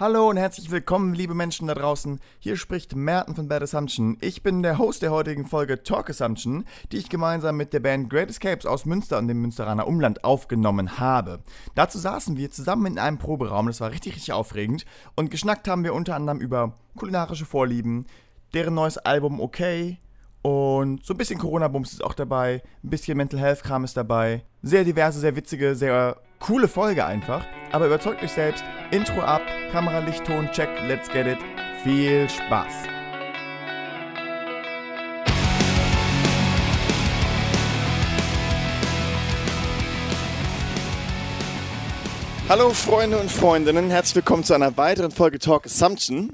[0.00, 2.20] Hallo und herzlich willkommen, liebe Menschen da draußen.
[2.38, 4.16] Hier spricht Merten von Bad Assumption.
[4.22, 8.08] Ich bin der Host der heutigen Folge Talk Assumption, die ich gemeinsam mit der Band
[8.08, 11.40] Great Escapes aus Münster und dem Münsteraner Umland aufgenommen habe.
[11.74, 14.86] Dazu saßen wir zusammen in einem Proberaum, das war richtig, richtig aufregend.
[15.16, 18.06] Und geschnackt haben wir unter anderem über kulinarische Vorlieben,
[18.54, 19.98] deren neues Album Okay,
[20.42, 24.42] und so ein bisschen Corona-Bums ist auch dabei, ein bisschen Mental Health-Kram ist dabei.
[24.62, 27.44] Sehr diverse, sehr witzige, sehr coole Folge einfach.
[27.72, 31.38] Aber überzeugt euch selbst, Intro ab, Kamera, Licht, Ton, check, let's get it.
[31.84, 32.72] Viel Spaß!
[42.48, 46.32] Hallo Freunde und Freundinnen, herzlich willkommen zu einer weiteren Folge Talk Assumption.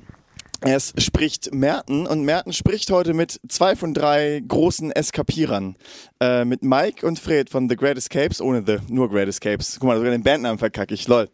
[0.69, 5.77] Es spricht Merten und Merten spricht heute mit zwei von drei großen Eskapierern.
[6.19, 9.77] Äh, mit Mike und Fred von The Great Escapes, ohne The, nur Great Escapes.
[9.79, 11.29] Guck mal, sogar den Bandnamen verkacke ich, lol.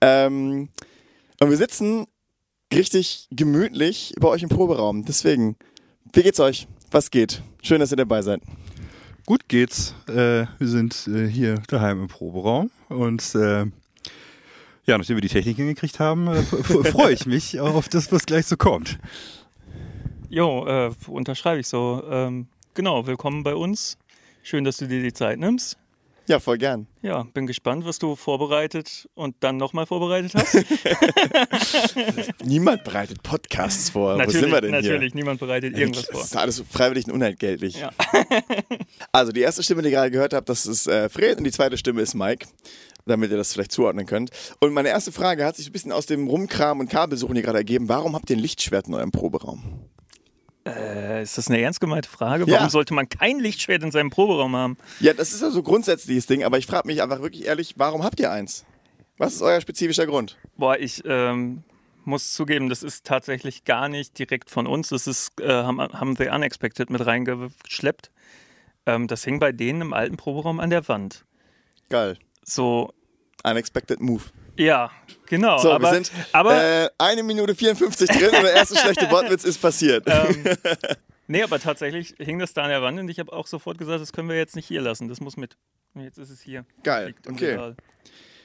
[0.00, 0.68] Ähm,
[1.40, 2.06] und wir sitzen
[2.72, 5.04] richtig gemütlich bei euch im Proberaum.
[5.04, 5.56] Deswegen,
[6.12, 6.68] wie geht's euch?
[6.92, 7.42] Was geht?
[7.62, 8.40] Schön, dass ihr dabei seid.
[9.24, 9.94] Gut geht's.
[10.08, 13.66] Äh, wir sind äh, hier daheim im Proberaum und äh,
[14.86, 18.46] ja, nachdem wir die Technik hingekriegt haben, äh, freue ich mich auf das, was gleich
[18.46, 18.98] so kommt.
[20.28, 22.02] Jo, äh, unterschreibe ich so.
[22.08, 23.98] Ähm, genau, willkommen bei uns.
[24.42, 25.76] Schön, dass du dir die Zeit nimmst.
[26.28, 26.88] Ja, voll gern.
[27.02, 30.56] Ja, bin gespannt, was du vorbereitet und dann nochmal vorbereitet hast.
[32.44, 34.16] niemand bereitet Podcasts vor.
[34.16, 35.20] Natürlich, Wo sind wir denn natürlich, hier?
[35.20, 36.20] niemand bereitet irgendwas vor.
[36.20, 37.78] Das ist alles freiwillig und unentgeltlich.
[37.78, 37.90] Ja.
[39.12, 41.52] also die erste Stimme, die ihr gerade gehört habt, das ist äh, Fred und die
[41.52, 42.46] zweite Stimme ist Mike
[43.06, 44.30] damit ihr das vielleicht zuordnen könnt.
[44.60, 47.58] Und meine erste Frage hat sich ein bisschen aus dem Rumkram und Kabelsuchen hier gerade
[47.58, 47.88] ergeben.
[47.88, 49.62] Warum habt ihr ein Lichtschwert in eurem Proberaum?
[50.66, 52.46] Äh, ist das eine ernst gemeinte Frage?
[52.48, 52.70] Warum Ja.
[52.70, 54.76] sollte man kein Lichtschwert in seinem Proberaum haben?
[54.98, 57.74] Ja, das ist ja so ein grundsätzliches Ding, aber ich frage mich einfach wirklich ehrlich,
[57.76, 58.64] warum habt ihr eins?
[59.16, 60.36] Was ist euer spezifischer Grund?
[60.56, 61.62] Boah, ich ähm,
[62.04, 64.88] muss zugeben, das ist tatsächlich gar nicht direkt von uns.
[64.88, 68.10] Das ist, äh, haben, haben The Unexpected mit reingeschleppt.
[68.86, 71.24] Ähm, das hing bei denen im alten Proberaum an der Wand.
[71.88, 72.18] Geil.
[72.44, 72.92] So,
[73.48, 74.22] Unexpected Move.
[74.56, 74.90] ja,
[75.26, 75.58] genau.
[75.58, 79.44] So, aber, wir sind aber äh, eine Minute 54 drin und der erste schlechte Wortwitz
[79.44, 80.04] ist passiert.
[80.06, 80.44] ähm,
[81.28, 84.00] nee, aber tatsächlich hing das da an der Wand und ich habe auch sofort gesagt,
[84.00, 85.08] das können wir jetzt nicht hier lassen.
[85.08, 85.56] Das muss mit.
[85.94, 86.66] Und Jetzt ist es hier.
[86.82, 87.74] Geil, Liegt okay.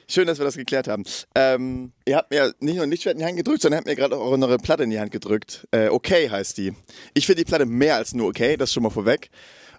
[0.08, 1.04] Schön, dass wir das geklärt haben.
[1.34, 3.86] Ähm, ihr habt mir nicht nur ein Lichtschwert in die Hand gedrückt, sondern ihr habt
[3.86, 5.66] mir gerade auch eure Platte in die Hand gedrückt.
[5.70, 6.74] Äh, okay heißt die.
[7.14, 9.30] Ich finde die Platte mehr als nur okay, das schon mal vorweg.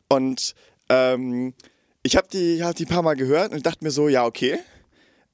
[0.09, 0.55] Und
[0.89, 1.53] ähm,
[2.03, 4.59] ich habe die, hab die ein paar Mal gehört und dachte mir so, ja, okay.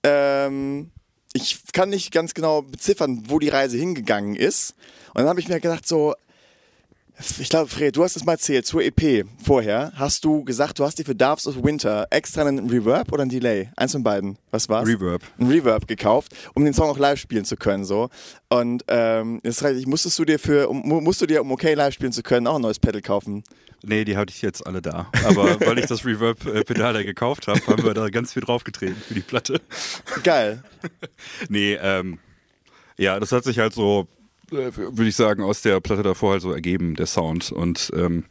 [0.03, 0.91] Ähm,
[1.33, 4.75] ich kann nicht ganz genau beziffern, wo die Reise hingegangen ist.
[5.13, 6.15] Und dann habe ich mir gedacht, so,
[7.39, 10.83] ich glaube, Fred, du hast es mal erzählt, zur EP vorher, hast du gesagt, du
[10.85, 13.69] hast dir für Darves of Winter extra einen Reverb oder einen Delay?
[13.75, 14.37] Eins von beiden.
[14.51, 14.87] Was war's?
[14.87, 15.21] Reverb.
[15.37, 18.09] Ein Reverb gekauft, um den Song auch live spielen zu können, so.
[18.49, 21.73] Und ähm, das heißt, musstest du dir für, um, mu- musst du dir, um okay
[21.73, 23.43] live spielen zu können, auch ein neues Pedal kaufen?
[23.83, 25.09] Nee, die hatte ich jetzt alle da.
[25.25, 29.13] Aber weil ich das Reverb-Pedal da gekauft habe, haben wir da ganz viel draufgetreten für
[29.13, 29.61] die Platte.
[30.23, 30.63] Geil.
[31.49, 32.19] Nee, ähm,
[32.97, 34.07] ja, das hat sich halt so,
[34.51, 37.51] äh, würde ich sagen, aus der Platte davor halt so ergeben, der Sound.
[37.51, 38.23] Und ähm,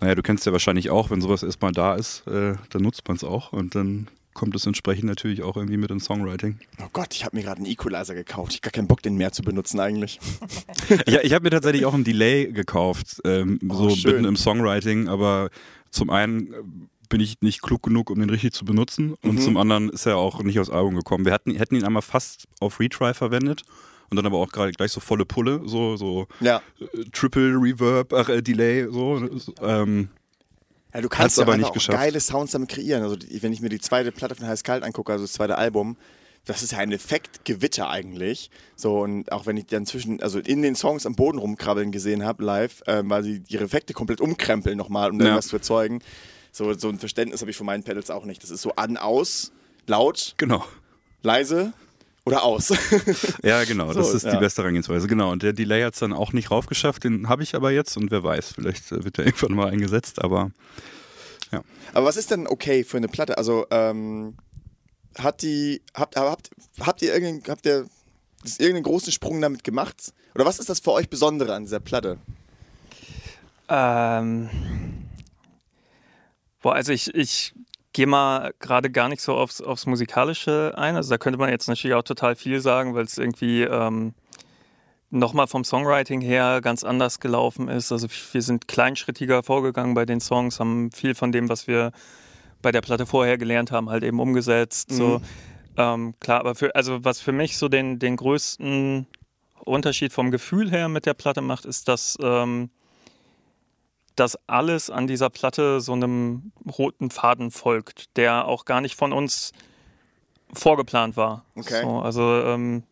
[0.00, 3.16] naja, du kennst ja wahrscheinlich auch, wenn sowas erstmal da ist, äh, dann nutzt man
[3.16, 6.58] es auch und dann kommt es entsprechend natürlich auch irgendwie mit ins Songwriting.
[6.80, 8.52] Oh Gott, ich habe mir gerade einen Equalizer gekauft.
[8.52, 10.18] Ich hab gar keinen Bock, den mehr zu benutzen eigentlich.
[11.06, 14.12] Ja, ich habe mir tatsächlich auch ein Delay gekauft, ähm, so Oh, schön.
[14.12, 15.50] mitten im Songwriting, aber
[15.90, 19.40] zum einen bin ich nicht klug genug, um den richtig zu benutzen und Mhm.
[19.40, 21.24] zum anderen ist er auch nicht aufs Album gekommen.
[21.24, 23.62] Wir hatten, hätten ihn einmal fast auf Retry verwendet
[24.10, 26.62] und dann aber auch gerade gleich so volle Pulle, so, so Ja.
[26.80, 29.28] äh, Triple Reverb, ach, äh, Delay, so.
[29.62, 30.08] Ähm,
[30.92, 31.96] Ja, du kannst ja aber nicht auch geschafft.
[31.98, 33.02] geile Sounds damit kreieren.
[33.04, 35.96] Also wenn ich mir die zweite Platte von Heiß Kalt angucke, also das zweite Album,
[36.46, 38.50] das ist ja ein Effektgewitter eigentlich.
[38.74, 42.24] So und auch wenn ich dann zwischen, also in den Songs am Boden rumkrabbeln gesehen
[42.24, 45.36] habe live, ähm, weil sie ihre Effekte komplett umkrempeln nochmal, um dann Ja.
[45.36, 46.00] was zu erzeugen.
[46.50, 48.42] So, so ein Verständnis habe ich von meinen Pedals auch nicht.
[48.42, 49.52] Das ist so an, aus,
[49.86, 50.64] laut, genau.
[51.22, 51.72] leise
[52.24, 52.68] oder aus.
[53.42, 54.32] Ja, genau, das So, ist ja.
[54.32, 55.06] die beste Herangehensweise.
[55.08, 57.96] Genau, und der Delay hat es dann auch nicht raufgeschafft, den habe ich aber jetzt
[57.96, 60.50] und wer weiß, vielleicht äh, wird er irgendwann mal eingesetzt, aber
[61.92, 63.36] Aber was ist denn okay für eine Platte?
[63.38, 64.36] Also, ähm,
[65.18, 66.50] hat die, habt, habt,
[66.80, 67.86] habt ihr irgendeinen, habt ihr
[68.42, 70.12] das- irgendeinen großen Sprung damit gemacht?
[70.36, 72.18] Oder was ist das für euch Besondere an dieser Platte?
[73.68, 74.48] Ähm,
[76.62, 77.52] boah, also ich, ich
[77.92, 80.96] gehe mal gerade gar nicht so aufs, aufs Musikalische ein.
[80.96, 84.14] Also da könnte man jetzt natürlich auch total viel sagen, weil es irgendwie ähm,
[85.10, 87.90] nochmal vom Songwriting her ganz anders gelaufen ist.
[87.90, 91.92] Also wir sind kleinschrittiger vorgegangen bei den Songs, haben viel von dem, was wir
[92.62, 94.92] bei der Platte vorher gelernt haben, halt eben umgesetzt.
[94.92, 95.20] So.
[95.76, 99.06] Ähm, klar, aber für, also was für mich so den, den größten
[99.64, 102.70] Unterschied vom Gefühl her mit der Platte macht, ist, dass, ähm,
[104.20, 109.12] dass alles an dieser Platte so einem roten Faden folgt, der auch gar nicht von
[109.12, 109.52] uns
[110.52, 111.46] vorgeplant war.
[111.54, 111.82] Okay.
[111.82, 112.82] So, also ähm,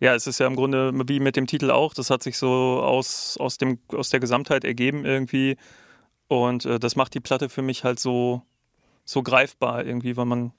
[0.00, 2.48] ja, es ist ja im Grunde wie mit dem Titel auch, das hat sich so
[2.82, 5.56] aus, aus, dem, aus der Gesamtheit ergeben irgendwie.
[6.28, 8.42] Und äh, das macht die Platte für mich halt so,
[9.04, 10.52] so greifbar irgendwie, weil man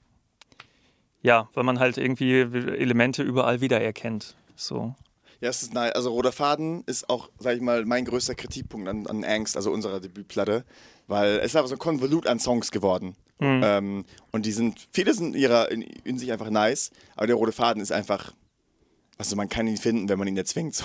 [1.20, 4.36] ja, weil man halt irgendwie Elemente überall wiedererkennt.
[4.56, 4.94] So.
[5.40, 5.92] Ja, es ist nice.
[5.92, 9.70] Also Roter Faden ist auch, sag ich mal, mein größter Kritikpunkt an, an Angst, also
[9.70, 10.64] unserer Debütplatte,
[11.06, 13.14] weil es ist aber so ein Konvolut an Songs geworden.
[13.38, 13.60] Mhm.
[13.64, 17.36] Ähm, und die sind, viele sind in, ihrer, in, in sich einfach nice, aber der
[17.36, 18.32] Rote Faden ist einfach,
[19.16, 20.74] also man kann ihn finden, wenn man ihn erzwingt.
[20.74, 20.84] So.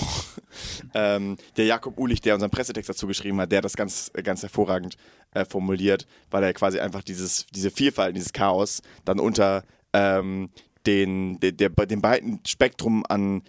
[0.93, 4.43] ähm, der Jakob Ulich, der unseren Pressetext dazu geschrieben hat, der hat das ganz, ganz
[4.43, 4.97] hervorragend
[5.33, 9.63] äh, formuliert, weil er quasi einfach dieses, diese Vielfalt, dieses Chaos dann unter
[9.93, 10.49] ähm,
[10.85, 13.41] den, der, der, dem breiten Spektrum an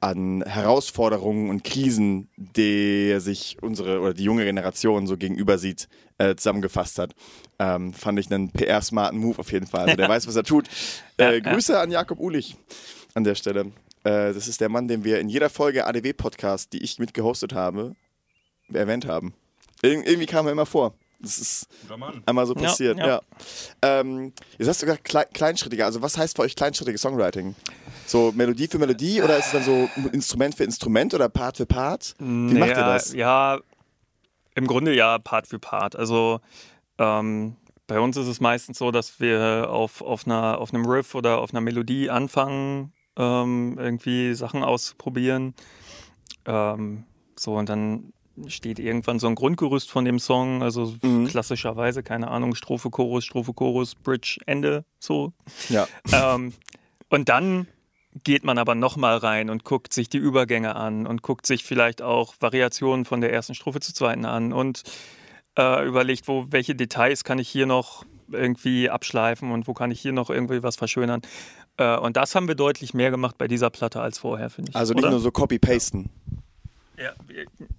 [0.00, 5.88] an Herausforderungen und Krisen, der sich unsere oder die junge Generation so gegenüber sieht,
[6.18, 7.14] äh, zusammengefasst hat.
[7.58, 9.82] Ähm, fand ich einen PR-smarten Move auf jeden Fall.
[9.82, 10.68] Also der weiß, was er tut.
[11.16, 12.56] Äh, Grüße an Jakob Ulich
[13.14, 13.72] an der Stelle.
[14.04, 17.54] Äh, das ist der Mann, den wir in jeder Folge ADW-Podcast, die ich mit gehostet
[17.54, 17.96] habe,
[18.72, 19.34] erwähnt haben.
[19.82, 20.94] Ir irgendwie kam er immer vor.
[21.18, 21.66] Das ist
[22.26, 23.06] einmal so passiert, ja.
[23.06, 23.20] Ja,
[23.82, 24.00] ja.
[24.00, 25.86] Ähm, jetzt hast du gesagt Kle kleinschrittiger.
[25.86, 27.54] Also was heißt für euch kleinschrittiges Songwriting?
[28.06, 31.66] So Melodie für Melodie oder ist es dann so Instrument für Instrument oder Part für
[31.66, 32.14] Part?
[32.18, 32.24] Wie
[32.54, 33.12] macht ihr Naja, das?
[33.14, 33.58] Ja,
[34.54, 35.96] im Grunde ja Part für Part.
[35.96, 36.40] Also
[36.98, 37.56] ähm,
[37.86, 41.38] bei uns ist es meistens so, dass wir auf, auf, einer, auf einem Riff oder
[41.38, 45.54] auf einer Melodie anfangen, ähm, irgendwie Sachen auszuprobieren.
[46.46, 47.04] Ähm,
[47.38, 48.12] so, und dann
[48.48, 51.26] steht irgendwann so ein Grundgerüst von dem Song, also Mhm.
[51.26, 55.32] klassischerweise, keine Ahnung, Strophe, Chorus, Strophe, Chorus, Bridge, Ende, so.
[55.68, 55.86] Ja.
[56.12, 56.52] ähm,
[57.08, 57.66] und dann
[58.24, 62.02] geht man aber nochmal rein und guckt sich die Übergänge an und guckt sich vielleicht
[62.02, 64.82] auch Variationen von der ersten Strophe zur zweiten an und
[65.58, 70.00] äh, überlegt, wo, welche Details kann ich hier noch irgendwie abschleifen und wo kann ich
[70.00, 71.22] hier noch irgendwie was verschönern.
[71.76, 74.76] Äh, und das haben wir deutlich mehr gemacht bei dieser Platte als vorher, finde ich.
[74.76, 75.10] Also nicht oder?
[75.10, 76.10] nur so Copy-Pasten.
[76.98, 77.12] Ja,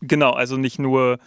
[0.01, 1.17] genau, also nicht nur,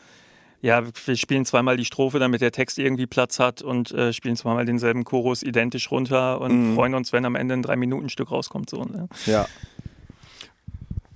[0.62, 4.36] ja, wir spielen zweimal die Strophe, damit der Text irgendwie Platz hat und äh, spielen
[4.36, 6.74] zweimal denselben Chorus identisch runter und Mhm.
[6.74, 8.68] freuen uns, wenn am Ende ein Drei-Minuten-Stück rauskommt.
[8.70, 9.08] So, ne?
[9.26, 9.46] Ja.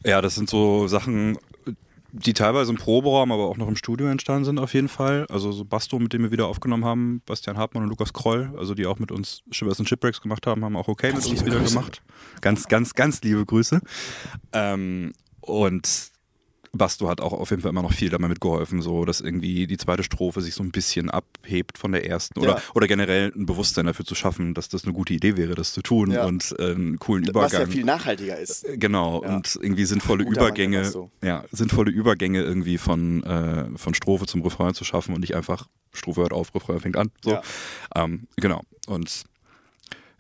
[0.04, 1.38] Ja, das sind so Sachen,
[2.12, 5.26] die teilweise im Proberaum, aber auch noch im Studio entstanden sind auf jeden Fall.
[5.30, 8.74] Also so Basto, mit dem wir wieder aufgenommen haben, Bastian Hartmann und Lukas Kroll, also
[8.74, 11.58] die auch mit uns Shivers and Shipwrecks gemacht haben, haben auch okay mit uns wieder
[11.58, 11.74] Grüße.
[11.74, 12.02] gemacht.
[12.40, 13.80] Ganz, ganz, ganz liebe Grüße.
[14.52, 16.12] Ähm, und
[16.78, 19.76] Basto hat auch auf jeden Fall immer noch viel dabei mitgeholfen, so dass irgendwie die
[19.76, 22.62] zweite Strophe sich so ein bisschen abhebt von der ersten oder, Ja.
[22.74, 25.82] oder generell ein Bewusstsein dafür zu schaffen, dass das eine gute Idee wäre, das zu
[25.82, 26.26] tun Ja.
[26.26, 27.72] und äh, einen coolen Was ja Übergang.
[27.72, 28.66] viel nachhaltiger ist.
[28.74, 29.34] Genau, Ja.
[29.36, 31.10] und irgendwie sinnvolle Mann, Übergänge, Basto.
[31.22, 35.68] ja, sinnvolle Übergänge irgendwie von, äh, von Strophe zum Refrain zu schaffen und nicht einfach
[35.92, 37.10] Strophe hört auf, Refrain fängt an.
[37.22, 37.38] So.
[37.94, 38.62] Ähm, genau.
[38.88, 39.24] Und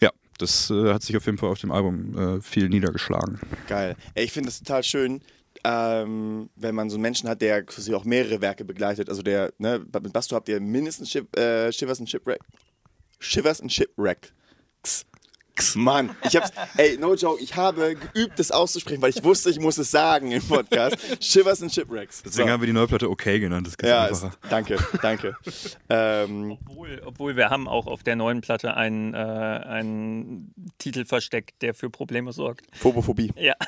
[0.00, 3.40] ja, das äh, hat sich auf jeden Fall auf dem Album äh, viel niedergeschlagen.
[3.66, 3.96] Geil.
[4.14, 5.20] Ey, ich finde das total schön,
[5.64, 9.08] ähm, wenn man so einen Menschen hat, der quasi auch mehrere Werke begleitet.
[9.08, 12.40] Also der, ne, mit Basto habt ihr mindestens Ship, äh, Shivers and Shipwreck.
[13.18, 14.32] Shivers and Shipwreck.
[15.54, 15.66] X.
[15.70, 15.74] X.
[15.76, 19.60] Mann, ich hab's, ey, no joke, ich habe geübt, das auszusprechen, weil ich wusste, ich
[19.60, 20.96] muss es sagen im Podcast.
[21.20, 22.22] Shivers and Shipwrecks.
[22.24, 22.52] Deswegen So.
[22.52, 23.66] haben wir die neue Platte okay genannt.
[23.66, 25.36] Das ist ganz Ja, ist, danke, danke.
[25.88, 31.62] ähm, Obwohl, obwohl wir haben auch auf der neuen Platte einen, äh, einen Titel versteckt,
[31.62, 32.66] der für Probleme sorgt.
[32.76, 33.32] Phobophobie.
[33.36, 33.54] Ja.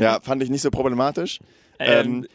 [0.00, 1.40] Ja, fand ich nicht so problematisch.
[1.78, 2.26] Ähm,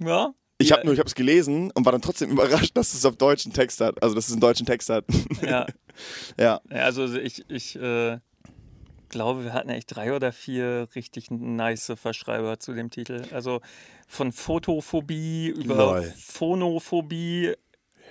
[0.00, 0.32] Ähm, ja.
[0.58, 3.16] ich habe nur, ich habe es gelesen und war dann trotzdem überrascht, dass es auf
[3.16, 4.02] deutschen Text hat.
[4.02, 5.04] Also, dass es einen deutschen Text hat.
[5.42, 5.66] Ja.
[6.38, 6.60] ja.
[6.70, 8.18] Also ich, ich äh,
[9.08, 13.22] glaube, wir hatten echt drei oder vier richtig nice Verschreiber zu dem Titel.
[13.32, 13.60] Also
[14.08, 16.12] von Photophobie über Lol.
[16.18, 17.54] Phonophobie.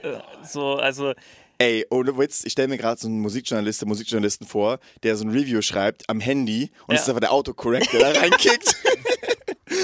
[0.04, 1.14] Äh, so, also
[1.58, 5.30] Ey, ohne Witz, ich stelle mir gerade so einen Musikjournalisten, Musikjournalisten vor, der so ein
[5.30, 7.04] Review schreibt am Handy und es Ja.
[7.04, 8.76] ist einfach der Autocorrect, der da reinkickt.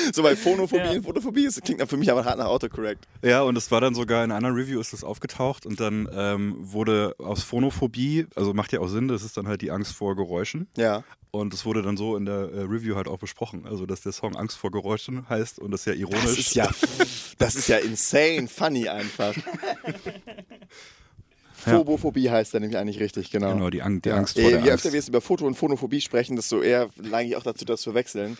[0.15, 0.91] so bei Phonophobie Ja.
[0.91, 3.07] und Photophobie, das klingt dann für mich aber hart nach Autocorrect.
[3.23, 6.55] Ja, und es war dann sogar in einer Review ist das aufgetaucht und dann ähm,
[6.59, 10.15] wurde aus Phonophobie, also macht ja auch Sinn, das ist dann halt die Angst vor
[10.15, 10.67] Geräuschen.
[10.75, 11.03] Ja.
[11.31, 14.11] Und es wurde dann so in der äh, Review halt auch besprochen, also dass der
[14.13, 16.23] Song Angst vor Geräuschen heißt und das ist ja ironisch.
[16.23, 16.69] Das ist ja,
[17.37, 19.33] das ist ja insane funny einfach.
[21.53, 23.53] Phobophobie heißt da nämlich eigentlich richtig, genau.
[23.53, 24.15] Genau, die, Ang die Ja.
[24.15, 24.85] Angst vor Äh, der Je Angst.
[24.85, 27.81] öfter wir jetzt über Foto- und Phonophobie sprechen, desto eher neige ich auch dazu, das
[27.81, 28.37] zu verwechseln.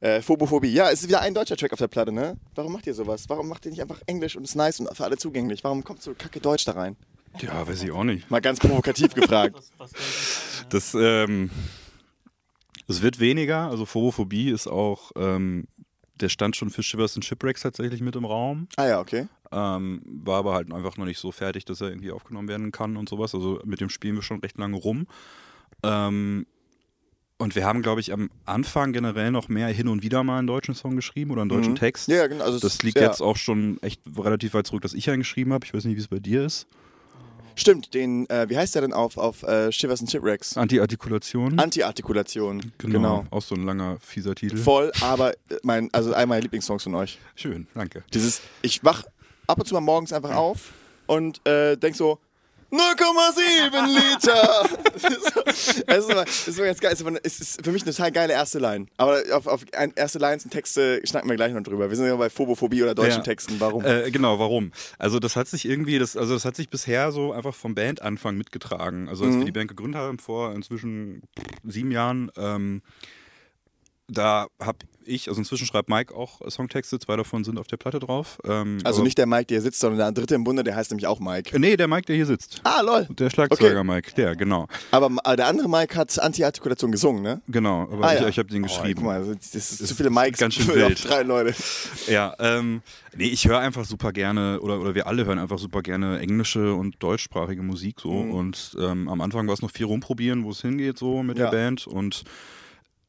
[0.00, 2.36] Äh, Phobophobie, ja, es ist wieder ein deutscher Track auf der Platte, ne?
[2.54, 3.24] Warum macht ihr sowas?
[3.28, 5.64] Warum macht ihr nicht einfach Englisch und ist nice und für alle zugänglich?
[5.64, 6.96] Warum kommt so kacke Deutsch da rein?
[7.40, 8.30] Ja, weiß ich auch nicht.
[8.30, 9.56] Mal ganz provokativ gefragt.
[10.70, 11.50] Das, ähm,
[12.88, 15.66] Es wird weniger, also Phobophobie ist auch, ähm,
[16.16, 18.68] der stand schon für Shivers and Shipwrecks tatsächlich mit im Raum.
[18.76, 19.28] Ah ja, okay.
[19.50, 22.98] Ähm, war aber halt einfach noch nicht so fertig, dass er irgendwie aufgenommen werden kann
[22.98, 23.34] und sowas.
[23.34, 25.06] Also mit dem spielen wir schon recht lange rum.
[25.82, 26.46] Ähm,
[27.38, 30.46] und wir haben, glaube ich, am Anfang generell noch mehr hin und wieder mal einen
[30.46, 31.76] deutschen Song geschrieben oder einen deutschen Mhm.
[31.76, 32.08] Text.
[32.08, 32.44] Ja, genau.
[32.44, 35.52] Also Das liegt sehr- jetzt auch schon echt relativ weit zurück, dass ich einen geschrieben
[35.52, 35.64] habe.
[35.64, 36.66] Ich weiß nicht, wie es bei dir ist.
[37.54, 40.56] Stimmt, den, äh, wie heißt der denn auf, auf äh, Shivers and Shipwrecks?
[40.56, 41.58] Anti-Artikulation.
[41.58, 42.72] Anti-Artikulation.
[42.78, 43.26] genau.
[43.30, 44.56] Auch so ein langer, fieser Titel.
[44.56, 47.18] Voll, aber äh, mein, also einer meiner Lieblingssongs von euch.
[47.34, 48.04] Schön, danke.
[48.14, 49.04] Dieses, ich wach
[49.48, 50.72] ab und zu mal morgens einfach auf
[51.08, 52.20] und äh, denk so,
[52.70, 54.68] 0,7 Liter.
[54.94, 55.36] es ist
[55.86, 56.94] es ist immer ganz geil.
[57.22, 58.86] Es ist für mich eine total geile erste Line.
[58.98, 61.88] Aber auf, auf ein- erste Lines und Texte schnacken wir gleich noch drüber.
[61.88, 63.22] Wir sind ja bei Phobophobie oder deutschen Ja.
[63.24, 63.58] Texten.
[63.58, 63.84] Warum?
[63.84, 64.72] Äh, genau, warum?
[64.98, 68.36] Also das hat sich irgendwie, das, also das hat sich bisher so einfach vom Bandanfang
[68.36, 69.08] mitgetragen.
[69.08, 69.38] Also als Mhm.
[69.40, 71.22] wir die Band gegründet haben vor inzwischen
[71.64, 72.82] sieben Jahren, ähm,
[74.08, 77.98] da habe ich, also inzwischen schreibt Mike auch Songtexte, zwei davon sind auf der Platte
[77.98, 78.38] drauf.
[78.44, 80.90] Ähm, also nicht der Mike, der hier sitzt, sondern der dritte im Bunde, der heißt
[80.90, 81.54] nämlich auch Mike.
[81.56, 82.60] Äh, Nee, der Mike, der hier sitzt.
[82.64, 83.06] Ah, lol.
[83.10, 84.66] Der Schlagzeuger Mike, der, genau.
[84.90, 87.40] Aber äh, der andere Mike hat Anti-Artikulation gesungen, ne?
[87.48, 88.28] Genau, aber Ah, ich, ja.
[88.28, 88.96] ich habe den Oh, geschrieben.
[88.96, 91.08] guck mal, das ist, Ist- zu viele Mikes ganz schön für wild.
[91.08, 91.54] drei Leute.
[92.06, 92.82] Ja, ähm,
[93.16, 96.74] nee, ich höre einfach super gerne, oder, oder wir alle hören einfach super gerne englische
[96.74, 98.12] und deutschsprachige Musik so.
[98.12, 98.30] Mhm.
[98.34, 101.50] Und ähm, am Anfang war es noch viel rumprobieren, wo es hingeht, so mit Ja.
[101.50, 101.86] der Band.
[101.86, 102.24] Und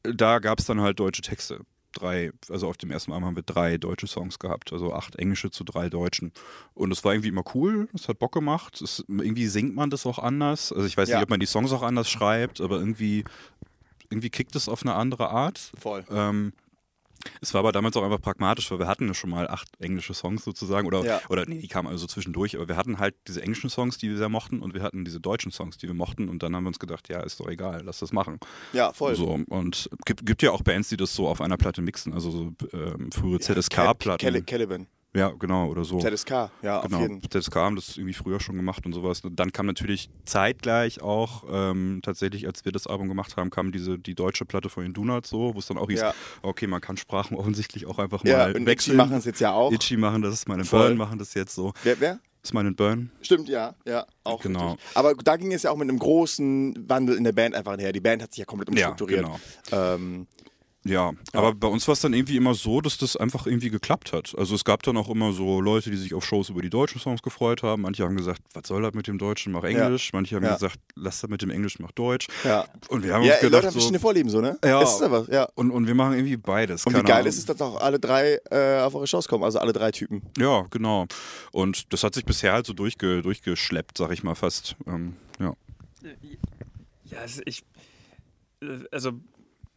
[0.02, 1.60] da gab es dann halt deutsche Texte.
[1.92, 5.50] Drei, also auf dem ersten Album haben wir drei deutsche Songs gehabt, also acht englische
[5.50, 6.32] zu drei deutschen.
[6.74, 8.80] Und es war irgendwie immer cool, es hat Bock gemacht.
[8.80, 10.72] Es, irgendwie singt man das auch anders.
[10.72, 11.16] Also ich weiß Ja.
[11.16, 13.24] nicht, ob man die Songs auch anders schreibt, aber irgendwie,
[14.08, 15.72] irgendwie kickt es auf eine andere Art.
[15.80, 16.04] Voll.
[16.10, 16.52] Ähm,
[17.40, 20.14] es war aber damals auch einfach pragmatisch, weil wir hatten ja schon mal acht englische
[20.14, 20.86] Songs sozusagen.
[20.86, 21.20] Oder, Ja.
[21.28, 24.16] oder nee, die kamen also zwischendurch, aber wir hatten halt diese englischen Songs, die wir
[24.16, 26.28] sehr mochten, und wir hatten diese deutschen Songs, die wir mochten.
[26.28, 28.38] Und dann haben wir uns gedacht, ja, ist doch egal, lass das machen.
[28.72, 29.14] Ja, voll.
[29.16, 32.30] So, und gibt, gibt ja auch Bands, die das so auf einer Platte mixen, also
[32.30, 34.18] so ähm, frühere ZSK-Platten.
[34.18, 34.86] Kelly, Caliban.
[35.12, 35.98] Ja, genau, oder so.
[35.98, 36.30] ZSK,
[36.62, 39.20] ja, Genau, auf jeden ZSK haben das irgendwie früher schon gemacht und sowas.
[39.22, 43.72] Und dann kam natürlich zeitgleich auch, ähm, tatsächlich, als wir das Album gemacht haben, kam
[43.72, 46.14] diese die deutsche Platte von den Donuts so, wo es dann auch hieß, Ja.
[46.42, 48.96] okay, man kann Sprachen offensichtlich auch einfach Ja, mal und Itchy wechseln.
[48.96, 49.72] machen es jetzt ja auch.
[49.72, 50.88] Itchy machen das, and Voll.
[50.88, 51.72] Burn machen das jetzt so.
[51.82, 52.20] Wer, wer?
[52.46, 53.10] Smile and Burn.
[53.20, 54.40] Stimmt, ja, ja, auch.
[54.40, 54.70] Genau.
[54.74, 54.96] richtig.
[54.96, 57.92] Aber da ging es ja auch mit einem großen Wandel in der Band einfach her.
[57.92, 59.26] Die Band hat sich ja komplett Ja, umstrukturiert.
[59.70, 59.94] genau.
[59.94, 60.26] ähm,
[60.82, 64.14] Ja, aber bei uns war es dann irgendwie immer so, dass das einfach irgendwie geklappt
[64.14, 64.34] hat.
[64.38, 66.98] Also es gab dann auch immer so Leute, die sich auf Shows über die deutschen
[67.00, 67.82] Songs gefreut haben.
[67.82, 70.12] Manche haben gesagt, was soll das mit dem Deutschen, mach Englisch.
[70.14, 70.54] Manche haben Ja.
[70.54, 72.28] gesagt, lass das mit dem Englisch, mach Deutsch.
[72.44, 72.64] ja.
[72.88, 74.58] Und wir haben Ja, uns Leute gedacht, haben so, verschiedene Vorlieben, so, ne?
[74.64, 74.82] Ja.
[74.82, 75.48] Ist aber, ja.
[75.54, 76.86] und, und wir machen irgendwie beides.
[76.86, 77.26] Und wie geil Ahnung.
[77.28, 80.22] ist es, dass auch alle drei äh, auf eure Shows kommen, also alle drei Typen.
[80.38, 81.06] Ja, genau.
[81.52, 84.76] Und das hat sich bisher halt so durchge, durchgeschleppt, sag ich mal fast.
[84.86, 85.52] Ähm, ja.
[87.04, 87.64] Ja, also ich,
[88.62, 89.12] äh, also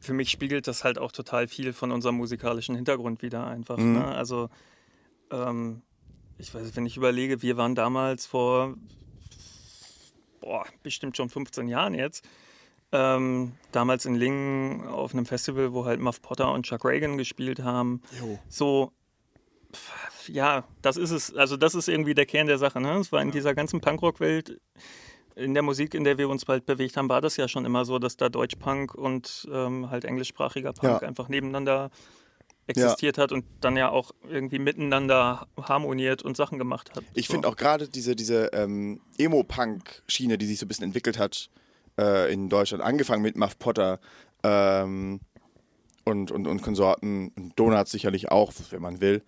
[0.03, 3.77] für mich spiegelt das halt auch total viel von unserem musikalischen Hintergrund wieder einfach.
[3.77, 3.93] Mhm.
[3.93, 4.05] Ne?
[4.05, 4.49] Also
[5.31, 5.81] ähm,
[6.37, 8.75] ich weiß, wenn ich überlege, wir waren damals vor
[10.41, 12.27] boah, bestimmt schon 15 Jahren jetzt.
[12.91, 17.61] Ähm, damals in Lingen auf einem Festival, wo halt Muff Potter und Chuck Reagan gespielt
[17.63, 18.01] haben.
[18.19, 18.37] Jo.
[18.49, 18.91] So,
[19.73, 21.33] pf, ja, das ist es.
[21.33, 22.79] Also, das ist irgendwie der Kern der Sache.
[22.79, 22.97] Ne?
[22.97, 24.59] Es war in dieser ganzen Punkrock-Welt,
[25.35, 27.85] in der Musik, in der wir uns bald bewegt haben, war das ja schon immer
[27.85, 31.07] so, dass da Deutschpunk und ähm, halt englischsprachiger Punk Ja.
[31.07, 31.89] einfach nebeneinander
[32.67, 37.03] existiert hat und dann ja auch irgendwie miteinander harmoniert und Sachen gemacht hat.
[37.13, 37.33] Ich So.
[37.33, 41.49] finde auch gerade diese, diese ähm, Emo-Punk-Schiene, die sich so ein bisschen entwickelt hat
[41.99, 43.99] äh, in Deutschland, angefangen mit Muff Potter
[44.43, 45.19] ähm,
[46.05, 49.23] und, und, und Konsorten, und Donuts sicherlich auch, wenn man will.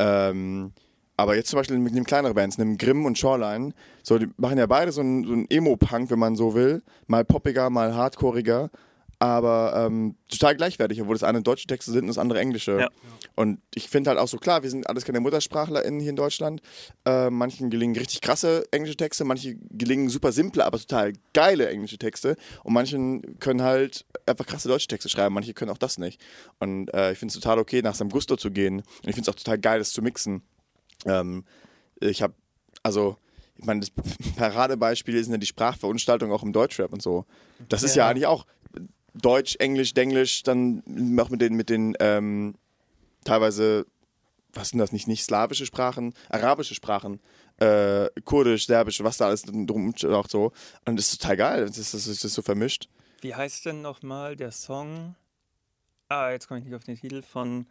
[0.00, 0.72] Ähm,
[1.20, 3.72] aber jetzt zum Beispiel mit den kleineren Bands, einem Grimm und Shoreline,
[4.02, 6.82] so, die machen ja beide so einen so einen Emo-Punk, wenn man so will.
[7.06, 8.70] Mal poppiger, mal hardcoreiger,
[9.18, 12.80] aber ähm, total gleichwertig, obwohl das eine deutsche Texte sind und das andere englische.
[12.80, 12.88] Ja.
[13.36, 16.62] Und ich finde halt auch so klar, wir sind alles keine MuttersprachlerInnen hier in Deutschland.
[17.04, 21.98] Äh, manchen gelingen richtig krasse englische Texte, manche gelingen super simple, aber total geile englische
[21.98, 22.36] Texte.
[22.64, 26.18] Und manchen können halt einfach krasse deutsche Texte schreiben, manche können auch das nicht.
[26.58, 28.76] Und äh, ich finde es total okay, nach seinem Gusto zu gehen.
[28.76, 30.40] Und ich finde es auch total geil, das zu mixen.
[31.06, 31.44] Ähm,
[32.00, 32.34] ich habe,
[32.82, 33.16] also,
[33.56, 33.90] ich meine, das
[34.36, 37.24] Paradebeispiel ist ja die Sprachverunstaltung auch im Deutschrap und so.
[37.68, 38.10] Das ist ja, Ja.
[38.10, 38.46] eigentlich auch
[39.14, 40.82] Deutsch, Englisch, Denglisch, dann
[41.20, 42.54] auch mit den, mit den ähm,
[43.24, 43.86] teilweise,
[44.52, 47.20] was sind das nicht, nicht slawische Sprachen, arabische Sprachen,
[47.58, 50.52] äh, kurdisch, serbisch, was da alles drum auch so.
[50.86, 52.88] Und das ist total geil, das ist, das ist, das ist so vermischt.
[53.20, 55.14] Wie heißt denn nochmal der Song?
[56.08, 57.66] Ah, jetzt komme ich nicht auf den Titel von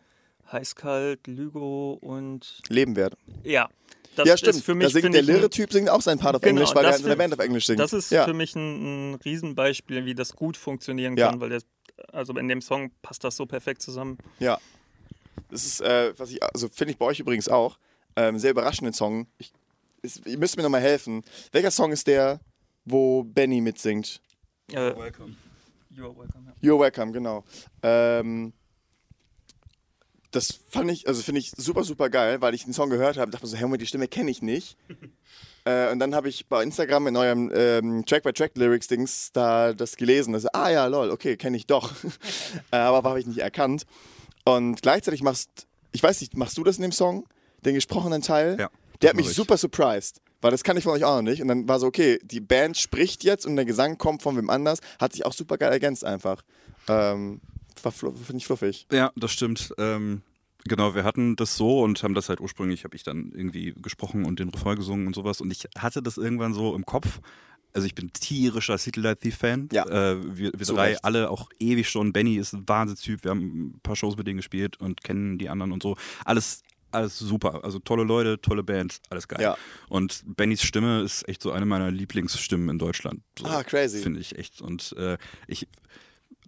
[0.52, 2.62] Heißkalt, Lügo und.
[2.70, 3.16] Leben wert.
[3.44, 3.70] Ja,
[4.16, 4.56] das ja, stimmt.
[4.56, 4.92] ist für mich.
[4.94, 7.06] da singt der Lehre-Typ singt auch seinen Part auf Genau, Englisch, weil das er in
[7.06, 7.80] find- Band auf Englisch singt.
[7.80, 8.26] Das ist ja.
[8.26, 11.30] für mich ein, ein Riesenbeispiel, wie das gut funktionieren Ja.
[11.30, 11.62] kann, weil der
[12.14, 14.18] also in dem Song passt das so perfekt zusammen.
[14.40, 14.58] Ja.
[15.52, 17.78] Das ist, äh, was ich, also finde ich bei euch übrigens auch,
[18.16, 19.28] ähm, sehr überraschenden Song.
[19.38, 19.52] Ich,
[20.02, 21.24] ist, ihr müsst mir nochmal helfen.
[21.52, 22.40] Welcher Song ist der,
[22.86, 24.22] wo Benny mitsingt?
[24.72, 25.36] Äh, Welcome.
[25.96, 26.54] you're welcome.
[26.62, 26.70] Ja.
[26.70, 27.44] You're welcome, genau.
[27.84, 28.54] Ähm,
[30.32, 33.26] das fand ich, also finde ich super, super geil, weil ich den Song gehört habe
[33.26, 34.78] und dachte mir so, hey, Moment, die Stimme kenne ich nicht.
[35.66, 40.36] äh, und dann habe ich bei Instagram in eurem ähm, Track-by-Track-Lyrics-Dings da das gelesen.
[40.36, 41.94] Also, ah ja, lol, okay, kenne ich doch.
[42.72, 43.86] äh, aber habe ich nicht erkannt.
[44.46, 47.26] Und gleichzeitig machst, ich weiß nicht, machst du das in dem Song?
[47.66, 48.58] Den gesprochenen Teil?
[48.60, 48.70] Ja,
[49.02, 49.34] Der hat mich ich.
[49.34, 50.22] super surprised.
[50.42, 51.42] Weil das kann ich von euch auch noch nicht.
[51.42, 54.50] Und dann war so, okay, die Band spricht jetzt und der Gesang kommt von wem
[54.50, 54.80] anders.
[55.00, 56.44] Hat sich auch super geil ergänzt einfach.
[56.88, 57.42] Ähm,
[57.84, 58.86] war flu- finde ich fluffig.
[58.92, 59.74] Ja, das stimmt.
[59.78, 60.22] Ähm,
[60.66, 64.26] genau, wir hatten das so und haben das halt ursprünglich, habe ich dann irgendwie gesprochen
[64.26, 65.42] und den Refrain gesungen und sowas.
[65.42, 67.20] Und ich hatte das irgendwann so im Kopf.
[67.72, 69.70] Also ich bin tierischer City Light Thief Fan.
[69.72, 69.86] Ja.
[69.86, 71.06] Äh, wir wir Zu drei Recht.
[71.06, 72.12] alle auch ewig schon.
[72.14, 73.24] Benny ist ein Wahnsinnstyp.
[73.24, 75.96] Wir haben ein paar Shows mit denen gespielt und kennen die anderen und so.
[76.26, 77.64] Alles, alles super.
[77.64, 79.40] Also tolle Leute, tolle Band, alles geil.
[79.44, 79.56] Ja.
[79.88, 83.22] Und Bennys Stimme ist echt so eine meiner Lieblingsstimmen in Deutschland.
[83.38, 84.00] So, Ah, crazy.
[84.02, 84.62] Finde ich echt.
[84.64, 85.68] Und äh, ich,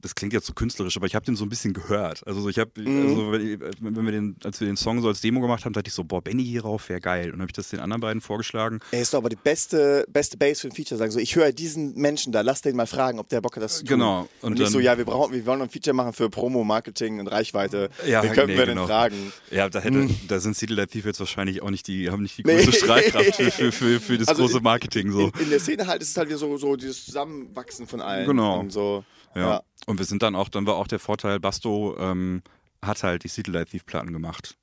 [0.02, 2.26] das klingt jetzt so künstlerisch, aber ich habe den so ein bisschen gehört.
[2.28, 3.08] Also so, ich habe, Mhm.
[3.08, 5.94] also, wenn, wir den, als wir den Song so als Demo gemacht haben, dachte ich
[5.94, 7.26] so, boah, Benny hierauf wäre geil.
[7.26, 8.80] Und dann habe ich das den anderen beiden vorgeschlagen.
[8.92, 11.12] Er ist doch aber die beste, beste Bass für ein Feature sagen.
[11.12, 13.78] So, ich höre diesen Menschen da, lass den mal fragen, ob der Bock hat, das
[13.78, 14.00] zu tun.
[14.00, 14.22] Genau.
[14.42, 16.64] Und, Und nicht so, dann- ja, wir brauchen, wir wollen ein Feature machen für Promo,
[16.64, 17.90] Marketing und Reichweite.
[18.08, 18.82] Ja, wir könnten nee, wir genau.
[18.84, 19.34] den fragen.
[19.52, 20.16] Ja, da hätte, Mhm.
[20.28, 22.56] da sind Light Thief jetzt wahrscheinlich auch nicht die, haben nicht die Nee.
[22.64, 25.28] größte Strahlkraft für, für, für, für das Also große in- Marketing so.
[25.38, 28.26] In, in der Szene halt ist es halt wieder so, so dieses Zusammenwachsen von allen.
[28.28, 28.60] Genau.
[28.60, 29.04] Und so,
[29.36, 29.42] Ja.
[29.42, 29.62] ja.
[29.86, 32.42] Und wir sind dann auch, dann war auch der Vorteil, Basto ähm,
[32.82, 34.58] hat halt die City Light Thief Platten gemacht.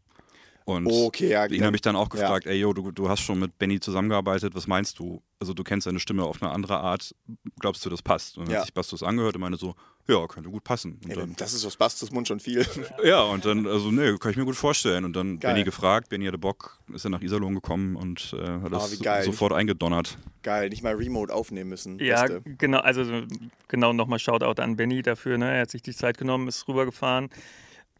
[0.64, 1.46] Und Okay, ja.
[1.46, 2.20] ihn habe ich dann auch Ja.
[2.20, 5.22] gefragt, ey, yo, du, du hast schon mit Benny zusammengearbeitet, was meinst du?
[5.40, 7.14] Also du kennst seine Stimme auf eine andere Art,
[7.58, 8.36] glaubst du, das passt?
[8.36, 8.58] Und dann Ja.
[8.60, 9.74] hat sich Bastos angehört und meinte so,
[10.08, 10.98] ja, könnte gut passen.
[11.04, 12.66] Und Ey, dann, das ist aus Bastos Mund schon viel.
[13.04, 15.04] ja, und dann, also nee, kann ich mir gut vorstellen.
[15.04, 15.52] Und dann Geil.
[15.52, 19.24] Benny gefragt, Benny hatte Bock, ist er nach Iserlohn gekommen und äh, hat Ah, das
[19.24, 20.16] sofort eingedonnert.
[20.42, 21.98] Geil, nicht mal Remote aufnehmen müssen.
[21.98, 22.42] Ja, Beste.
[22.56, 23.04] genau, also
[23.68, 25.54] genau nochmal Shoutout an Benny dafür, ne?
[25.54, 27.28] Er hat sich die Zeit genommen, ist rübergefahren,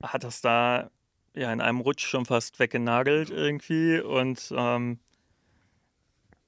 [0.02, 0.90] hat das da
[1.35, 4.98] ja in einem Rutsch schon fast weggenagelt irgendwie und ähm,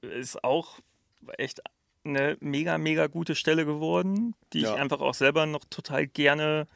[0.01, 0.79] ist auch
[1.37, 1.61] echt
[2.03, 4.73] eine mega, mega gute Stelle geworden, die Ja.
[4.73, 6.67] ich einfach auch selber noch total gerne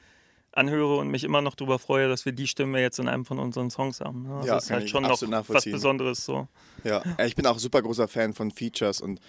[0.51, 3.39] anhöre und mich immer noch darüber freue, dass wir die Stimme jetzt in einem von
[3.39, 4.25] unseren Songs haben.
[4.39, 5.65] Das Ja, ist kann halt schon noch was.
[5.65, 6.47] Besonderes so.
[6.83, 9.19] Ja, ich bin auch super großer Fan von Features und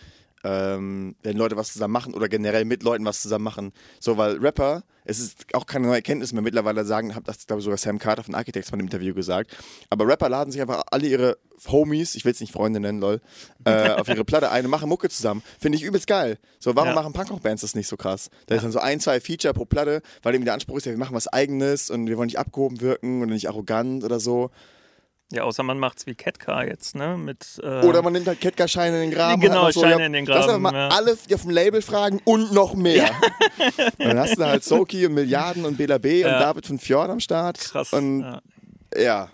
[0.44, 3.72] ähm, wenn Leute was zusammen machen oder generell mit Leuten was zusammen machen.
[4.00, 7.60] So, weil Rapper, es ist auch keine neue Erkenntnis mehr mittlerweile sagen, hat das glaube
[7.60, 9.56] ich sogar Sam Carter von Architects mal im Interview gesagt.
[9.90, 13.20] Aber Rapper laden sich einfach alle ihre Homies, ich will es nicht Freunde nennen, lol,
[13.64, 15.42] äh, auf ihre Platte ein und machen Mucke zusammen.
[15.58, 16.38] Finde ich übelst geil.
[16.58, 16.94] So, warum Ja.
[16.94, 18.28] machen Punkrock-Bands das nicht so krass?
[18.46, 20.92] Da ist dann so ein, zwei Feature pro Platte, weil eben der Anspruch ist ja,
[20.92, 24.50] wir machen was Eigenes und wir wollen nicht abgehoben wirken oder nicht arrogant oder so.
[25.32, 27.16] Ja, außer man macht's wie Catcar jetzt, ne?
[27.16, 29.40] Mit, äh, Oder man nimmt halt Ketka-Scheine in den Graben.
[29.40, 30.88] Genau, und einfach so, Scheine ja, in den Lass einfach Graben, mal ja.
[30.88, 33.10] alle die auf dem Label fragen und noch mehr.
[33.98, 36.38] und dann hast du da halt Soki und Milliarden und Bela B und Ja.
[36.38, 37.58] David von Fjord am Start.
[37.58, 37.92] krass.
[37.92, 38.40] Und ja.
[38.96, 39.30] ja.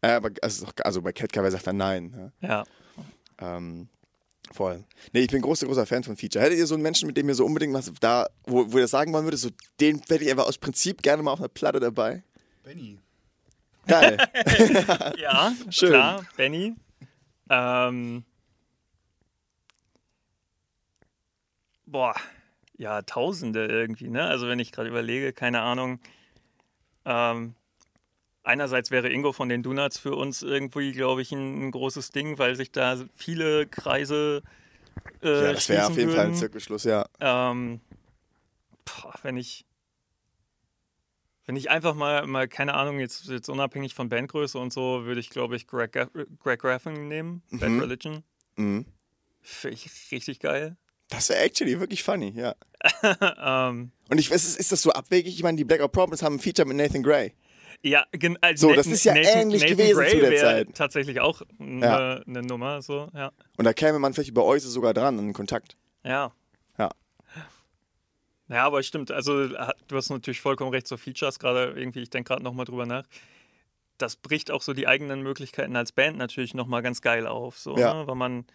[0.00, 2.32] Äh, aber also, also bei Ketka, wer sagt dann nein?
[2.40, 2.48] ja.
[2.48, 2.64] Ja.
[3.40, 3.88] Ähm,
[4.52, 4.82] voll.
[5.12, 6.44] Nee, ich bin großer, großer Fan von Feature.
[6.44, 8.82] Hättet ihr so einen Menschen, mit dem ihr so unbedingt was da, wo, wo ihr
[8.82, 11.48] das sagen wollen würdet, so den hätte ich einfach aus Prinzip gerne mal auf einer
[11.48, 12.24] Platte dabei?
[12.64, 12.98] Benny.
[13.88, 14.18] Geil.
[15.18, 15.90] Ja, Schön.
[15.90, 16.74] klar, Benny.
[17.50, 18.24] Ähm,
[21.86, 22.14] boah,
[22.76, 24.24] ja, Tausende irgendwie, ne?
[24.24, 25.98] Also wenn ich gerade überlege, keine Ahnung.
[27.04, 27.54] Ähm,
[28.44, 32.38] einerseits wäre Ingo von den Donuts für uns irgendwie, glaube ich, ein, ein großes Ding,
[32.38, 34.42] weil sich da viele Kreise
[35.22, 36.38] äh, ja, das wäre auf jeden Fall ein würden.
[36.38, 37.06] Zirkelschluss, ja.
[37.20, 37.80] Ähm,
[38.84, 39.64] boah, wenn ich
[41.48, 45.18] wenn ich einfach mal, mal keine Ahnung, jetzt, jetzt unabhängig von Bandgröße und so, würde
[45.18, 45.92] ich, glaube ich, Greg,
[46.38, 47.80] Greg Graffin nehmen, Bad Mhm.
[47.80, 48.22] Religion.
[48.56, 48.84] Mhm.
[49.40, 50.76] Finde ich richtig geil.
[51.08, 52.54] Das wäre actually wirklich funny, ja.
[53.70, 55.34] ähm, Und ich weiß, ist, ist das so abwegig?
[55.34, 57.32] Ich meine, die Black Out Problems haben ein Feature mit Nathan Gray.
[57.82, 60.74] ja, gen- also So, das ist ja ähnlich gewesen Gray zu der Zeit.
[60.74, 62.14] tatsächlich auch eine Ja.
[62.26, 63.32] eine Nummer, so, ja.
[63.56, 65.78] Und da käme man vielleicht über Euse sogar dran, in Kontakt.
[66.04, 66.32] Ja.
[68.48, 69.10] Ja, aber stimmt.
[69.10, 72.86] Also du hast natürlich vollkommen recht, so Features gerade irgendwie, ich denke gerade nochmal drüber
[72.86, 73.04] nach.
[73.98, 77.76] Das bricht auch so die eigenen Möglichkeiten als Band natürlich nochmal ganz geil auf, so,
[77.76, 77.94] Ja.
[77.94, 78.06] ne?
[78.06, 78.46] weil man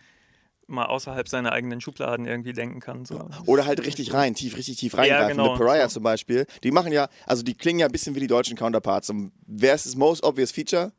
[0.65, 3.03] mal außerhalb seiner eigenen Schubladen irgendwie denken kann.
[3.05, 3.27] So.
[3.45, 5.37] Oder halt richtig rein, tief, richtig tief reingreifen.
[5.37, 5.53] genau.
[5.55, 8.27] The Pariah zum Beispiel, die machen ja, also die klingen ja ein bisschen wie die
[8.27, 9.09] deutschen Counterparts.
[9.09, 10.93] Und wer ist das most obvious Feature?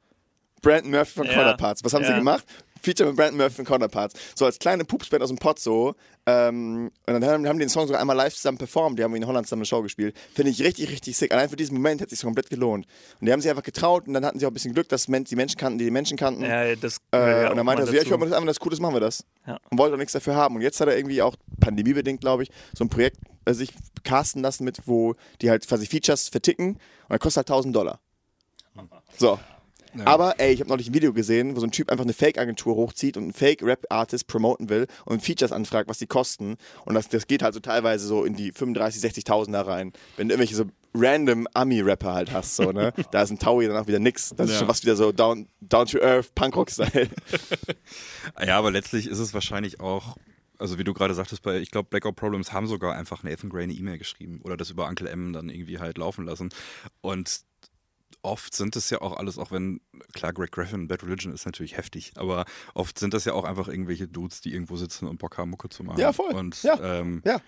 [0.61, 1.33] Brandon Murphy von Ja.
[1.33, 1.83] Counterparts.
[1.83, 2.19] Was haben sie Ja.
[2.19, 2.45] gemacht?
[2.85, 4.15] Feature mit Brandon Murphy und Counterparts.
[4.35, 5.95] So als kleine Pupsband aus dem Pott so.
[6.27, 8.99] Ähm, und dann haben, haben die den Song sogar einmal live zusammen performt.
[8.99, 10.17] Die haben in Holland zusammen eine Show gespielt.
[10.35, 11.33] Finde ich richtig, richtig sick.
[11.33, 12.87] Allein für diesen Moment hätte es sich komplett gelohnt.
[13.21, 15.07] Und die haben sich einfach getraut und dann hatten sie auch ein bisschen Glück, dass
[15.07, 16.43] die Menschen kannten, die die Menschen kannten.
[16.45, 18.19] Ja, das Äh, ja und dann meinte er so, ja, ich dazu.
[18.19, 19.25] mir das wenn das cool ist, machen wir das.
[19.47, 19.59] Ja.
[19.71, 20.57] Und wollte auch nichts dafür haben.
[20.57, 23.71] Und jetzt hat er irgendwie auch, pandemiebedingt, glaube ich, so ein Projekt äh, sich
[24.03, 28.01] casten lassen mit, wo die halt quasi Features verticken und dann kostet halt 1000 Dollar.
[29.17, 29.39] So.
[30.05, 32.75] Aber ey, ich habe neulich ein Video gesehen, wo so ein Typ einfach eine Fake-Agentur
[32.77, 36.57] hochzieht und einen Fake-Rap-Artist promoten will und Features anfragt, was die kosten.
[36.85, 39.93] Und das, das geht halt so teilweise so in die 35.000, 60.000 rein.
[40.17, 42.93] Wenn du irgendwelche so random Ami-Rapper halt hast, so, ne?
[43.11, 44.33] Da ist ein Taui dann auch wieder nix.
[44.37, 44.59] Das ist Ja.
[44.61, 47.09] schon was wieder so down, down to earth, Punkrock-Style.
[48.45, 50.17] Ja, aber letztlich ist es wahrscheinlich auch,
[50.59, 53.65] also wie du gerade sagtest, bei, ich glaube, Blackout Problems haben sogar einfach Nathan Gray
[53.65, 56.51] eine E-Mail geschrieben oder das über Uncle M dann irgendwie halt laufen lassen.
[57.01, 57.41] Und
[58.25, 59.81] oft sind es ja auch alles, auch wenn,
[60.13, 63.69] klar, Greg Graffin, Bad Religion ist natürlich heftig, aber oft sind das ja auch einfach
[63.69, 66.01] irgendwelche Dudes, die irgendwo sitzen und Bock haben, Mucke zu machen.
[66.01, 66.33] Ja, voll.
[66.35, 66.79] Und Ja.
[67.01, 67.41] Ähm, Ja.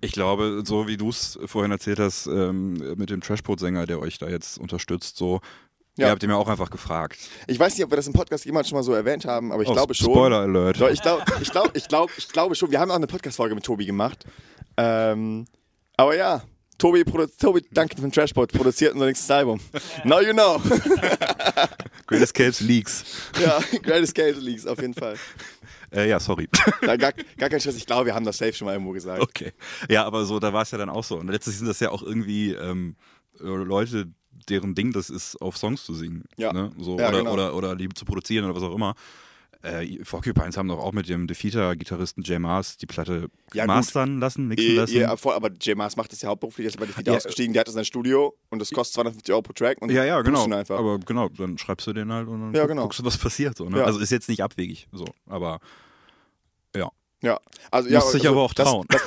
[0.00, 4.18] ich glaube, so wie du es vorhin erzählt hast, ähm, mit dem Trashport-Sänger, der euch
[4.18, 5.40] da jetzt unterstützt, so,
[5.96, 6.06] Ja.
[6.06, 7.18] ihr habt ihn ja auch einfach gefragt.
[7.46, 9.62] Ich weiß nicht, ob wir das im Podcast jemals schon mal so erwähnt haben, aber
[9.62, 10.10] ich Oh, glaube schon.
[10.10, 10.80] Spoiler Alert.
[10.80, 12.70] Doch, ich glaube ich glaub, ich glaub, ich glaube schon.
[12.70, 14.24] Wir haben auch eine Podcast-Folge mit Tobi gemacht.
[14.78, 15.44] Ähm,
[15.98, 16.42] aber ja,
[16.82, 17.04] Tobi,
[17.38, 19.60] Tobi danke von Trashpot, produziert unser nächstes Album.
[20.02, 20.60] Now you know.
[22.08, 23.04] Great Escapes Leaks.
[23.40, 25.14] ja, Greatest Cave Leaks, auf jeden Fall.
[25.92, 26.48] Äh, ja, sorry.
[26.82, 29.22] Ja, gar, gar kein Stress, ich glaube, wir haben das safe schon mal irgendwo gesagt.
[29.22, 29.52] Okay.
[29.88, 31.18] Ja, aber so, da war es ja dann auch so.
[31.18, 32.96] Und letztlich sind das ja auch irgendwie ähm,
[33.38, 34.08] äh, Leute,
[34.48, 36.24] deren Ding das ist, auf Songs zu singen.
[36.36, 36.52] Ja.
[36.52, 36.72] Ne?
[36.80, 37.32] So, Ja, oder, genau.
[37.32, 38.96] oder, oder Liebe zu produzieren oder was auch immer.
[39.62, 43.74] Äh, Porcupines haben doch auch mit dem Defeater-Gitarristen Jay Mars die Platte Ja, gut.
[43.74, 44.96] mastern lassen, mixen lassen.
[44.96, 45.76] eh, voll, aber J.
[45.76, 47.16] Mars macht das ja hauptberuflich, der ist bei der Video Ja.
[47.18, 49.80] ausgestiegen, der hat das in sein Studio und das kostet 250 Euro pro Track.
[49.80, 50.44] Und ja, ja, genau.
[50.46, 50.78] ihn Einfach.
[50.78, 52.82] Aber genau, dann schreibst du den halt und dann Ja, genau.
[52.82, 53.56] guckst du, was passiert.
[53.56, 53.78] So, ne?
[53.78, 53.84] Ja.
[53.84, 55.60] Also ist jetzt nicht abwegig, so, aber
[56.74, 56.90] ja.
[57.22, 57.38] Ja,
[57.70, 58.86] also ja, Muss sich also aber auch das- trauen.
[58.88, 59.02] Das,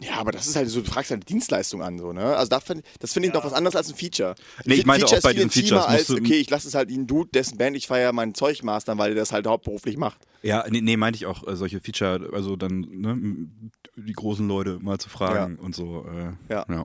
[0.00, 2.36] ja, aber das ist halt so, du fragst halt Dienstleistung an, so, ne?
[2.36, 4.34] Also da find, das finde ich noch was anderes als ein Feature.
[4.64, 7.06] Nee, ich Fe- meinte auch bei diesen Features als, okay, ich lasse es halt einen
[7.06, 10.26] Dude, dessen Band ich feiere, mein Zeug mastern, weil der das halt hauptberuflich macht.
[10.42, 13.48] Ja, nee, nee meinte ich auch äh, solche Feature, also dann ne,
[13.96, 16.04] die großen Leute mal zu fragen und so.
[16.06, 16.66] Äh, Ja.
[16.68, 16.84] ja.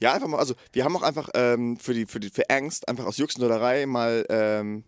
[0.00, 2.88] Ja, einfach mal, also wir haben auch einfach ähm, für die, für die, für Angst,
[2.88, 4.84] einfach aus Juxendollerei mal ähm,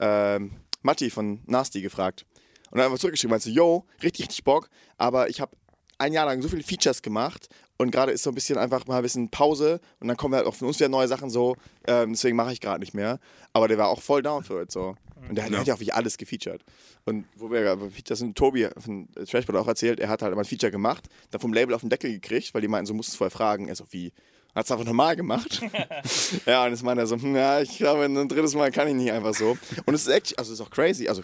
[0.00, 2.24] ähm, Matti von Nasty gefragt.
[2.70, 5.52] Und dann einfach zurückgeschrieben, meinst du, yo, richtig, richtig Bock, aber ich habe
[5.98, 8.96] ein Jahr lang so viele Features gemacht und gerade ist so ein bisschen einfach mal
[8.98, 11.56] ein bisschen Pause und dann kommen halt auch von uns wieder neue Sachen so,
[11.86, 13.18] ähm, deswegen mache ich gerade nicht mehr.
[13.52, 14.96] Aber der war auch voll down für it so.
[15.28, 15.58] Und der, der Ja.
[15.60, 16.62] hat ja auch wirklich alles gefeatured.
[17.04, 20.46] Und wo wir Features sind, Tobi von Trashpod auch erzählt, er hat halt immer ein
[20.46, 23.12] Feature gemacht, dann vom Label auf den Deckel gekriegt, weil die meinten, so musst du
[23.12, 23.68] es vorher fragen.
[23.68, 24.12] Er so, wie?
[24.54, 25.60] Hat es einfach normal gemacht.
[26.46, 28.94] ja, und jetzt meint er so, hm, ja, ich glaube, ein drittes Mal kann ich
[28.94, 29.56] nicht einfach so.
[29.86, 31.22] Und es ist echt, also es ist auch crazy, also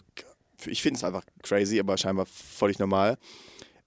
[0.66, 3.16] ich finde es einfach crazy, aber scheinbar völlig normal.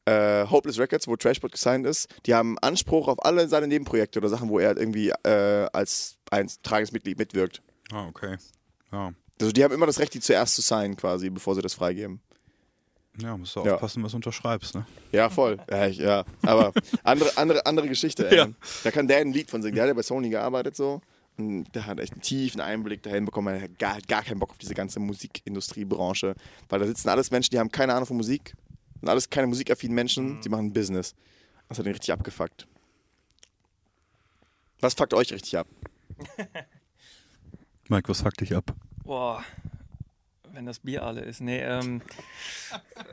[0.07, 4.29] Äh, Hopeless Records, wo Trashpot gesigned ist, die haben Anspruch auf alle seine Nebenprojekte oder
[4.29, 7.61] Sachen, wo er halt irgendwie äh, als ein tragendes Mitglied mitwirkt.
[7.91, 8.37] Ah, okay.
[8.91, 9.11] Ja.
[9.39, 12.21] Also die haben immer das Recht, die zuerst zu signen quasi, bevor sie das freigeben.
[13.19, 13.75] Ja, musst du Ja.
[13.75, 14.85] aufpassen, was du unterschreibst, ne?
[15.11, 15.57] Ja, voll.
[15.69, 16.23] Ja, ich, ja.
[16.43, 16.71] aber
[17.03, 18.29] andere, andere, andere Geschichte.
[18.29, 18.37] Ey.
[18.37, 18.47] Ja.
[18.83, 19.75] Da kann der ein Lied von singen.
[19.75, 21.01] Der hat ja bei Sony gearbeitet so.
[21.37, 23.55] Und der hat echt einen tiefen Einblick dahin bekommen.
[23.55, 26.35] Er hat gar, gar keinen Bock auf diese ganze Musikindustriebranche.
[26.69, 28.55] Weil da sitzen alles Menschen, die haben keine Ahnung von Musik.
[29.01, 31.15] Und alles keine musikaffinen Menschen, die machen Business.
[31.69, 32.67] Das hat ihn richtig abgefuckt.
[34.79, 35.67] Was fuckt euch richtig ab?
[37.89, 38.73] Mike, was fuckt dich ab?
[39.03, 39.43] Boah,
[40.51, 41.41] wenn das Bier alle ist.
[41.41, 42.01] Nee, ähm.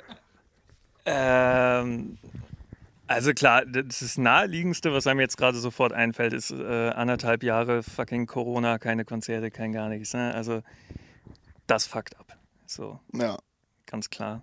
[1.06, 2.18] ähm
[3.06, 7.82] also klar, das ist naheliegendste, was einem jetzt gerade sofort einfällt, ist äh, anderthalb Jahre
[7.82, 10.14] fucking Corona, keine Konzerte, kein gar nichts.
[10.14, 10.32] Ne?
[10.34, 10.62] Also
[11.66, 12.38] das fuckt ab.
[12.66, 13.38] So, Ja.
[13.86, 14.42] ganz klar.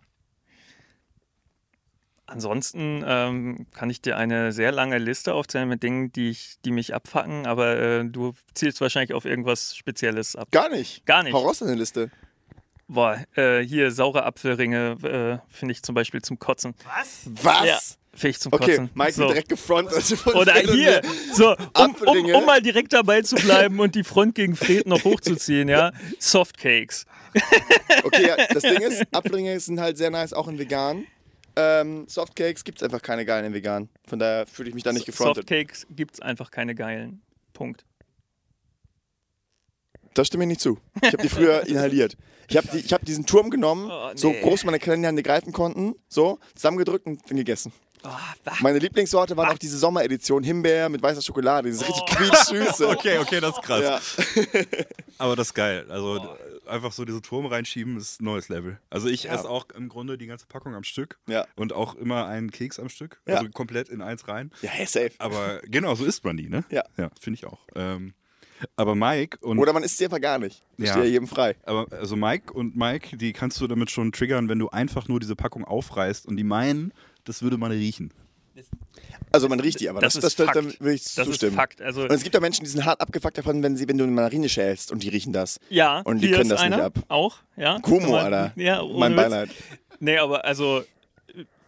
[2.32, 6.72] Ansonsten ähm, kann ich dir eine sehr lange Liste aufzählen mit Dingen, die, ich, die
[6.72, 10.48] mich abfacken, aber äh, du zielst wahrscheinlich auf irgendwas Spezielles ab.
[10.52, 11.06] Gar nicht.
[11.06, 11.34] Gar nicht.
[11.34, 12.10] Hau raus in der Liste.
[12.88, 16.74] Boah, äh, hier saure Apfelringe äh, finde ich zum Beispiel zum Kotzen.
[17.26, 17.66] Was?
[17.66, 17.80] Ja,
[18.14, 18.90] finde ich zum Okay, Kotzen.
[18.94, 19.20] Mike so.
[19.20, 20.02] wird direkt gefrontet.
[20.02, 21.02] von Oder hier,
[21.34, 25.04] so, um, um, um mal direkt dabei zu bleiben und die Front gegen Fred noch
[25.04, 25.92] hochzuziehen, ja.
[26.18, 27.06] Softcakes.
[28.06, 31.06] Okay, ja, das Ding ist, Apfelringe sind halt sehr nice, auch in vegan.
[31.56, 33.90] Ähm, Softcakes gibt es einfach keine geilen in vegan.
[34.08, 35.50] Von daher fühle ich mich da nicht gefrontet.
[35.50, 37.22] Softcakes gibt es einfach keine geilen.
[37.54, 37.86] Punkt.
[40.14, 40.78] Das stimme ich nicht zu.
[41.02, 42.18] Ich habe die früher inhaliert.
[42.50, 44.42] Ich habe die, ich hab diesen Turm genommen, Oh, so nee.
[44.42, 47.72] groß meine kleinen Hände greifen konnten, so, zusammengedrückt und dann gegessen.
[48.62, 52.16] Meine Lieblingssorte waren auch diese Sommeredition Himbeer mit weißer Schokolade, diese richtig Oh.
[52.16, 52.88] quietschsüße.
[52.92, 54.16] Okay, okay, das ist krass.
[54.16, 54.62] Ja.
[55.18, 55.86] Aber das ist geil.
[55.90, 56.28] Also d-
[56.70, 58.80] einfach so diese Turm reinschieben ist ein neues Level.
[58.90, 59.34] Also ich Ja.
[59.36, 61.46] esse auch im Grunde die ganze Packung am Stück Ja.
[61.56, 63.22] und auch immer einen Keks am Stück.
[63.28, 63.36] Ja.
[63.38, 64.52] Also komplett in eins rein.
[64.62, 65.12] Ja, hey, safe.
[65.20, 66.64] Aber genau, so isst man die, ne?
[66.72, 66.84] Ja.
[66.98, 67.60] Ja, finde ich auch.
[67.76, 68.14] Ähm,
[68.76, 70.62] aber Mike und Oder man isst sie einfach gar nicht.
[70.78, 70.94] Das Ja.
[70.94, 71.56] steht ja jedem frei.
[71.66, 75.20] aber also Mike und Mike, die kannst du damit schon triggern, wenn du einfach nur
[75.20, 76.94] diese Packung aufreißt und die meinen,
[77.26, 78.12] das würde man riechen.
[79.32, 80.58] Also man riecht die, aber das, Das das, ist das, Fakt.
[80.58, 81.52] dann will ich Das zustimmen.
[81.54, 81.82] ist Fakt.
[81.82, 84.04] Also, Und es gibt ja Menschen, die sind hart abgefuckt davon, wenn, sie, wenn du
[84.04, 85.58] eine Mandarine schälst und die riechen das.
[85.70, 87.00] ja, und die hier können ist das nicht einer ab.
[87.08, 87.80] Auch, ja.
[87.80, 88.52] Kumo, Alter.
[88.58, 89.22] Ja, mein Witz.
[89.22, 89.50] Beileid.
[90.02, 90.84] Nee, aber also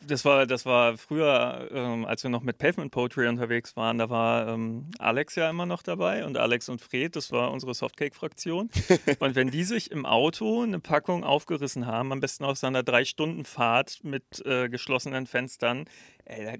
[0.07, 4.09] das war, das war früher, ähm, als wir noch mit Pavement Poetry unterwegs waren, da
[4.09, 8.69] war ähm, Alex ja immer noch dabei und Alex und Fred, das war unsere Softcake-Fraktion.
[9.19, 14.03] und wenn die sich im Auto eine Packung aufgerissen haben, am besten auf seiner Drei-Stunden-Fahrt
[14.03, 15.85] mit äh, geschlossenen Fenstern,
[16.25, 16.53] ey, da,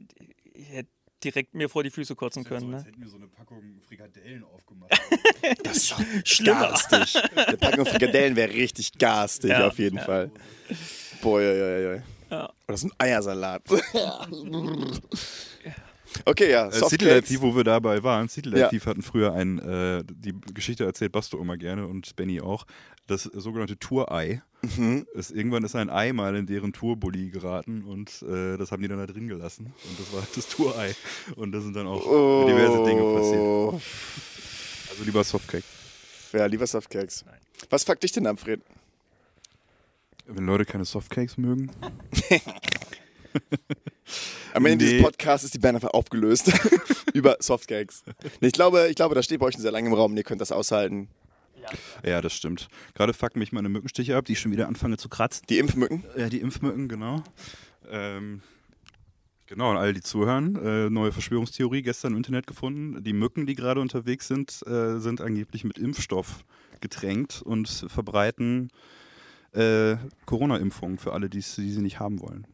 [0.54, 0.90] ich hätte
[1.24, 2.70] direkt mir vor die Füße kotzen können.
[2.72, 2.84] Ne?
[2.84, 4.92] hätten wir so eine Packung Frikadellen aufgemacht.
[5.64, 6.60] Das ist doch Schlimmer.
[6.62, 7.22] garstig.
[7.36, 9.68] Eine Packung Frikadellen wäre richtig garstig, Ja.
[9.68, 10.32] auf jeden Fall.
[11.22, 12.04] Boah, ja, ja, ja.
[12.34, 12.44] Ja.
[12.46, 13.62] Oder das ist ein Eiersalat.
[16.26, 17.08] okay, ja, Äh, City Softcakes.
[17.08, 18.70] Light Thief, wo wir dabei waren, City Light Ja.
[18.70, 22.66] Thief hatten früher ein, äh, die Geschichte erzählt Basto immer gerne und Benny auch,
[23.08, 24.42] das sogenannte Tour-Ei.
[24.78, 25.06] Mhm.
[25.14, 28.88] Ist, irgendwann ist ein Ei mal in deren Tourbully geraten und äh, das haben die
[28.88, 29.74] dann da drin gelassen.
[29.88, 30.96] Und das war das Tour-Ei.
[31.36, 32.02] Und da sind dann auch
[32.48, 33.42] diverse Dinge passiert.
[33.42, 33.80] Oh.
[34.90, 35.66] Also lieber Softcake.
[36.32, 37.26] Ja, lieber Softcakes.
[37.70, 38.62] Was fuckt dich denn ab, Fred?
[40.26, 41.72] Wenn Leute keine Softcakes mögen.
[44.54, 44.92] Am Ende Nee.
[44.92, 46.52] dieses Podcasts ist die Band einfach aufgelöst
[47.14, 48.04] über Softcakes.
[48.40, 50.18] Nee, ich, glaube, ich glaube, das steht bei euch schon sehr lange im Raum und
[50.18, 51.10] ihr könnt das aushalten.
[52.06, 52.68] Ja, das stimmt.
[52.94, 55.46] Gerade fucken mich meine Mückenstiche ab, die ich schon wieder anfange zu kratzen.
[55.50, 56.04] Die Impfmücken.
[56.18, 57.24] Ja, die Impfmücken, genau.
[57.90, 58.42] Ähm,
[59.48, 63.02] genau, und alle, die zuhören, äh, neue Verschwörungstheorie gestern im Internet gefunden.
[63.04, 66.44] Die Mücken, die gerade unterwegs sind, äh, sind angeblich mit Impfstoff
[66.82, 68.70] getränkt und verbreiten
[69.54, 72.48] äh, Corona-Impfungen für alle, die sie nicht haben wollen.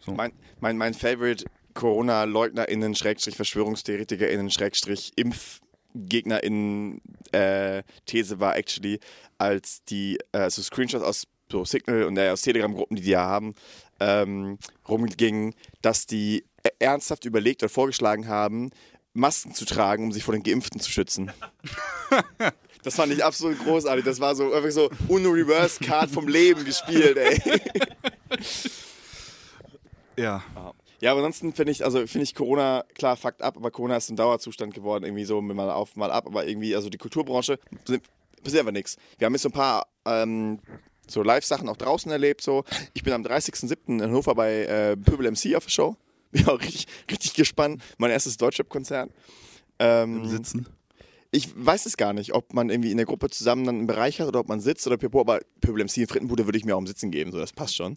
[0.00, 0.12] So.
[0.12, 7.00] Mein, mein, mein Favorite Corona-LeugnerInnen, Schrägstrich VerschwörungstheoretikerInnen, Schrägstrich ImpfgegnerInnen
[7.32, 9.00] äh, These war actually,
[9.38, 13.24] als die äh, so Screenshots aus so Signal und äh, aus Telegram-Gruppen, die die ja
[13.24, 13.54] haben,
[14.00, 14.58] ähm,
[14.88, 16.44] rumgingen, dass die
[16.78, 18.70] ernsthaft überlegt oder vorgeschlagen haben,
[19.12, 21.30] Masken zu tragen, um sich vor den Geimpften zu schützen.
[22.82, 24.04] Das fand ich absolut großartig.
[24.04, 27.60] Das war so einfach so Uno Reverse Card vom Leben gespielt, ey.
[30.16, 30.42] Ja,
[31.00, 34.08] Ja, aber ansonsten finde ich, also finde ich Corona, klar, fuckt ab, aber Corona ist
[34.10, 37.58] ein Dauerzustand geworden, irgendwie so mal auf, mal ab, aber irgendwie, also die Kulturbranche,
[38.42, 38.96] passiert einfach nichts.
[39.18, 40.60] Wir haben jetzt so ein paar ähm,
[41.08, 42.64] so Live-Sachen auch draußen erlebt, so.
[42.94, 43.76] Ich bin am 30.07.
[43.88, 45.96] in Hannover bei äh, Pöbel MC auf der Show.
[46.30, 47.82] Bin auch richtig, richtig gespannt.
[47.98, 49.10] Mein erstes Deutschrap-Konzert.
[49.78, 50.66] Ähm, sitzen.
[51.32, 54.20] Ich weiß es gar nicht, ob man irgendwie in der Gruppe zusammen dann einen Bereich
[54.20, 56.76] hat oder ob man sitzt oder Pipo, aber Pöbel MC in Frittenbude würde ich mir
[56.76, 57.96] auch im Sitzen geben, so das passt schon.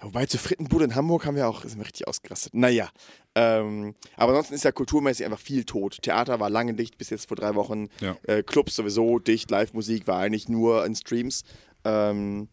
[0.00, 2.54] Wobei zur Frittenbude in Hamburg haben wir auch, sind wir richtig ausgerastet.
[2.54, 2.88] Naja,
[3.34, 5.98] ähm, aber ansonsten ist ja kulturmäßig einfach viel tot.
[6.02, 7.88] Theater war lange dicht, bis jetzt vor drei Wochen.
[8.00, 8.16] Ja.
[8.24, 11.44] Äh, Clubs sowieso dicht, Live-Musik war eigentlich nur in Streams.
[11.84, 12.48] Ähm,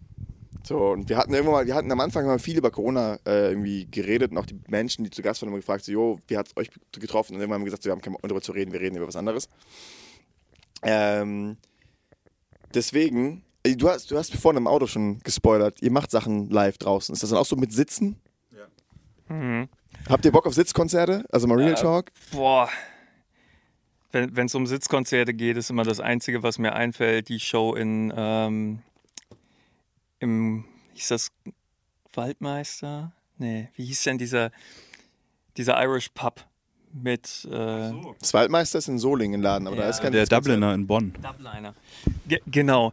[0.64, 3.50] so, und wir hatten irgendwann mal, wir hatten am Anfang mal viel über Corona äh,
[3.50, 6.38] irgendwie geredet und auch die Menschen, die zu Gast waren, haben gefragt, so, jo, wie
[6.38, 7.34] hat es euch getroffen?
[7.34, 8.98] Und irgendwann haben wir gesagt, so, wir haben keinen Bock darüber zu reden, wir reden
[8.98, 9.50] über was anderes.
[10.84, 11.58] Ähm,
[12.74, 16.78] deswegen, äh, du hast, du hast vorhin im Auto schon gespoilert, ihr macht Sachen live
[16.78, 17.14] draußen.
[17.14, 18.20] Ist das dann auch so mit Sitzen?
[19.32, 19.70] Mhm.
[20.10, 21.26] Habt ihr Bock auf Sitzkonzerte?
[21.32, 22.12] Also mal Real Äh, Talk?
[22.32, 22.70] Boah.
[24.12, 28.12] Wenn es um Sitzkonzerte geht, ist immer das Einzige, was mir einfällt, die Show in
[28.14, 28.80] ähm,
[30.22, 31.28] im, hieß das
[32.14, 33.12] Waldmeister?
[33.38, 34.52] Nee, wie hieß denn dieser,
[35.58, 36.46] dieser Irish Pub
[36.94, 39.90] mit äh, Das Waldmeister ist in Solingen Laden, aber da Ja.
[39.90, 40.26] ist kein Der.
[40.26, 41.14] Dubliner in Bonn.
[41.22, 41.74] Dubliner.
[42.28, 42.92] Ge genau.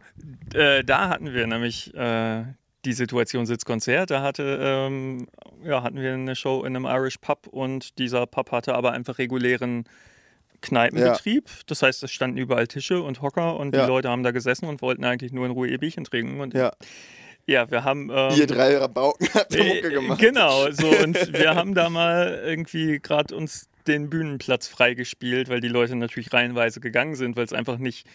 [0.53, 2.45] Äh, da hatten wir nämlich äh,
[2.85, 4.09] die Situation Sitzkonzert.
[4.09, 5.27] Da hatte, ähm,
[5.63, 9.17] ja, hatten wir eine Show in einem Irish Pub und dieser Pub hatte aber einfach
[9.17, 9.83] regulären
[10.61, 11.45] Kneipenbetrieb.
[11.67, 13.81] Das heißt, es standen überall Tische und Hocker und Ja.
[13.83, 16.39] die Leute haben da gesessen und wollten eigentlich nur in Ruhe ihr Bierchen trinken.
[16.41, 16.71] Und Ja,
[17.45, 18.09] ja wir haben.
[18.13, 20.19] Ähm, ihr drei Rabauken habt ihr Mucke äh, gemacht.
[20.19, 25.67] Genau, so und wir haben da mal irgendwie gerade uns den Bühnenplatz freigespielt, weil die
[25.67, 28.05] Leute natürlich reihenweise gegangen sind, weil es einfach nicht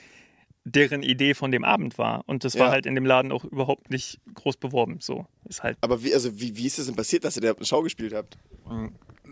[0.64, 2.22] deren Idee von dem Abend war.
[2.27, 2.72] Und das war Ja.
[2.72, 4.96] halt in dem Laden auch überhaupt nicht groß beworben.
[5.00, 5.77] So ist halt.
[5.83, 8.14] Aber wie, also wie, wie ist es denn passiert, dass ihr da eine Show gespielt
[8.14, 8.38] habt?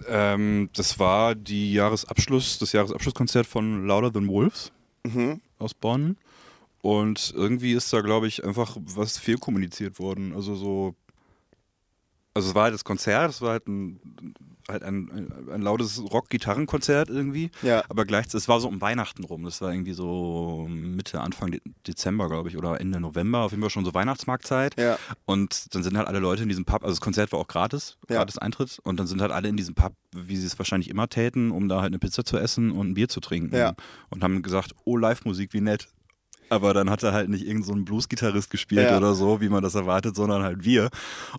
[0.08, 4.72] Ähm, das war die Jahresabschluss, das Jahresabschlusskonzert von Louder Than Wolves
[5.04, 5.40] Mhm.
[5.58, 6.16] aus Bonn.
[6.82, 10.34] Und irgendwie ist da, glaube ich, einfach was fehlkommuniziert worden.
[10.34, 10.94] Also so,
[12.34, 14.00] also es war halt das Konzert, es war halt ein,
[14.68, 17.50] halt ein, ein, lautes Rock-Gitarrenkonzert irgendwie.
[17.62, 17.82] Ja.
[17.88, 19.44] Aber gleichzeitig, es war so um Weihnachten rum.
[19.44, 23.40] Das war irgendwie so Mitte, Anfang De Dezember, glaube ich, oder Ende November.
[23.40, 24.78] Auf jeden Fall schon so Weihnachtsmarktzeit.
[24.78, 24.98] Ja.
[25.24, 27.98] Und dann sind halt alle Leute in diesem Pub, also das Konzert war auch gratis,
[28.08, 28.16] Ja.
[28.16, 28.78] gratis Eintritt.
[28.82, 31.68] Und dann sind halt alle in diesem Pub, wie sie es wahrscheinlich immer täten, um
[31.68, 33.54] da halt eine Pizza zu essen und ein Bier zu trinken.
[33.56, 33.74] Ja.
[34.10, 35.88] Und haben gesagt, oh, Live-Musik, wie nett.
[36.52, 38.98] Aber dann hat er halt nicht irgendein so Blues-Gitarrist gespielt Ja.
[38.98, 40.90] oder so, wie man das erwartet, sondern halt wir.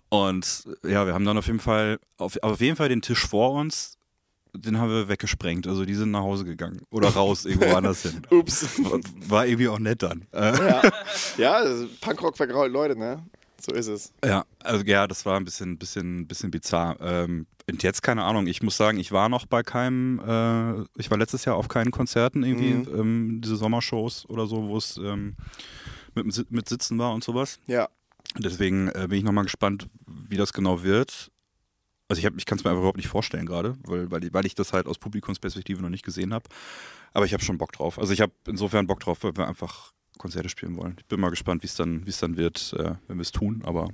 [0.08, 3.52] Und ja, wir haben dann auf jeden Fall, auf, auf jeden Fall den Tisch vor
[3.52, 3.96] uns,
[4.56, 5.68] den haben wir weggesprengt.
[5.68, 8.22] Also die sind nach Hause gegangen oder raus, irgendwo anders hin.
[8.30, 8.66] Ups.
[9.28, 10.26] War, irgendwie auch nett dann.
[10.32, 10.82] Äh, Ja,
[11.38, 11.64] ja
[12.00, 13.22] Punkrock vergrault Leute, ne?
[13.64, 14.12] So ist es.
[14.24, 16.96] Ja, also ja, das war ein bisschen, bisschen, bisschen bizarr.
[17.00, 18.46] Ähm, und jetzt keine Ahnung.
[18.46, 20.18] Ich muss sagen, ich war noch bei keinem.
[20.20, 23.00] Äh, ich war letztes Jahr auf keinen Konzerten irgendwie Mhm.
[23.00, 25.36] ähm, diese Sommershows oder so, wo es ähm,
[26.14, 27.58] mit, mit Sitzen war und sowas.
[27.66, 27.88] Ja.
[28.38, 31.30] Deswegen äh, bin ich nochmal gespannt, wie das genau wird.
[32.08, 34.34] Also ich, hab- ich kann es mir einfach überhaupt nicht vorstellen gerade, weil, weil, ich-
[34.34, 36.44] weil ich das halt aus Publikumsperspektive noch nicht gesehen habe.
[37.12, 37.98] Aber ich habe schon Bock drauf.
[37.98, 40.96] Also ich habe insofern Bock drauf, weil wir einfach Konzerte spielen wollen.
[40.98, 43.62] Ich bin mal gespannt, wie es dann, dann wird, äh, wenn wir es tun.
[43.64, 43.88] Aber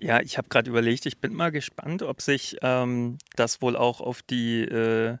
[0.00, 0.20] ja.
[0.20, 4.22] Ich habe gerade überlegt, ich bin mal gespannt, ob sich ähm, das wohl auch auf
[4.22, 5.16] die äh,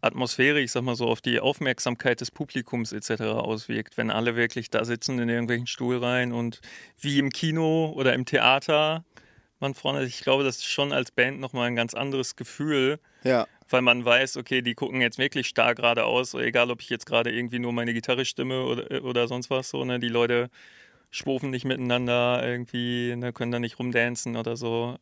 [0.00, 3.22] Atmosphäre, ich sag mal so, auf die Aufmerksamkeit des Publikums etc.
[3.22, 6.60] auswirkt, wenn alle wirklich da sitzen in irgendwelchen Stuhlreihen und
[7.00, 9.04] wie im Kino oder im Theater
[9.60, 13.46] man vorne, ich glaube, das ist schon als Band nochmal ein ganz anderes Gefühl, Ja.
[13.70, 17.30] weil man weiß, okay, die gucken jetzt wirklich starr geradeaus, egal ob ich jetzt gerade
[17.32, 20.50] irgendwie nur meine Gitarre stimme oder, oder sonst was, so, ne, die Leute
[21.14, 24.96] schwufen nicht miteinander irgendwie, ne, können da nicht rumdancen oder so.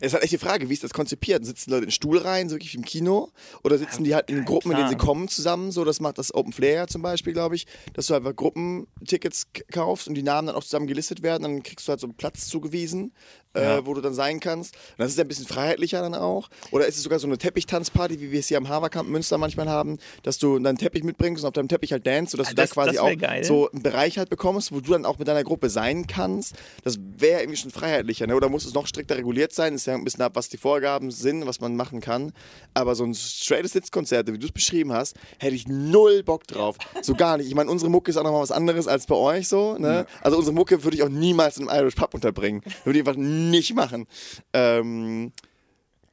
[0.00, 1.44] Es ist halt echt die Frage, wie ist das konzipiert?
[1.44, 3.30] Sitzen Leute in Stuhlreihen, so wirklich wie im Kino?
[3.62, 5.70] Oder sitzen die halt in Gruppen, in denen sie kommen zusammen?
[5.70, 10.08] So, das macht das Open Flair zum Beispiel, glaube ich, dass du einfach Gruppentickets kaufst
[10.08, 11.42] und die Namen dann auch zusammen gelistet werden.
[11.42, 13.12] Dann kriegst du halt so einen Platz zugewiesen,
[13.54, 13.78] Ja.
[13.78, 14.74] äh, wo du dann sein kannst.
[14.74, 16.48] Und das ist ja ein bisschen freiheitlicher dann auch.
[16.70, 19.68] Oder ist es sogar so eine Teppichtanzparty, wie wir es hier am Haverkamp Münster manchmal
[19.68, 22.56] haben, dass du deinen Teppich mitbringst und auf deinem Teppich halt dance, sodass Ah, du
[22.56, 23.44] da das- quasi das auch geil.
[23.44, 26.54] so einen Bereich halt bekommst, wo du dann auch mit deiner Gruppe sein kannst.
[26.82, 28.34] Das wäre irgendwie schon freiheitlicher, ne?
[28.36, 29.74] Oder muss es noch strikter reguliert sein?
[29.74, 32.32] Ist ja ein bisschen ab, was die Vorgaben sind, was man machen kann.
[32.74, 36.76] Aber so ein straightes Sitzkonzert, wie du es beschrieben hast, hätte ich null Bock drauf.
[37.02, 37.48] So gar nicht.
[37.48, 40.06] Ich meine, unsere Mucke ist auch nochmal was anderes als bei euch so, ne?
[40.22, 42.62] Also unsere Mucke würde ich auch niemals in einem Irish Pub unterbringen.
[42.84, 43.16] Würde ich einfach
[43.50, 44.06] nicht machen.
[44.52, 45.32] Ähm,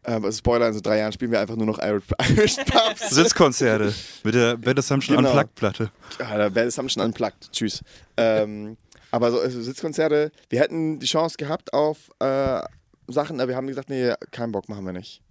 [0.04, 3.10] aber Spoiler, in so drei Jahren spielen wir einfach nur noch Irish, Irish Pubs.
[3.10, 5.30] Sitzkonzerte mit der Bad Assumption Genau.
[5.30, 5.92] Unplugged-Platte.
[6.20, 7.52] Ja, wäre das haben schon unplugged.
[7.52, 7.82] Tschüss.
[8.18, 8.78] ähm,
[9.12, 12.62] aber so also Sitzkonzerte, wir hätten die Chance gehabt auf äh,
[13.08, 15.22] Sachen, aber wir haben gesagt, nee, keinen Bock, machen wir nicht.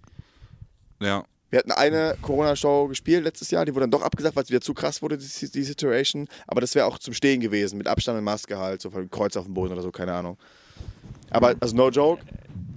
[1.01, 1.25] Ja.
[1.51, 4.61] Wir hatten eine Corona-Show gespielt letztes Jahr, die wurde dann doch abgesagt, weil es wieder
[4.61, 6.29] zu krass wurde, die, die Situation.
[6.47, 9.35] Aber das wäre auch zum Stehen gewesen, mit Abstand und Maske halt, so von Kreuz
[9.37, 10.37] auf dem Boden oder so, keine Ahnung.
[11.31, 12.23] Aber, also no joke,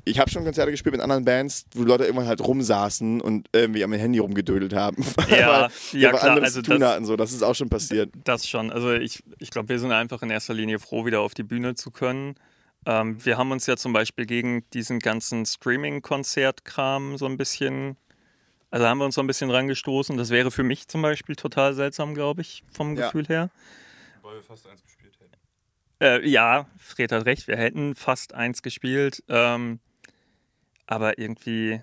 [0.04, 3.84] ich habe schon Konzerte gespielt mit anderen Bands, wo Leute irgendwann halt rumsaßen und irgendwie
[3.84, 5.06] am Handy rumgedödelt haben.
[5.30, 7.06] Ja, weil ja, klar, anderes also zu tun das- hatten.
[7.06, 7.16] So.
[7.16, 8.10] Das ist auch schon passiert.
[8.24, 8.72] Das schon.
[8.72, 11.76] Also ich, ich glaube, wir sind einfach in erster Linie froh, wieder auf die Bühne
[11.76, 12.36] zu können.
[12.88, 17.96] Ähm, wir haben uns ja zum Beispiel gegen diesen ganzen Streaming-Konzert-Kram so ein bisschen,
[18.72, 20.18] also haben wir uns so ein bisschen rangestoßen.
[20.18, 23.06] Das wäre für mich zum Beispiel total seltsam, glaube ich, vom Ja.
[23.06, 23.50] Gefühl her.
[24.24, 25.01] Weil wir fast eins gespielt.
[26.02, 29.24] Äh, ja, Fred hat recht, wir hätten fast eins gespielt.
[29.30, 29.80] Ähm,
[30.88, 31.82] aber irgendwie,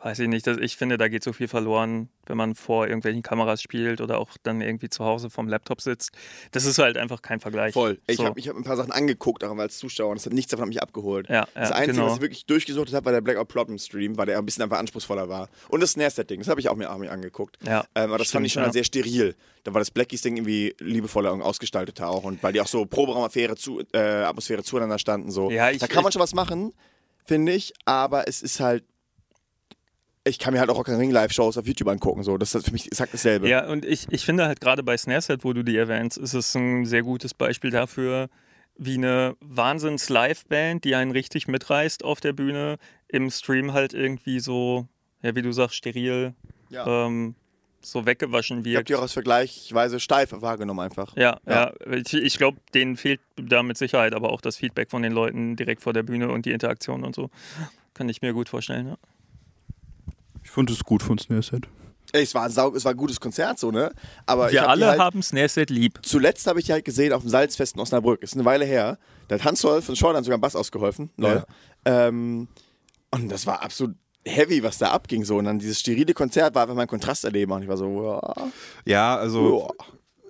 [0.00, 3.22] weiß ich nicht, das, ich finde, da geht so viel verloren, wenn man vor irgendwelchen
[3.22, 6.12] Kameras spielt oder auch dann irgendwie zu Hause vorm Laptop sitzt.
[6.52, 7.72] Das ist halt einfach kein Vergleich.
[7.72, 7.98] Voll.
[8.06, 8.24] Ich So.
[8.24, 10.62] habe ich hab ein paar Sachen angeguckt, auch als Zuschauer, und das hat nichts davon
[10.64, 11.28] hat mich abgeholt.
[11.28, 12.06] Ja, das ja, Einzige, genau.
[12.06, 14.78] was ich wirklich durchgesucht habe, war der Blackout Problem Stream, weil der ein bisschen einfach
[14.78, 15.48] anspruchsvoller war.
[15.68, 17.58] Und das Snare-Setting, das habe ich auch mir, auch mir angeguckt.
[17.66, 18.72] Ja, Ähm, aber das fand stimmt, ich schon ja.
[18.72, 19.34] sehr steril.
[19.64, 22.22] Da war das Blackies-Ding irgendwie liebevoller und ausgestalteter auch.
[22.22, 25.30] Und weil die auch so Proberaumatmosphäre zu, äh, Atmosphäre zueinander standen.
[25.32, 25.50] So.
[25.50, 26.72] Ja, ich- da kann man schon was machen,
[27.24, 28.84] finde ich, aber es ist halt.
[30.28, 32.22] Ich kann mir halt auch Rock Ring Live-Shows auf YouTube angucken.
[32.22, 32.38] So.
[32.38, 33.48] Das ist für mich exakt dasselbe.
[33.48, 36.54] Ja, und ich, ich finde halt gerade bei Snareset, wo du die erwähnst, ist es
[36.54, 38.28] ein sehr gutes Beispiel dafür,
[38.76, 42.76] wie eine Wahnsinns-Live-Band, die einen richtig mitreißt auf der Bühne,
[43.08, 44.86] im Stream halt irgendwie so,
[45.22, 46.34] ja, wie du sagst, steril
[46.70, 47.06] Ja.
[47.06, 47.34] ähm,
[47.80, 51.16] so weggewaschen ich habe die auch als vergleichsweise steif wahrgenommen einfach.
[51.16, 51.72] Ja, Ja.
[51.86, 51.92] ja.
[51.94, 55.54] Ich, ich glaube, denen fehlt da mit Sicherheit aber auch das Feedback von den Leuten
[55.56, 57.30] direkt vor der Bühne und die Interaktion und so.
[57.94, 58.96] Kann ich mir gut vorstellen, ja.
[60.48, 61.68] Ich fand es gut von Snareset.
[62.12, 63.92] Ey, es war ein, sau, es war ein gutes Konzert so, ne?
[64.24, 65.98] Aber ich Wir hab alle halt, haben Snareset lieb.
[66.02, 68.22] Zuletzt habe ich die halt gesehen auf dem Salzfest in Osnabrück.
[68.22, 68.98] Ist eine Weile her.
[69.28, 71.10] Da hat Hans-Rolf von Schordan sogar einen Bass ausgeholfen.
[71.18, 71.44] Lol.
[71.84, 72.48] Ähm,
[73.10, 73.94] und das war absolut
[74.24, 75.36] heavy, was da abging so.
[75.36, 77.54] Und dann dieses sterile Konzert war einfach mein Kontrasterleben.
[77.54, 78.50] Und ich war so, wow.
[78.86, 79.70] Ja, also wow.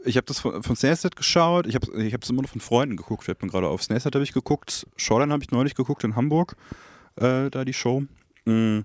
[0.05, 2.97] ich habe das von, von Snareset geschaut, ich habe ich es immer noch von Freunden
[2.97, 3.29] geguckt.
[3.29, 6.57] Ich bin gerade auf Snareset habe ich geguckt, Shoreline habe ich neulich geguckt in Hamburg,
[7.21, 8.03] äh, da die Show.
[8.47, 8.81] Mm.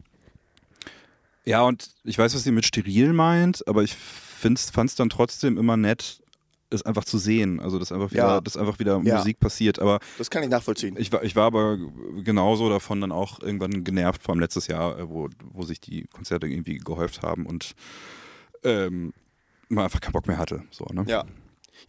[1.45, 5.57] Ja, und ich weiß, was sie mit steril meint, aber ich fand es dann trotzdem
[5.57, 6.21] immer nett,
[6.69, 7.59] es einfach zu sehen.
[7.59, 8.41] Also, dass einfach wieder, Ja.
[8.41, 9.17] dass einfach wieder Ja.
[9.17, 9.77] Musik passiert.
[9.79, 10.95] Aber Das kann ich nachvollziehen.
[10.97, 11.77] ich war, ich war aber
[12.23, 16.05] genauso davon dann auch irgendwann genervt, vor allem letztes Jahr, äh, wo, wo sich die
[16.11, 17.73] Konzerte irgendwie gehäuft haben und
[18.63, 19.13] ähm,
[19.69, 20.63] man einfach keinen Bock mehr hatte.
[20.71, 21.05] So, ne?
[21.07, 21.25] Ja.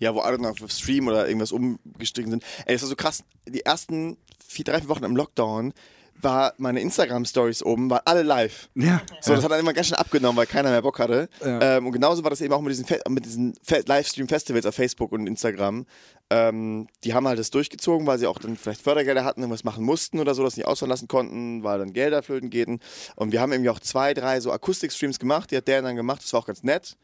[0.01, 2.43] Ja, wo alle noch auf Stream oder irgendwas umgestiegen sind.
[2.67, 3.23] Ey, das war so krass.
[3.49, 5.73] Die ersten vier, drei, vier Wochen im Lockdown
[6.21, 8.69] war meine Instagram-Stories oben, waren alle live.
[8.75, 9.03] Ja.
[9.21, 11.29] So, das hat dann immer ganz schön abgenommen, weil keiner mehr Bock hatte.
[11.45, 11.77] Ja.
[11.77, 14.75] Ähm, und genauso war das eben auch mit diesen, Fe mit diesen Fe Livestream-Festivals auf
[14.75, 15.87] Facebook und Instagram.
[16.31, 19.85] Ähm, die haben halt das durchgezogen, weil sie auch dann vielleicht Fördergelder hatten, irgendwas machen
[19.85, 22.81] mussten oder so, das nicht ausfallen lassen konnten, weil dann Gelder flöten gehen.
[23.17, 26.23] Und wir haben irgendwie auch zwei, drei so Akustik-Streams gemacht, die hat der dann gemacht,
[26.23, 26.97] das war auch ganz nett.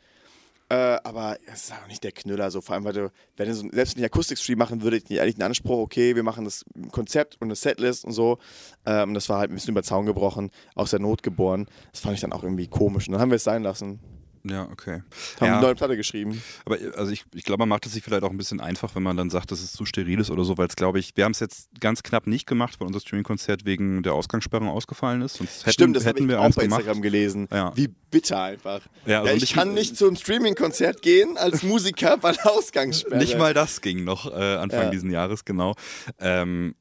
[0.70, 3.54] Äh, aber es ist auch nicht der Knüller, so vor allem, weil du, wenn du
[3.54, 7.34] so, selbst ich Akustik-Stream machen würde, ich eigentlich einen Anspruch, okay, wir machen das Konzept
[7.40, 8.38] und eine Setlist und so.
[8.86, 11.66] Ähm, das war halt ein bisschen über Zaun gebrochen, aus der Not geboren.
[11.90, 13.08] Das fand ich dann auch irgendwie komisch.
[13.08, 13.98] Und dann haben wir es sein lassen.
[14.42, 15.02] Ja, okay.
[15.38, 16.42] Haben ja, eine neue Platte geschrieben.
[16.64, 19.02] aber also ich, ich glaube, man macht es sich vielleicht auch ein bisschen einfach, wenn
[19.02, 21.24] man dann sagt, dass es zu steril ist oder so, weil es, glaube ich, wir
[21.24, 25.34] haben es jetzt ganz knapp nicht gemacht, weil unser Streaming-Konzert wegen der Ausgangssperrung ausgefallen ist.
[25.36, 26.80] Sonst hätten, Stimmt, das hätten wir auch bei gemacht.
[26.80, 27.48] Instagram gelesen.
[27.52, 27.76] Ja.
[27.76, 28.80] Wie bitter einfach.
[29.04, 33.18] Ja, Ja, also ich nicht- kann nicht zum Streaming-Konzert gehen als Musiker bei der Ausgangssperre.
[33.18, 34.90] Nicht mal das ging noch äh, Anfang Ja.
[34.90, 35.74] diesen Jahres, genau.
[36.18, 36.74] Ähm,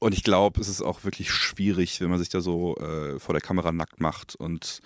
[0.00, 3.32] und ich glaube, es ist auch wirklich schwierig, wenn man sich da so äh, vor
[3.32, 4.80] der Kamera nackt macht und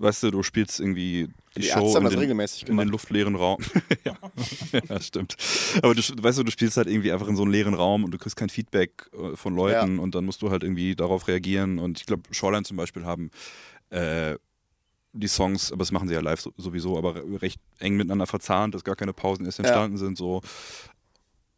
[0.00, 2.88] weißt du, du spielst irgendwie die, Die Show Ärzte haben in den, regelmäßig in den
[2.88, 3.58] luftleeren Raum.
[4.04, 4.16] ja.
[4.88, 5.36] ja, stimmt.
[5.82, 8.10] Aber du, weißt du, du spielst halt irgendwie einfach in so einem leeren Raum und
[8.10, 11.78] du kriegst kein Feedback äh, von Leuten und dann musst du halt irgendwie darauf reagieren.
[11.78, 13.30] Und ich glaube, Shoreline zum Beispiel haben
[13.90, 14.36] äh,
[15.12, 18.74] die Songs, aber das machen sie ja live so- sowieso, aber recht eng miteinander verzahnt,
[18.74, 20.16] dass gar keine Pausen erst entstanden sind.
[20.16, 20.40] So.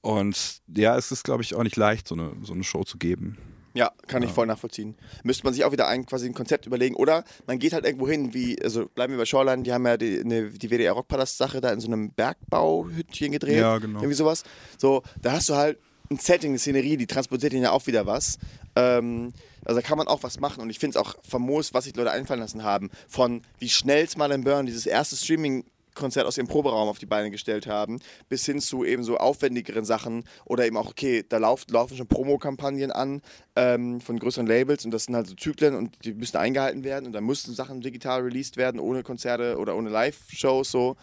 [0.00, 2.98] Und ja, es ist, glaube ich, auch nicht leicht, so eine, so eine Show zu
[2.98, 3.36] geben.
[3.74, 4.96] Ja, kann ich voll nachvollziehen.
[5.22, 6.94] Müsste man sich auch wieder ein, quasi ein Konzept überlegen.
[6.94, 9.96] Oder man geht halt irgendwo hin, wie, also bleiben wir bei Shoreline, die haben ja
[9.96, 13.58] die, die WDR Rockpalast-Sache da in so einem Bergbauhüttchen gedreht.
[13.58, 14.00] Ja, genau.
[14.00, 14.44] Irgendwie sowas.
[14.76, 15.78] So, da hast du halt
[16.10, 18.38] ein Setting, eine Szenerie, die transportiert ihnen ja auch wieder was.
[18.76, 19.32] Ähm,
[19.64, 21.96] also da kann man auch was machen und ich finde es auch famos, was sich
[21.96, 22.90] Leute einfallen lassen haben.
[23.08, 25.64] Von wie schnell Smile and Burn dieses erste Streaming
[25.94, 29.84] Konzert aus dem Proberaum auf die Beine gestellt haben, bis hin zu eben so aufwendigeren
[29.84, 33.22] Sachen oder eben auch, okay, da lauf, laufen schon Promokampagnen an
[33.56, 37.06] ähm, von größeren Labels und das sind halt so Zyklen und die müssen eingehalten werden
[37.06, 40.96] und dann mussten Sachen digital released werden, ohne Konzerte oder ohne Live-Shows so.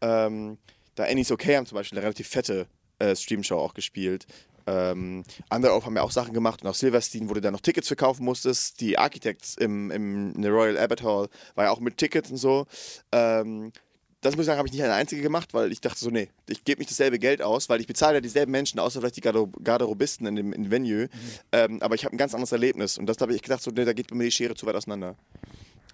[0.00, 0.58] Ähm,
[0.94, 2.66] da Annie's Okay haben zum Beispiel eine relativ fette
[2.98, 4.26] äh, Streamshow auch gespielt.
[4.66, 7.60] Ähm, andere auch haben ja auch Sachen gemacht und auch Silverstein, wo du dann noch
[7.60, 8.80] Tickets verkaufen musstest.
[8.80, 12.36] Die Architects im, im in der Royal Albert Hall war ja auch mit Tickets und
[12.36, 12.66] so.
[13.10, 13.72] Ähm,
[14.20, 16.28] das muss ich sagen, habe ich nicht eine einzige gemacht, weil ich dachte so, nee,
[16.46, 19.22] ich gebe nicht dasselbe Geld aus, weil ich bezahle ja dieselben Menschen, außer vielleicht die
[19.22, 21.08] Garderob Garderobisten in dem, in Venue.
[21.52, 23.84] Ähm, aber ich habe ein ganz anderes Erlebnis und das habe ich gedacht, so, nee,
[23.84, 25.16] da geht mir die Schere zu weit auseinander.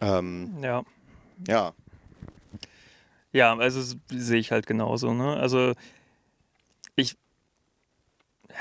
[0.00, 0.82] Ähm, Ja.
[1.46, 1.72] ja,
[3.32, 5.14] Ja, also sehe ich halt genauso.
[5.14, 5.36] Ne?
[5.36, 5.74] Also
[6.96, 7.16] ich,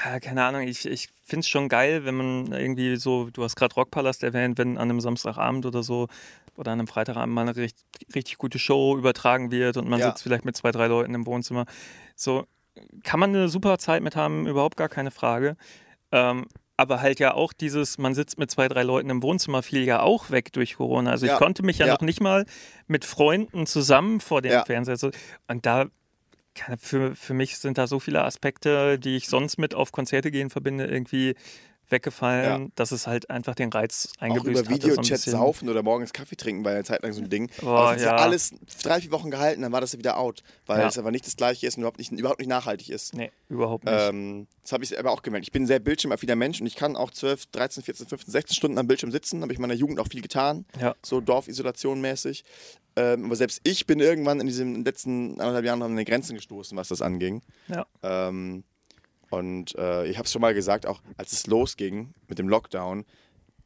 [0.06, 3.56] ja, keine Ahnung, ich, ich finde es schon geil, wenn man irgendwie so, du hast
[3.56, 6.08] gerade Rockpalast erwähnt, wenn an einem Samstagabend oder so
[6.58, 10.08] oder an einem Freitagabend mal eine richtig, richtig gute Show übertragen wird und man Ja.
[10.10, 11.66] sitzt vielleicht mit zwei, drei Leuten im Wohnzimmer.
[12.16, 12.46] So
[13.04, 15.56] kann man eine super Zeit mit haben, überhaupt gar keine Frage.
[16.12, 16.46] Ähm,
[16.78, 20.02] aber halt ja auch dieses, man sitzt mit zwei, drei Leuten im Wohnzimmer, fiel ja
[20.02, 21.12] auch weg durch Corona.
[21.12, 21.34] Also Ja.
[21.34, 21.94] ich konnte mich ja, Ja.
[21.94, 22.46] noch nicht mal
[22.88, 24.52] mit Freunden zusammen vor dem.
[24.66, 25.12] Fernseher.
[25.48, 25.86] Und da,
[26.78, 30.50] für, für mich sind da so viele Aspekte, die ich sonst mit auf Konzerte gehen
[30.50, 31.36] verbinde, irgendwie
[31.90, 32.68] weggefallen, Ja.
[32.76, 34.66] dass es halt einfach den Reiz auch eingebüßt über hatte.
[34.66, 35.32] so ein Videochat bisschen.
[35.34, 37.50] saufen oder morgens Kaffee trinken war ja eine Zeit lang so ein Ding.
[37.62, 38.18] Boah, das hat ja.
[38.18, 40.88] sich alles drei, vier Wochen gehalten, dann war das wieder out, weil Ja.
[40.88, 43.14] es aber nicht das gleiche ist und überhaupt nicht, überhaupt nicht nachhaltig ist.
[43.16, 43.94] Nee, überhaupt nicht.
[43.98, 45.46] Ähm, das habe ich aber auch gemerkt.
[45.46, 48.56] Ich bin ein sehr bildschirmaffiner Mensch und ich kann auch 12, 13, 14, 15, 16
[48.56, 49.42] Stunden am Bildschirm sitzen.
[49.42, 50.66] Habe ich in meiner Jugend auch viel getan.
[50.80, 50.96] Ja.
[51.06, 52.44] So Dorfisolation mäßig.
[52.98, 56.78] Ähm, aber selbst ich bin irgendwann in diesen letzten anderthalb Jahren an die Grenzen gestoßen,
[56.78, 57.42] was das anging.
[57.68, 57.86] ja.
[58.04, 58.64] Ähm,
[59.30, 63.06] und äh, ich habe es schon mal gesagt, auch als es losging mit dem Lockdown,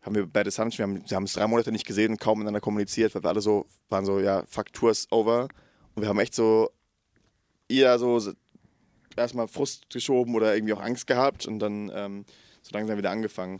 [0.01, 2.61] haben wir bei Sun, wir haben wir haben es drei Monate nicht gesehen kaum miteinander
[2.61, 5.49] kommuniziert, weil wir alle so waren so, ja, fuck, Tour is over.
[5.95, 6.69] Und wir haben echt so,
[7.69, 8.31] so so
[9.17, 12.25] erstmal Frust geschoben oder irgendwie auch Angst gehabt und dann ähm,
[12.61, 13.59] so langsam wieder angefangen.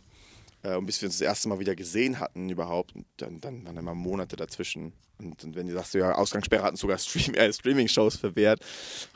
[0.62, 3.76] Äh, und bis wir uns das erste Mal wieder gesehen hatten überhaupt, dann, dann waren
[3.76, 4.92] immer Monate dazwischen.
[5.18, 8.60] Und, und wenn du sagst, ja, Ausgangssperre hatten sogar Stream, äh, Streaming-Shows verwehrt.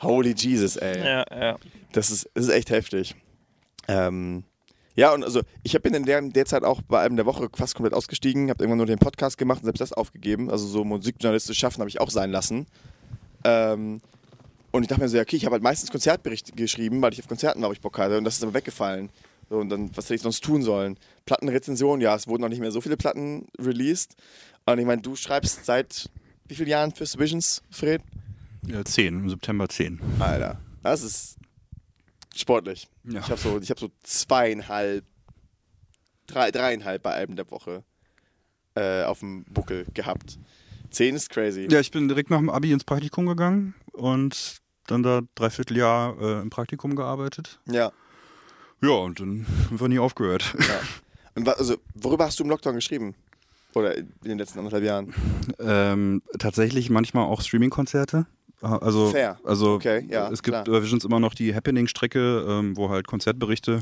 [0.01, 0.99] Holy Jesus, ey.
[0.99, 1.57] ja, ja.
[1.91, 3.15] Das ist, das ist echt heftig.
[3.87, 4.43] Ähm,
[4.95, 7.75] ja, und also ich bin in der, der Zeit auch bei einem der Woche fast
[7.75, 10.49] komplett ausgestiegen, habe irgendwann nur den Podcast gemacht und selbst das aufgegeben.
[10.49, 12.65] Also so musikjournalistisch schaffen habe ich auch sein lassen.
[13.43, 14.01] Ähm,
[14.71, 17.19] Und ich dachte mir so, ja, okay, ich habe halt meistens Konzertberichte geschrieben, weil ich
[17.19, 18.17] auf Konzerten war, wo ich Bock hatte.
[18.17, 19.09] Und das ist aber weggefallen.
[19.49, 20.97] So, und dann, was hätte ich sonst tun sollen?
[21.25, 24.15] Plattenrezension, ja, es wurden noch nicht mehr so viele Platten released.
[24.65, 26.09] Und ich meine, du schreibst seit
[26.47, 28.01] wie vielen Jahren fürs Visions, Fred?
[28.67, 29.99] Ja, 10, im September 10.
[30.19, 31.37] Alter, das ist
[32.35, 32.87] sportlich.
[33.03, 33.19] Ja.
[33.19, 35.05] Ich habe so, ich hab so zweieinhalb,
[36.27, 37.83] drei, dreieinhalb bei Alben der Woche
[38.75, 40.39] äh, auf dem Buckel gehabt.
[40.89, 41.67] Zehn ist crazy.
[41.69, 46.19] Ja, ich bin direkt nach dem Abi ins Praktikum gegangen und dann da dreiviertel Jahr
[46.19, 47.59] äh, im Praktikum gearbeitet.
[47.65, 47.91] Ja.
[48.81, 50.55] Ja, und dann einfach nie aufgehört.
[50.59, 50.79] ja.
[51.35, 53.13] Und also, worüber hast du im Lockdown geschrieben?
[53.73, 55.13] Oder in den letzten anderthalb Jahren?
[55.59, 58.25] ähm, tatsächlich manchmal auch Streaming-Konzerte.
[58.61, 59.37] Also, Fair.
[59.43, 60.81] also Okay, ja, es gibt klar.
[60.81, 63.81] Visions immer noch die Happening-Strecke, ähm, wo halt Konzertberichte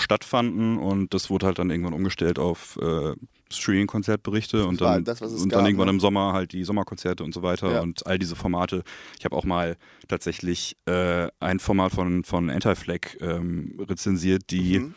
[0.00, 3.14] stattfanden und das wurde halt dann irgendwann umgestellt auf äh,
[3.52, 5.92] Streaming-Konzertberichte und war dann, das, und gab, dann irgendwann ne?
[5.92, 7.80] im Sommer halt die Sommerkonzerte und so weiter Ja.
[7.80, 8.82] und all diese Formate.
[9.18, 9.76] Ich habe auch mal
[10.08, 14.94] tatsächlich äh, ein Format von, von Anti-Flag ähm, rezensiert, die Mhm.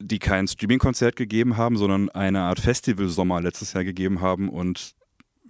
[0.00, 4.94] die kein Streaming-Konzert gegeben haben, sondern eine Art Festival-Sommer letztes Jahr gegeben haben und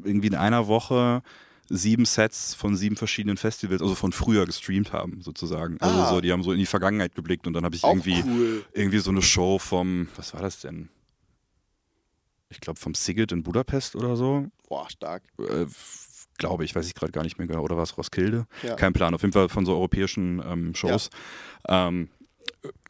[0.02, 1.22] irgendwie in einer Woche
[1.68, 5.78] sieben Sets von sieben verschiedenen Festivals, also von früher gestreamt haben, sozusagen.
[5.80, 6.10] Also Ah.
[6.10, 8.64] so, die haben so in die Vergangenheit geblickt und dann habe ich Auch irgendwie, cool.
[8.72, 10.88] irgendwie so eine Show vom, was war das denn?
[12.50, 14.46] Ich glaube vom Sigget in Budapest oder so.
[14.68, 15.22] Boah, stark.
[15.38, 15.66] Äh,
[16.38, 17.62] glaube ich, weiß ich gerade gar nicht mehr genau.
[17.62, 18.46] Oder war es Roskilde?
[18.62, 18.76] Ja.
[18.76, 19.14] Kein Plan.
[19.14, 21.10] Auf jeden Fall von so europäischen ähm, Shows.
[21.68, 22.08] Ähm,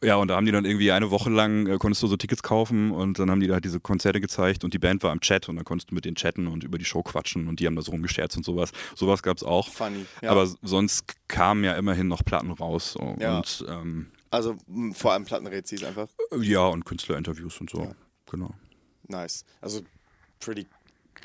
[0.01, 2.43] ja, und da haben die dann irgendwie eine Woche lang, äh, konntest du so Tickets
[2.43, 5.19] kaufen und dann haben die da halt diese Konzerte gezeigt und die Band war im
[5.19, 7.65] Chat und dann konntest du mit denen chatten und über die Show quatschen und die
[7.65, 8.71] haben da so rumgescherzt und sowas.
[8.95, 9.69] Sowas gab es auch.
[9.69, 10.05] Funny.
[10.21, 10.31] Ja.
[10.31, 12.93] Aber sonst kamen ja immerhin noch Platten raus.
[12.93, 13.15] So.
[13.19, 13.37] Ja.
[13.37, 14.57] Und ähm, also
[14.93, 16.07] vor allem Plattenrezis einfach.
[16.39, 17.83] ja, und Künstlerinterviews und so.
[17.83, 17.95] Ja.
[18.29, 18.53] Genau.
[19.07, 19.45] Nice.
[19.61, 19.81] Also
[20.39, 20.67] pretty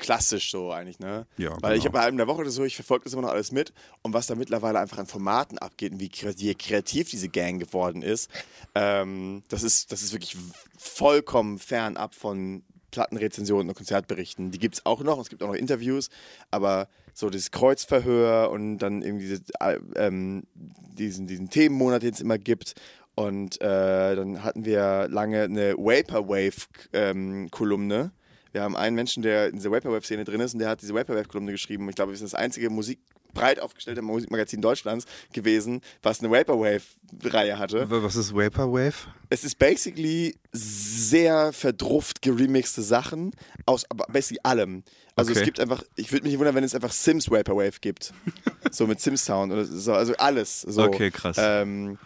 [0.01, 1.25] klassisch so eigentlich, ne?
[1.37, 1.93] Ja, Weil ich genau.
[1.93, 3.71] habe bei einem der Woche oder so, ich verfolge das immer noch alles mit
[4.01, 7.59] und was da mittlerweile einfach an Formaten abgeht und wie kre- wie kreativ diese Gang
[7.59, 8.29] geworden ist,
[8.75, 10.35] ähm, das ist, das ist wirklich
[10.77, 14.51] vollkommen fernab von Plattenrezensionen und Konzertberichten.
[14.51, 16.09] Die gibt es auch noch, und es gibt auch noch Interviews,
[16.49, 22.19] aber so dieses Kreuzverhör und dann irgendwie diese, äh, ähm, diesen, diesen Themenmonat, den es
[22.19, 22.73] immer gibt.
[23.15, 28.11] Und äh, dann hatten wir lange eine Vaporwave-Kolumne.
[28.51, 31.51] Wir haben einen Menschen, der in dieser Vaporwave-Szene drin ist und der hat diese Vaporwave-Kolumne
[31.51, 31.87] geschrieben.
[31.89, 32.99] Ich glaube, wir sind das einzige Musik
[33.33, 37.89] breit aufgestellte Musikmagazin Deutschlands gewesen, was eine Vaporwave-Reihe hatte.
[37.89, 38.93] Was ist Vaporwave?
[39.29, 43.31] Es ist basically sehr verdrufft geremixte Sachen
[43.65, 44.83] aus basically allem.
[45.15, 45.45] Also es Okay.
[45.45, 48.13] gibt einfach, ich würde mich wundern, wenn es einfach Sims Vaporwave gibt.
[48.71, 50.61] so mit Sims Sound oder so, also alles.
[50.61, 50.83] So.
[50.83, 51.37] Okay, krass.
[51.39, 51.97] Ähm,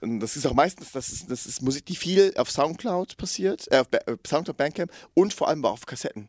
[0.00, 3.78] das ist auch meistens, das ist, das ist Musik, die viel auf Soundcloud passiert, äh,
[3.78, 6.28] auf ba äh, Soundcloud Bandcamp und vor allem auch auf Kassetten.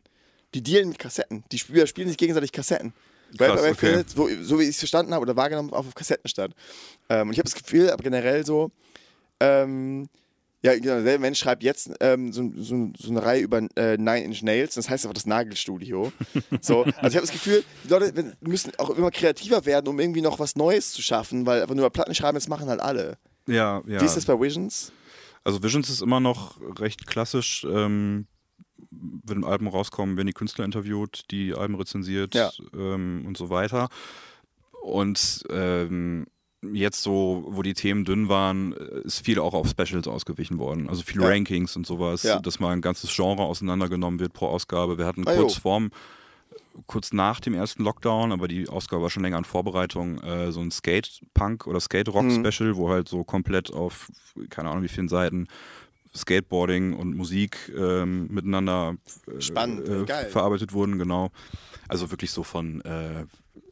[0.54, 1.44] Die dealen mit Kassetten.
[1.52, 2.92] Die Spieler spielen sich gegenseitig Kassetten.
[3.36, 4.04] Krass, Vaporwave okay.
[4.06, 6.52] so, so wie ich es verstanden habe oder wahrgenommen, auch auf Kassetten statt.
[7.08, 8.72] Ähm, und ich habe das Gefühl, aber generell so,
[9.38, 10.08] ähm,
[10.62, 14.24] ja, genau, derselbe Mensch schreibt jetzt ähm, so, so, so eine Reihe über äh, Nine
[14.24, 16.12] Inch Nails, das heißt aber das Nagelstudio.
[16.60, 20.20] So, also ich habe das Gefühl, die Leute müssen auch immer kreativer werden, um irgendwie
[20.20, 23.16] noch was Neues zu schaffen, weil einfach nur Platten schreiben, das machen halt alle.
[23.50, 24.00] Ja, ja.
[24.00, 24.92] Wie ist das bei Visions?
[25.44, 27.66] Also Visions ist immer noch recht klassisch.
[27.70, 28.26] Ähm,
[28.90, 32.50] wenn Alben rauskommen, werden die Künstler interviewt, die Alben rezensiert Ja.
[32.74, 33.88] ähm, und so weiter.
[34.82, 36.26] Und ähm,
[36.72, 40.88] jetzt so, wo die Themen dünn waren, ist viel auch auf Specials ausgewichen worden.
[40.88, 41.28] Also viele Ja.
[41.30, 42.38] Rankings und sowas, Ja.
[42.40, 44.98] dass mal ein ganzes Genre auseinandergenommen wird pro Ausgabe.
[44.98, 45.90] Wir hatten Ah, kurz vorm
[46.86, 50.60] kurz nach dem ersten Lockdown, aber die Ausgabe war schon länger in Vorbereitung, äh, so
[50.60, 51.80] ein Skate-Punk oder Mhm.
[51.80, 54.10] Skate-Rock-Special, wo halt so komplett auf,
[54.50, 55.46] keine Ahnung wie vielen Seiten,
[56.14, 58.96] Skateboarding und Musik ähm, miteinander
[59.28, 61.30] äh, Spannend, äh, verarbeitet wurden, genau.
[61.88, 63.26] Also wirklich so von äh,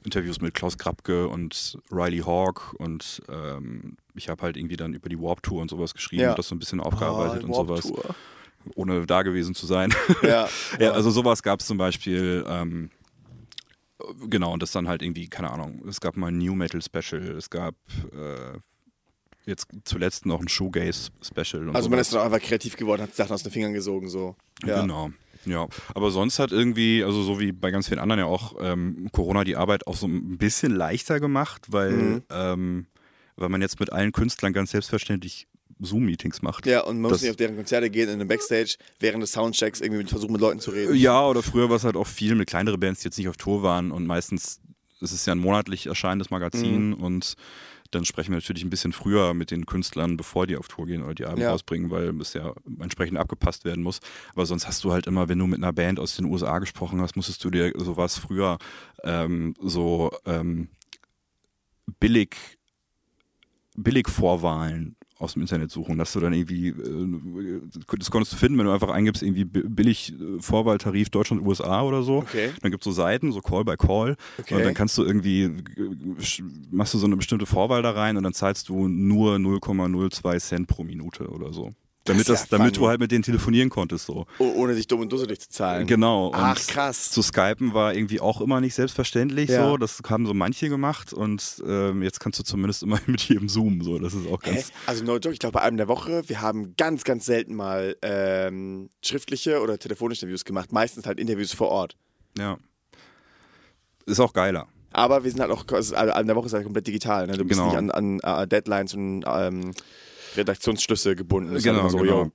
[0.04, 5.08] Interviews mit Klaus Krapke und Riley Hawk und ähm, ich habe halt irgendwie dann über
[5.08, 6.30] die Warp Tour und sowas geschrieben Ja.
[6.30, 8.14] und das so ein bisschen aufgearbeitet und Warp sowas, Tour.
[8.76, 9.92] ohne da gewesen zu sein.
[10.22, 10.48] Ja,
[10.78, 12.90] Ja, also sowas gab es zum Beispiel, ähm,
[14.28, 17.22] genau, und das dann halt irgendwie, keine Ahnung, es gab mal ein New Metal Special,
[17.36, 17.74] es gab
[18.12, 18.58] äh,
[19.46, 21.68] jetzt zuletzt noch ein Shoegaze Special.
[21.74, 22.00] Also man sowas.
[22.00, 24.36] ist dann auch einfach kreativ geworden, hat Sachen aus den Fingern gesogen, so.
[24.64, 24.80] Ja.
[24.82, 25.10] Genau.
[25.44, 29.08] Ja, aber sonst hat irgendwie, also so wie bei ganz vielen anderen ja auch, ähm,
[29.12, 32.22] Corona die Arbeit auch so ein bisschen leichter gemacht, weil, Mhm.
[32.30, 32.86] ähm,
[33.36, 35.46] weil man jetzt mit allen Künstlern ganz selbstverständlich
[35.80, 36.66] Zoom-Meetings macht.
[36.66, 39.32] Ja, und man Das- muss nicht auf deren Konzerte gehen, in einem Backstage, während des
[39.32, 40.94] Soundchecks irgendwie versuchen, mit Leuten zu reden.
[40.96, 43.36] Ja, oder früher war es halt auch viel mit kleineren Bands, die jetzt nicht auf
[43.36, 44.60] Tour waren und meistens
[45.00, 46.94] ist es ja ein monatlich erscheinendes Magazin Mhm.
[46.94, 47.34] und
[47.92, 51.02] dann sprechen wir natürlich ein bisschen früher mit den Künstlern, bevor die auf Tour gehen
[51.02, 51.52] oder die Alben Ja.
[51.52, 54.00] rausbringen, weil es ja entsprechend abgepasst werden muss.
[54.34, 57.00] Aber sonst hast du halt immer, wenn du mit einer Band aus den USA gesprochen
[57.00, 58.58] hast, musstest du dir sowas früher
[59.04, 60.68] ähm, so ähm,
[61.98, 62.36] billig,
[63.76, 67.60] billig Vorwahlen aus dem Internet suchen, dass du dann irgendwie, äh,
[67.98, 72.02] das konntest du finden, wenn du einfach eingibst, irgendwie billig äh, Vorwahltarif Deutschland, USA oder
[72.02, 72.18] so.
[72.18, 72.50] Okay.
[72.62, 74.16] Dann gibt es so Seiten, so Call by Call.
[74.38, 74.54] Okay.
[74.54, 75.52] Und dann kannst du irgendwie, äh,
[76.70, 80.68] machst du so eine bestimmte Vorwahl da rein und dann zahlst du nur 0,02 Cent
[80.68, 81.74] pro Minute oder so.
[82.08, 82.78] Damit, Das ja damit funny.
[82.84, 84.06] du halt mit denen telefonieren konntest.
[84.06, 84.26] So.
[84.38, 85.86] Oh, ohne sich dumm und dusselig zu zahlen.
[85.86, 86.28] Genau.
[86.28, 87.10] Und Ach, krass.
[87.10, 89.68] Zu Skypen war irgendwie auch immer nicht selbstverständlich Ja.
[89.68, 89.76] so.
[89.76, 93.82] Das haben so manche gemacht und ähm, jetzt kannst du zumindest immer mit jedem Zoom.
[93.82, 93.98] So.
[93.98, 94.54] Das ist auch Hä?
[94.54, 94.72] ganz.
[94.86, 97.96] Also no joke, ich glaube bei einem der Woche, wir haben ganz, ganz selten mal
[98.02, 100.72] ähm, schriftliche oder telefonische Interviews gemacht.
[100.72, 101.96] Meistens halt Interviews vor Ort.
[102.36, 102.58] Ja.
[104.06, 104.66] Ist auch geiler.
[104.90, 107.26] Aber wir sind halt auch, also einem der Woche ist halt komplett digital.
[107.26, 107.36] Ne?
[107.36, 107.68] Du bist Genau.
[107.80, 109.72] nicht an, an äh, Deadlines und ähm,
[110.36, 111.50] Redaktionsschlüsse gebunden.
[111.52, 112.24] Das ist Genau, so, genau.
[112.24, 112.32] yo,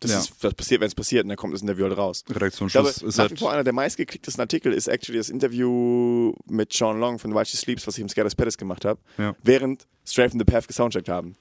[0.00, 0.18] das Ja.
[0.20, 2.20] ist, was passiert, wenn es passiert, und dann kommt das Interview halt raus.
[2.20, 3.38] Ich glaube, Redaktionsschluss ist nach halt.
[3.38, 7.56] vor einer der meistgeklicktesten Artikel ist actually das Interview mit Sean Long von While She
[7.56, 9.34] Sleeps, was ich im Scatters Pettis gemacht habe, Ja.
[9.42, 11.36] während Stray from the Path gesoundcheckt haben.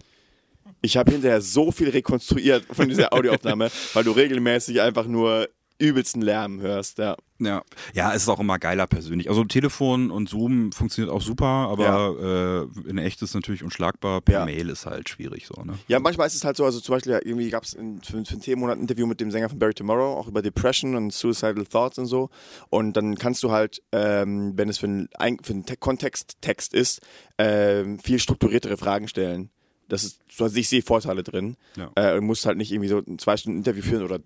[0.82, 5.50] Ich habe hinterher so viel rekonstruiert von dieser Audioaufnahme, weil du regelmäßig einfach nur
[5.80, 6.98] übelsten Lärm hörst.
[6.98, 7.16] Ja.
[7.42, 7.64] Ja.
[7.94, 9.30] ja, es ist auch immer geiler persönlich.
[9.30, 14.20] Also Telefon und Zoom funktioniert auch super, aber äh, in echt ist es natürlich unschlagbar.
[14.20, 14.46] Per Ja.
[14.46, 15.76] Mail ist halt schwierig so, ne?
[15.88, 18.18] Ja, manchmal ist es halt so, also zum Beispiel, ja, irgendwie gab es für, für
[18.18, 21.66] einen Themenmonat ein Interview mit dem Sänger von Barry Tomorrow, auch über Depression und Suicidal
[21.66, 22.30] Thoughts und so.
[22.70, 27.00] Und dann kannst du halt, ähm, wenn es für einen, Ein- für Te Kontexttext ist,
[27.38, 29.50] ähm, viel strukturiertere Fragen stellen.
[29.88, 31.56] Das ist, so, also ich sehe Vorteile drin.
[31.78, 31.90] Ja.
[31.96, 34.20] Äh, und musst halt nicht irgendwie so ein zwei Stunden Interview führen oder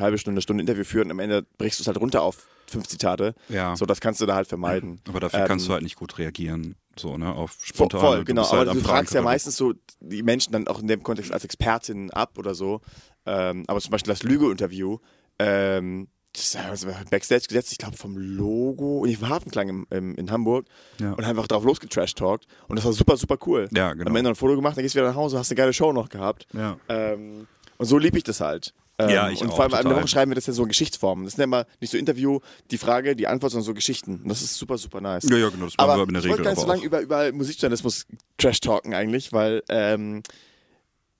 [0.00, 1.06] halbe Stunde, Stunde Interview führen.
[1.06, 3.34] Und am Ende brichst du es halt runter auf fünf Zitate.
[3.48, 3.74] Ja.
[3.76, 5.00] So, das kannst du da halt vermeiden.
[5.08, 7.32] Aber dafür Ähm, kannst du halt nicht gut reagieren, so, ne?
[7.34, 8.00] Auf spontan.
[8.00, 8.50] voll genau.
[8.50, 11.44] halt aber du fragst ja meistens so die Menschen dann auch in dem Kontext als
[11.44, 12.80] Expertin ab oder so.
[13.26, 14.98] Ähm, aber zum Beispiel das Lüge-Interview,
[15.38, 19.86] ähm, das das war Backstage gesetzt, ich glaube vom Logo, und ich war Hafenklang im,
[19.90, 20.66] im, in Hamburg
[21.00, 21.12] Ja.
[21.12, 22.46] und einfach drauf losgetrash-talkt.
[22.68, 23.68] Und das war super, super cool.
[23.74, 24.08] Ja, genau.
[24.08, 25.92] Am Ende ein Foto gemacht, dann gehst du wieder nach Hause, hast eine geile Show
[25.92, 26.46] noch gehabt.
[26.54, 26.76] Ja.
[26.88, 27.48] Ähm,
[27.78, 28.74] und so liebe ich das halt.
[29.00, 29.96] Ähm, Ja, ich und auch, vor allem total.
[29.96, 31.24] Woche schreiben wir das ja so in Geschichtsformen.
[31.24, 32.40] Das ist ja immer nicht so Interview,
[32.70, 34.20] die Frage, die Antwort, sondern so Geschichten.
[34.22, 35.24] Und das ist super, super nice.
[35.28, 36.82] Ja, ja, genau, das Aber wir in der ich wollte Regel gar nicht so lange
[36.84, 38.06] über, über Musikjournalismus
[38.38, 40.22] trash talken eigentlich, weil ähm,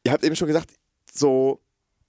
[0.05, 0.71] ihr habt eben schon gesagt,
[1.13, 1.61] so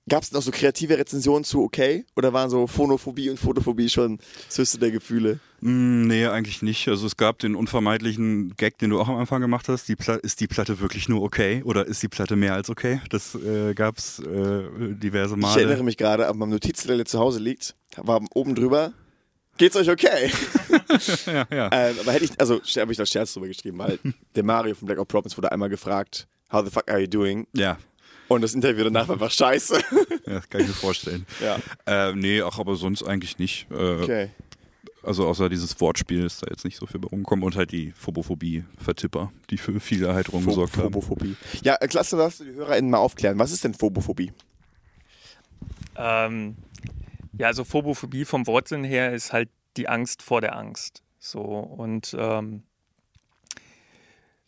[0.09, 2.05] gab es noch so kreative Rezensionen zu okay?
[2.15, 5.39] Oder waren so Phonophobie und Photophobie schon das höchste der Gefühle?
[5.61, 6.87] Mm, Nee, eigentlich nicht.
[6.87, 9.87] Also es gab den unvermeidlichen Gag, den du auch am Anfang gemacht hast.
[9.87, 12.99] Die ist die Platte wirklich nur okay oder ist die Platte mehr als okay?
[13.09, 14.63] Das äh, gab es äh,
[14.95, 15.83] diverse Ich erinnere Male.
[15.83, 18.93] mich gerade, auf meinem Notizzettel, der zu Hause liegt, war oben drüber.
[19.57, 20.31] Geht's euch okay?
[21.25, 21.69] Ja, ja.
[21.71, 23.99] ähm, aber hätte ich, also habe ich da Scherz drüber geschrieben, weil
[24.35, 27.47] der Mario von Black Ops Province wurde einmal gefragt, how the fuck are you doing?
[27.53, 27.77] ja.
[28.31, 29.75] Und das Interview danach war einfach scheiße.
[30.25, 31.25] ja, das kann ich mir vorstellen.
[31.41, 33.67] ja, Äh, nee, ach, aber sonst eigentlich nicht.
[33.69, 34.29] Äh, okay.
[35.03, 37.91] Also außer dieses Wortspiel ist da jetzt nicht so viel bei rumgekommen und halt die
[37.91, 40.93] Phobophobie-Vertipper, die für viel Erheiterung gesorgt haben.
[40.93, 41.35] Phobophobie.
[41.63, 43.37] Ja, äh, klasse, dass die HörerInnen mal aufklären.
[43.37, 44.31] Was ist denn Phobophobie?
[45.97, 46.55] Ähm,
[47.37, 51.03] ja, also Phobophobie vom Wortsinn her ist halt die Angst vor der Angst.
[51.19, 52.63] So und ähm,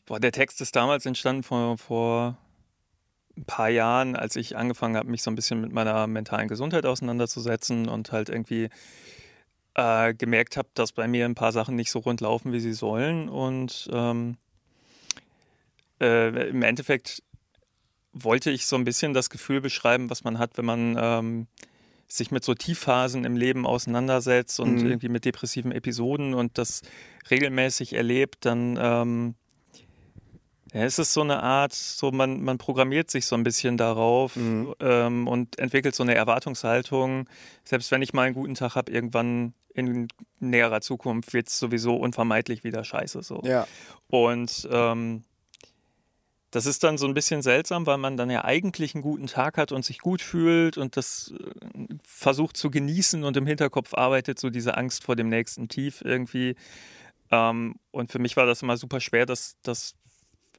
[0.06, 2.38] boah, der Text ist damals entstanden vor, vor
[3.38, 6.86] ein paar Jahren, als ich angefangen habe, mich so ein bisschen mit meiner mentalen Gesundheit
[6.86, 8.70] auseinanderzusetzen und halt irgendwie
[9.76, 12.74] äh, gemerkt habe, dass bei mir ein paar Sachen nicht so rund laufen, wie sie
[12.74, 13.30] sollen.
[13.30, 14.38] Und ähm,
[16.00, 17.24] äh, im Endeffekt
[18.12, 21.48] wollte ich so ein bisschen das Gefühl beschreiben, was man hat, wenn man ähm,
[22.08, 24.86] sich mit so Tiefphasen im Leben auseinandersetzt und Mhm.
[24.86, 26.84] irgendwie mit depressiven Episoden und das
[27.32, 29.36] regelmäßig erlebt, dann ähm,
[30.74, 34.36] ja, es ist so eine Art, so man, man programmiert sich so ein bisschen darauf
[34.36, 34.74] Mhm.
[34.80, 37.30] ähm, und entwickelt so eine Erwartungshaltung.
[37.64, 40.08] Selbst wenn ich mal einen guten Tag habe, irgendwann in
[40.40, 43.22] näherer Zukunft wird es sowieso unvermeidlich wieder scheiße.
[43.22, 43.42] So.
[43.44, 43.68] Ja.
[44.08, 45.24] Und ähm,
[46.50, 49.58] das ist dann so ein bisschen seltsam, weil man dann ja eigentlich einen guten Tag
[49.58, 54.40] hat und sich gut fühlt und das äh, versucht zu genießen und im Hinterkopf arbeitet
[54.40, 56.56] so diese Angst vor dem nächsten Tief irgendwie.
[57.32, 59.96] Ähm, und für mich war das immer super schwer, das, das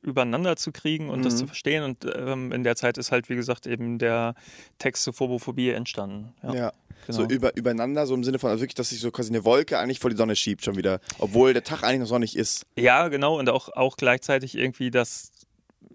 [0.05, 1.39] übereinander zu kriegen und das Mhm.
[1.39, 1.83] zu verstehen.
[1.85, 4.35] Und ähm, in der Zeit ist halt, wie gesagt, eben der
[4.79, 6.33] Text zur Phobophobie entstanden.
[6.43, 6.73] Ja, Ja.
[7.07, 7.19] genau.
[7.19, 9.79] So über, übereinander, so im Sinne von also wirklich, dass sich so quasi eine Wolke
[9.79, 11.01] eigentlich vor die Sonne schiebt schon wieder.
[11.19, 12.67] Obwohl der Tag eigentlich noch sonnig ist.
[12.77, 13.39] Ja, genau.
[13.39, 15.33] Und auch, auch gleichzeitig irgendwie das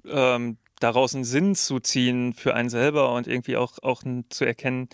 [0.05, 4.87] ähm, daraus einen Sinn zu ziehen für einen selber und irgendwie auch, auch zu erkennen,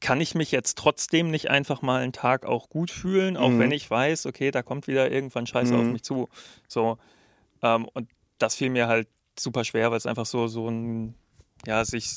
[0.00, 3.58] kann ich mich jetzt trotzdem nicht einfach mal einen Tag auch gut fühlen, auch Mhm.
[3.60, 5.92] wenn ich weiß, okay, da kommt wieder irgendwann Scheiße auf Mhm.
[5.92, 6.28] mich zu.
[6.66, 6.98] So.
[7.62, 8.08] Ähm, und
[8.38, 9.08] das fiel mir halt
[9.38, 11.14] super schwer, weil es einfach so, so ein,
[11.66, 12.08] ja, sich,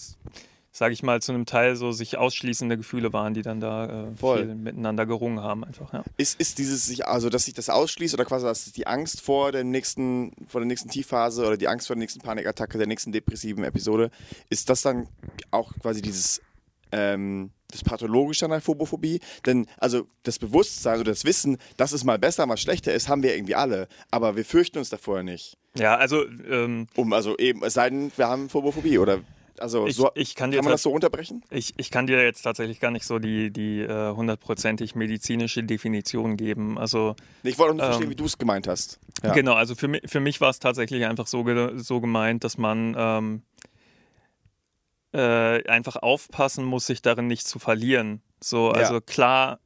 [0.71, 4.15] sage ich mal, zu einem Teil so sich ausschließende Gefühle waren, die dann da äh,
[4.15, 4.39] Voll.
[4.39, 5.93] viel miteinander gerungen haben einfach.
[5.93, 6.03] Ja.
[6.17, 9.51] Ist, ist dieses sich, also dass sich das ausschließt oder quasi dass die Angst vor
[9.51, 13.11] dem nächsten, vor der nächsten Tiefphase oder die Angst vor der nächsten Panikattacke, der nächsten
[13.11, 14.11] depressiven Episode,
[14.49, 15.07] ist das dann
[15.51, 16.41] auch quasi dieses
[16.91, 19.19] ähm, das Pathologische an der Phobophobie?
[19.45, 23.23] Denn also das Bewusstsein oder das Wissen, dass es mal besser, mal schlechter ist, haben
[23.23, 23.87] wir irgendwie alle.
[24.11, 25.57] Aber wir fürchten uns davor nicht.
[25.77, 29.19] Ja, also ähm, Um, also eben, es sei denn, wir haben Phobophobie oder
[29.57, 31.41] also ich, so, ich kann dir kann man das so runterbrechen?
[31.49, 36.35] Ich, ich kann dir jetzt tatsächlich gar nicht so die die äh, hundertprozentig medizinische Definition
[36.35, 36.77] geben.
[36.77, 38.99] Also Ich wollte auch verstehen, Ähm, wie du es gemeint hast.
[39.23, 39.31] Ja.
[39.33, 41.45] genau, also für mich, für mich war es tatsächlich einfach so,
[41.77, 43.41] so gemeint, dass man ähm,
[45.15, 48.21] äh, einfach aufpassen muss, sich darin nicht zu verlieren.
[48.41, 48.73] So, Ja.
[48.73, 49.59] also klar,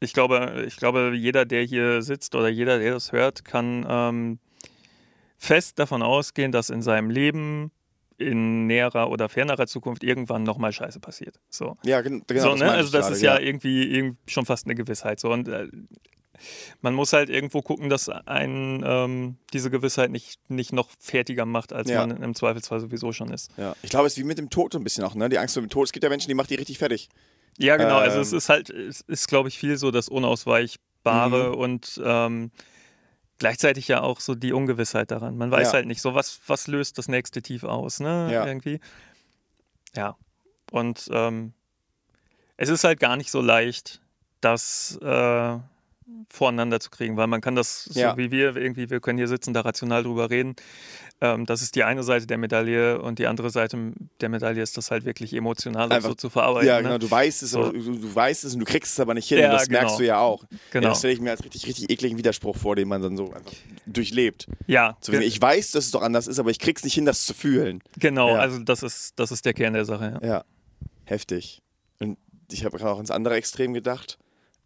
[0.00, 4.38] ich glaube, ich glaube, jeder, der hier sitzt oder jeder, der das hört, kann ähm,
[5.38, 7.70] fest davon ausgehen, dass in seinem Leben
[8.18, 11.38] in näherer oder fernerer Zukunft irgendwann nochmal Scheiße passiert.
[11.50, 11.76] So.
[11.84, 12.42] Ja, gen- genau.
[12.42, 12.70] so, das ne?
[12.70, 15.20] Also das gerade, ist ja, irgendwie, irgendwie schon fast eine Gewissheit.
[15.20, 15.30] So.
[15.30, 15.68] Und äh,
[16.80, 21.72] man muss halt irgendwo gucken, dass einen ähm, diese Gewissheit nicht, nicht noch fertiger macht,
[21.72, 22.06] als Ja.
[22.06, 23.50] man im Zweifelsfall sowieso schon ist.
[23.56, 23.74] Ja.
[23.82, 25.28] Ich glaube, es ist wie mit dem Tod so ein bisschen auch, ne?
[25.28, 25.86] Die Angst vor dem Tod.
[25.86, 27.08] Es gibt ja Menschen, die macht die richtig fertig.
[27.58, 27.96] Ja, genau.
[27.96, 28.22] also Ähm.
[28.22, 31.54] es ist halt, es ist, glaube ich, viel so das Unausweichbare Mhm.
[31.54, 32.50] und ähm,
[33.38, 35.36] gleichzeitig ja auch so die Ungewissheit daran.
[35.36, 35.72] Man weiß Ja.
[35.74, 38.30] halt nicht so, was, was löst das nächste Tief aus, ne?
[38.32, 38.46] Ja.
[38.46, 38.80] Irgendwie.
[39.94, 40.16] Ja.
[40.70, 41.52] Und ähm,
[42.58, 44.00] es ist halt gar nicht so leicht,
[44.40, 45.58] das äh,
[46.28, 48.16] voreinander zu kriegen, weil man kann das, so Ja.
[48.16, 50.54] wie wir irgendwie, wir können hier sitzen, da rational drüber reden.
[51.20, 54.76] Ähm, das ist die eine Seite der Medaille und die andere Seite der Medaille ist
[54.76, 56.68] das halt wirklich emotional Einfach- so zu verarbeiten.
[56.68, 56.82] ja, ne?
[56.84, 56.98] genau.
[56.98, 57.60] Du weißt es, So.
[57.64, 59.38] aber du, du weißt es und du kriegst es aber nicht hin.
[59.38, 59.98] Ja, das merkst genau.
[59.98, 60.44] du ja auch.
[60.72, 60.84] Genau.
[60.84, 63.32] Ja, das stelle ich mir als richtig, richtig ekligen Widerspruch vor, den man dann so
[63.32, 63.52] einfach
[63.86, 64.46] durchlebt.
[64.66, 67.24] Ja, wissen, ich weiß, dass es doch anders ist, aber ich krieg's nicht hin, das
[67.24, 67.82] zu fühlen.
[67.98, 68.28] genau.
[68.34, 68.40] Ja.
[68.40, 70.18] Also das ist, das ist der Kern der Sache.
[70.22, 70.28] Ja.
[70.28, 70.44] Ja,
[71.04, 71.62] heftig.
[71.98, 72.18] Und
[72.52, 74.18] ich habe gerade auch ins andere Extrem gedacht.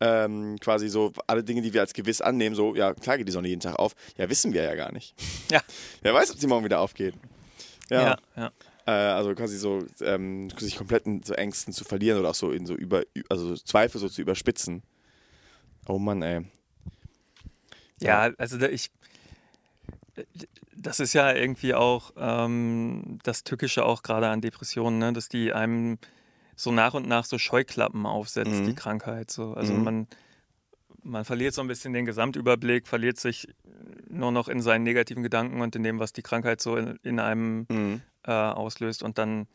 [0.02, 3.32] Ähm, quasi so alle Dinge, die wir als gewiss annehmen, so, ja, klar geht die
[3.32, 3.94] Sonne jeden Tag auf.
[4.16, 5.14] Ja, wissen wir ja gar nicht.
[5.50, 5.60] Ja.
[6.00, 7.14] Wer weiß, ob sie morgen wieder aufgeht.
[7.90, 8.02] Ja.
[8.02, 8.52] Ja, ja.
[8.86, 12.50] Äh, also quasi so, ähm, sich komplett in so Ängsten zu verlieren oder auch so
[12.50, 14.82] in so über, also Zweifel so zu überspitzen.
[15.86, 16.46] Oh Mann, ey.
[18.00, 18.90] Ja, also da ich.
[20.76, 25.12] Das ist ja irgendwie auch ähm, das Tückische auch gerade an Depressionen, ne?
[25.12, 25.98] dass die einem
[26.60, 28.66] so nach und nach so Scheuklappen aufsetzt, Mhm.
[28.66, 29.30] die Krankheit.
[29.30, 29.54] So.
[29.54, 29.84] Also Mhm.
[29.84, 30.06] man,
[31.02, 33.48] man verliert so ein bisschen den Gesamtüberblick, verliert sich
[34.08, 37.18] nur noch in seinen negativen Gedanken und in dem, was die Krankheit so in, in
[37.18, 38.02] einem Mhm.
[38.24, 39.02] äh, auslöst.
[39.02, 39.46] Und dann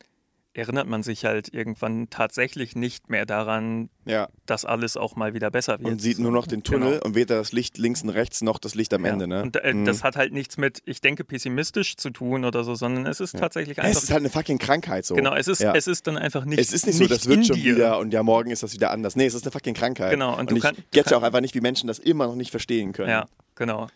[0.56, 5.50] erinnert man sich halt irgendwann tatsächlich nicht mehr daran, Ja, dass alles auch mal wieder
[5.50, 5.84] besser wird.
[5.92, 7.04] und sieht nur noch den Tunnel Genau.
[7.04, 9.12] und weder das Licht links und rechts noch das Licht am Ja.
[9.12, 9.42] Ende, ne?
[9.42, 9.84] Und äh, Mhm.
[9.84, 13.36] das hat halt nichts mit, ich denke, pessimistisch zu tun oder so, sondern es ist
[13.36, 14.02] tatsächlich es einfach.
[14.02, 15.14] ist halt eine fucking Krankheit so.
[15.14, 15.74] genau, es ist, Ja.
[15.74, 16.58] es ist dann einfach nicht.
[16.58, 17.76] Es ist nicht so, das wird schon dir.
[17.76, 19.14] wieder und ja, morgen ist das wieder anders.
[19.14, 20.10] Nee, es ist eine fucking Krankheit.
[20.12, 22.34] Genau, und Und, ich kann- get kann- auch einfach nicht, wie Menschen das immer noch
[22.34, 23.10] nicht verstehen können.
[23.10, 23.26] Ja,
[23.56, 23.88] genau.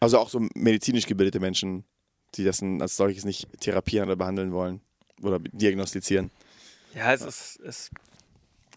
[0.00, 1.84] Also auch so medizinisch gebildete Menschen,
[2.34, 4.80] die das als solches nicht therapieren oder behandeln wollen
[5.22, 6.30] oder diagnostizieren.
[6.94, 7.90] Ja, es ist, es,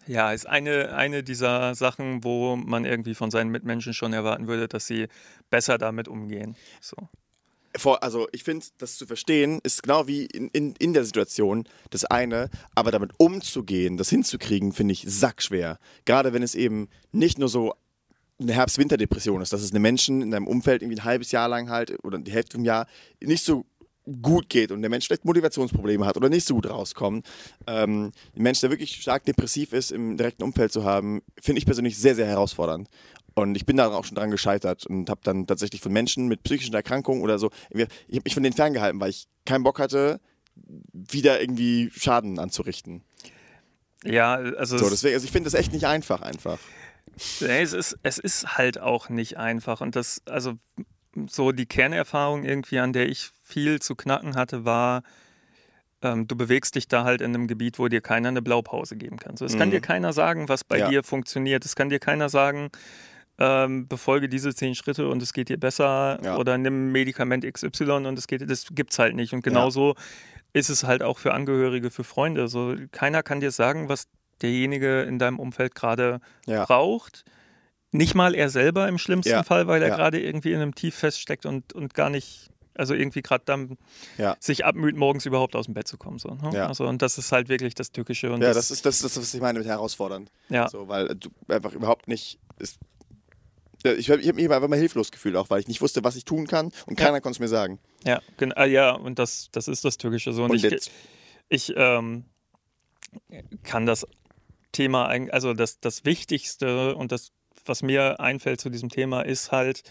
[0.06, 4.68] ja, ist eine, eine dieser Sachen, wo man irgendwie von seinen Mitmenschen schon erwarten würde,
[4.68, 5.08] dass sie
[5.50, 6.56] besser damit umgehen.
[6.80, 6.96] So.
[7.76, 11.68] Vor, also ich finde, das zu verstehen, ist genau wie in, in, in der Situation
[11.90, 15.78] das eine, aber damit umzugehen, das hinzukriegen, finde ich sackschwer.
[16.04, 17.74] Gerade wenn es eben nicht nur so
[18.40, 21.70] eine Herbst-Winter-Depression ist, dass es einem Menschen in deinem Umfeld irgendwie ein halbes Jahr lang
[21.70, 22.86] halt oder die Hälfte vom Jahr
[23.20, 23.64] nicht so
[24.22, 27.26] gut geht und der Mensch vielleicht Motivationsprobleme hat oder nicht so gut rauskommt.
[27.66, 31.66] Ähm, ein Mensch, der wirklich stark depressiv ist, im direkten Umfeld zu haben, finde ich
[31.66, 32.88] persönlich sehr, sehr herausfordernd.
[33.34, 36.42] Und ich bin da auch schon dran gescheitert und habe dann tatsächlich von Menschen mit
[36.42, 37.90] psychischen Erkrankungen oder so, ich habe
[38.24, 40.20] mich von denen ferngehalten, weil ich keinen Bock hatte,
[40.92, 43.02] wieder irgendwie Schaden anzurichten.
[44.04, 46.58] Ja, also So, es- deswegen, also ich finde das echt nicht einfach, einfach.
[47.40, 49.80] Nee, es ist, es ist halt auch nicht einfach.
[49.80, 50.54] Und das, also
[51.28, 55.02] so die Kernerfahrung irgendwie, an der ich viel zu knacken hatte, war,
[56.02, 59.18] ähm, du bewegst dich da halt in einem Gebiet, wo dir keiner eine Blaupause geben
[59.18, 59.36] kann.
[59.36, 59.72] So, es kann Mhm.
[59.72, 60.88] dir keiner sagen, was bei Ja.
[60.88, 61.64] dir funktioniert.
[61.64, 62.70] Es kann dir keiner sagen,
[63.38, 66.36] ähm, befolge diese zehn Schritte und es geht dir besser Ja.
[66.36, 69.32] oder nimm Medikament XY und es geht dir, das gibt's halt nicht.
[69.32, 69.94] Und genauso
[70.52, 72.48] ist es halt auch für Angehörige, für Freunde.
[72.48, 74.08] So, keiner kann dir sagen, was
[74.42, 76.64] derjenige in deinem Umfeld gerade Ja.
[76.64, 77.24] braucht.
[77.92, 79.96] Nicht mal er selber im schlimmsten Ja, Fall, weil er ja.
[79.96, 83.76] gerade irgendwie in einem Tief feststeckt und, und gar nicht, also irgendwie gerade dann
[84.16, 84.36] Ja.
[84.38, 86.18] sich abmüht, morgens überhaupt aus dem Bett zu kommen.
[86.18, 86.66] So, ne?
[86.68, 88.30] Also, und das ist halt wirklich das Tückische.
[88.32, 90.30] Und Ja, das ist das, ist das, was ich meine mit herausfordernd.
[90.48, 90.68] ja.
[90.68, 92.38] So, weil du einfach überhaupt nicht.
[92.58, 92.78] Ist,
[93.84, 96.04] Ja, ich habe ich hab mich einfach mal hilflos gefühlt, auch weil ich nicht wusste,
[96.04, 97.78] was ich tun kann und keiner konnte es mir sagen.
[98.04, 100.44] Ja, gen- ah, ja, und das, das ist das Türkische so.
[100.44, 100.90] Und, Und ich,
[101.48, 102.24] ich ähm,
[103.64, 104.06] kann das
[104.72, 107.32] Thema, also das, das Wichtigste und das,
[107.66, 109.82] was mir einfällt zu diesem Thema, ist halt,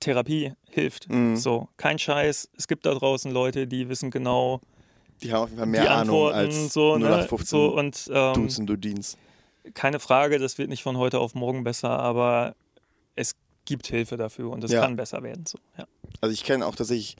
[0.00, 1.08] Therapie hilft.
[1.08, 1.36] Mhm.
[1.36, 2.50] So, kein Scheiß.
[2.56, 4.60] Es gibt da draußen Leute, die wissen genau
[5.22, 7.06] Die haben auf jeden Fall mehr Ahnung als so, ne?
[7.06, 9.16] 0815 so und ähm, Dudes und Dudins.
[9.74, 12.54] keine Frage, das wird nicht von heute auf morgen besser, aber
[13.14, 14.82] es gibt Hilfe dafür und es Ja.
[14.82, 15.46] kann besser werden.
[15.46, 15.86] So, ja.
[16.20, 17.16] Also ich kenne auch tatsächlich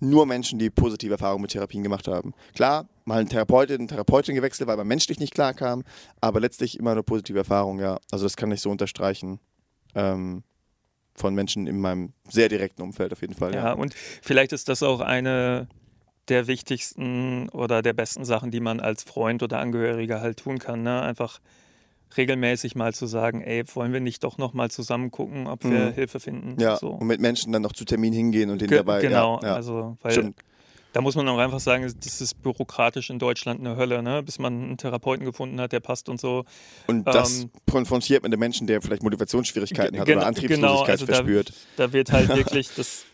[0.00, 2.34] nur Menschen, die positive Erfahrungen mit Therapien gemacht haben.
[2.54, 5.84] Klar, mal eine Therapeutin, eine Therapeutin gewechselt, weil man menschlich nicht klar kam,
[6.20, 7.98] aber letztlich immer eine positive Erfahrung, ja.
[8.10, 9.40] Also das kann ich so unterstreichen.
[9.94, 10.42] Ähm,
[11.14, 13.54] von Menschen in meinem sehr direkten Umfeld auf jeden Fall.
[13.54, 15.68] Ja, Ja, und vielleicht ist das auch eine
[16.28, 20.82] der wichtigsten oder der besten Sachen, die man als Freund oder Angehöriger halt tun kann.
[20.82, 21.00] Ne?
[21.02, 21.40] Einfach
[22.16, 25.86] regelmäßig mal zu sagen, ey, wollen wir nicht doch noch mal zusammen gucken, ob wir
[25.90, 25.92] Mhm.
[25.94, 26.60] Hilfe finden?
[26.60, 26.76] ja.
[26.76, 26.88] so.
[26.90, 29.00] und mit Menschen dann noch zu Termin hingehen und den Ge dabei.
[29.02, 29.54] genau, ja, ja.
[29.54, 30.38] also weil Stimmt.
[30.94, 34.22] da muss man auch einfach sagen, das ist bürokratisch in Deutschland eine Hölle, ne?
[34.22, 36.44] bis man einen Therapeuten gefunden hat, der passt und so.
[36.86, 41.06] Und das ähm, konfrontiert mit einem Menschen, der vielleicht Motivationsschwierigkeiten hat oder Antriebslosigkeit genau, also
[41.06, 41.52] da- verspürt.
[41.76, 43.04] Da wird halt wirklich das,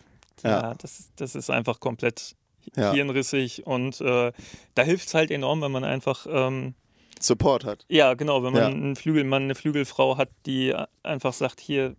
[0.45, 0.51] ja.
[0.51, 0.75] Ja.
[0.75, 2.37] das, das ist einfach komplett
[2.77, 4.33] hirnrissig und äh,
[4.75, 6.75] da hilft es halt enorm, wenn man einfach, ähm,
[7.21, 7.85] Support hat.
[7.89, 8.69] ja genau, wenn man Ja.
[8.69, 11.97] einen Flügelmann, eine Flügelfrau hat, die einfach sagt, hier,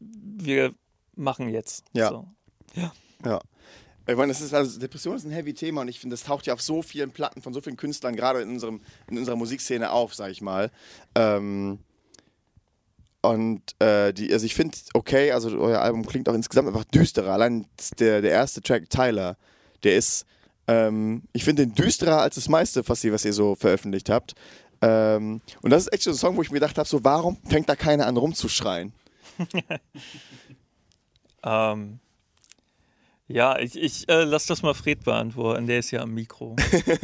[0.00, 0.74] wir
[1.16, 1.84] machen jetzt.
[1.92, 2.08] Ja.
[2.08, 2.28] So.
[3.24, 3.40] Ja.
[4.06, 6.46] Ich meine, das ist also Depression ist ein heavy Thema und ich finde, das taucht
[6.46, 9.90] ja auf so vielen Platten von so vielen Künstlern, gerade in, unserem, in unserer Musikszene
[9.90, 10.70] auf, sag ich mal.
[11.14, 11.78] Ähm,
[13.22, 17.32] und äh, die, also ich finde, okay, also euer Album klingt auch insgesamt einfach düsterer.
[17.32, 17.66] Allein
[17.98, 19.38] der, der erste Track, Tyler,
[19.82, 20.26] der ist,
[20.66, 24.34] ähm, ich finde den düsterer als das meiste, was ihr, was ihr so veröffentlicht habt.
[24.80, 27.36] Ähm, und das ist echt so ein Song, wo ich mir gedacht habe, so warum
[27.48, 28.92] fängt da keiner an rumzuschreien?
[31.44, 32.00] Ähm,
[33.28, 36.56] ja, ich, ich äh, lass das mal Fred beantworten, der ist ja am Mikro.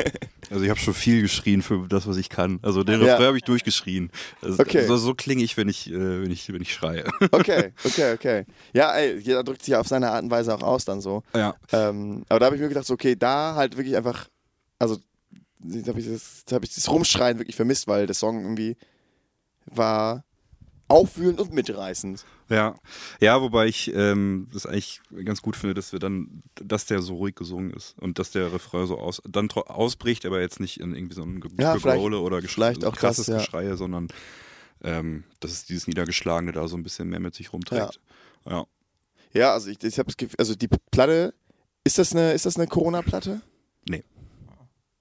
[0.51, 2.59] Also ich habe schon viel geschrien für das, was ich kann.
[2.62, 3.12] Also den Ja.
[3.12, 4.11] Refrain habe ich durchgeschrien.
[4.42, 4.84] Also, Okay.
[4.86, 7.05] So, so klinge ich, wenn ich, äh, wenn ich, wenn ich schreie.
[7.32, 8.44] Okay, okay, okay.
[8.74, 11.22] Ja, ey, jeder drückt sich ja auf seine Art und Weise auch aus dann so.
[11.34, 11.55] ja.
[11.72, 14.28] Ähm, aber da habe ich mir gedacht, so, okay, da halt wirklich einfach,
[14.78, 14.98] also
[15.61, 18.76] da habe ich, das, da hab ich das Rumschreien wirklich vermisst, weil der Song irgendwie
[19.66, 20.24] war
[20.91, 22.24] aufwühlend und mitreißend.
[22.49, 22.74] Ja,
[23.20, 27.14] ja, wobei ich ähm, das eigentlich ganz gut finde, dass wir dann, dass der so
[27.14, 30.95] ruhig gesungen ist und dass der Refrain so aus, dann ausbricht, aber jetzt nicht in
[30.95, 33.38] irgendwie so ein Ge Ja, Gegrole oder Gesch auch krasses das, ja.
[33.38, 34.09] Geschreie, sondern
[34.82, 38.01] ähm, dass es dieses Niedergeschlagene da so ein bisschen mehr mit sich rumträgt.
[38.49, 38.66] Ja.
[39.32, 41.34] Ja, also ich, ich habe das Gefühl, also die Platte,
[41.84, 43.41] ist das eine, ist das eine Corona-Platte?
[43.88, 44.03] Nee.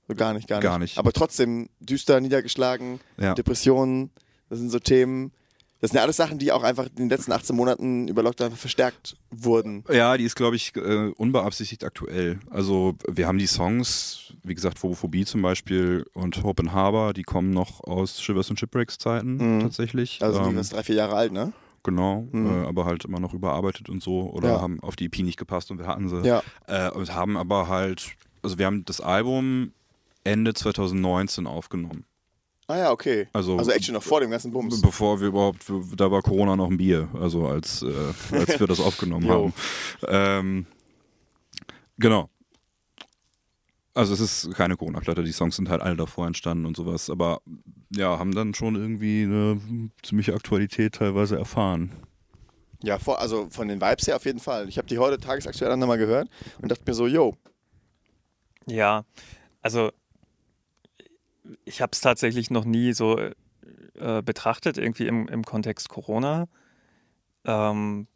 [0.07, 0.63] So gar nicht, gar nicht.
[0.63, 0.97] Gar nicht.
[0.97, 3.33] Aber trotzdem düster, niedergeschlagen, Ja.
[3.33, 4.11] Depressionen,
[4.49, 5.31] das sind so Themen.
[5.81, 8.51] Das sind ja alles Sachen, die auch einfach in den letzten 18 Monaten über Lockdown
[8.51, 9.83] verstärkt wurden.
[9.89, 12.39] Ja, die ist, glaube ich, äh, unbeabsichtigt aktuell.
[12.49, 17.23] Also wir haben die Songs, wie gesagt, Phobophobie zum Beispiel und Hope and Harbor, die
[17.23, 19.59] kommen noch aus Shivers and Shipwrecks Zeiten Mhm.
[19.61, 20.19] tatsächlich.
[20.21, 21.53] Also die Ähm, sind drei, vier Jahre alt, ne?
[21.83, 22.45] Genau, Mhm.
[22.63, 24.61] äh, aber halt immer noch überarbeitet und so oder Ja.
[24.61, 26.27] haben auf die EP nicht gepasst und wir hatten sie.
[26.27, 26.43] Ja.
[26.67, 29.71] Äh, und haben aber halt, also wir haben das Album
[30.25, 32.03] Ende 2019 aufgenommen.
[32.69, 33.27] Ah ja, okay.
[33.33, 34.79] Also, Also actually noch vor dem ganzen Bums.
[34.79, 35.65] bevor wir überhaupt,
[35.95, 39.53] da war Corona noch ein Bier, also als, äh, als wir das aufgenommen haben.
[40.07, 40.67] Ähm,
[41.97, 42.29] genau.
[43.95, 47.41] Also es ist keine Corona-Platte, die Songs sind halt alle davor entstanden und sowas, aber
[47.89, 49.59] ja, haben dann schon irgendwie eine
[50.03, 51.91] ziemliche Aktualität teilweise erfahren.
[52.83, 54.69] Ja, vor, also von den Vibes her auf jeden Fall.
[54.69, 56.29] Ich habe die heute tagesaktuell nochmal gehört
[56.61, 57.35] und dachte mir so, yo,
[58.67, 59.05] Ja,
[59.63, 59.91] also
[61.65, 66.47] ich habe es tatsächlich noch nie so äh, betrachtet, irgendwie im, im Kontext Corona.
[67.45, 68.07] Ähm,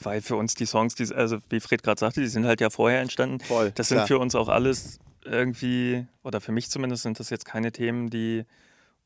[0.00, 2.70] weil für uns die Songs, die, also wie Fred gerade sagte, die sind halt ja
[2.70, 3.40] vorher entstanden.
[3.40, 3.72] voll.
[3.74, 4.00] Das klar.
[4.00, 8.10] sind für uns auch alles irgendwie, oder für mich zumindest sind das jetzt keine Themen,
[8.10, 8.44] die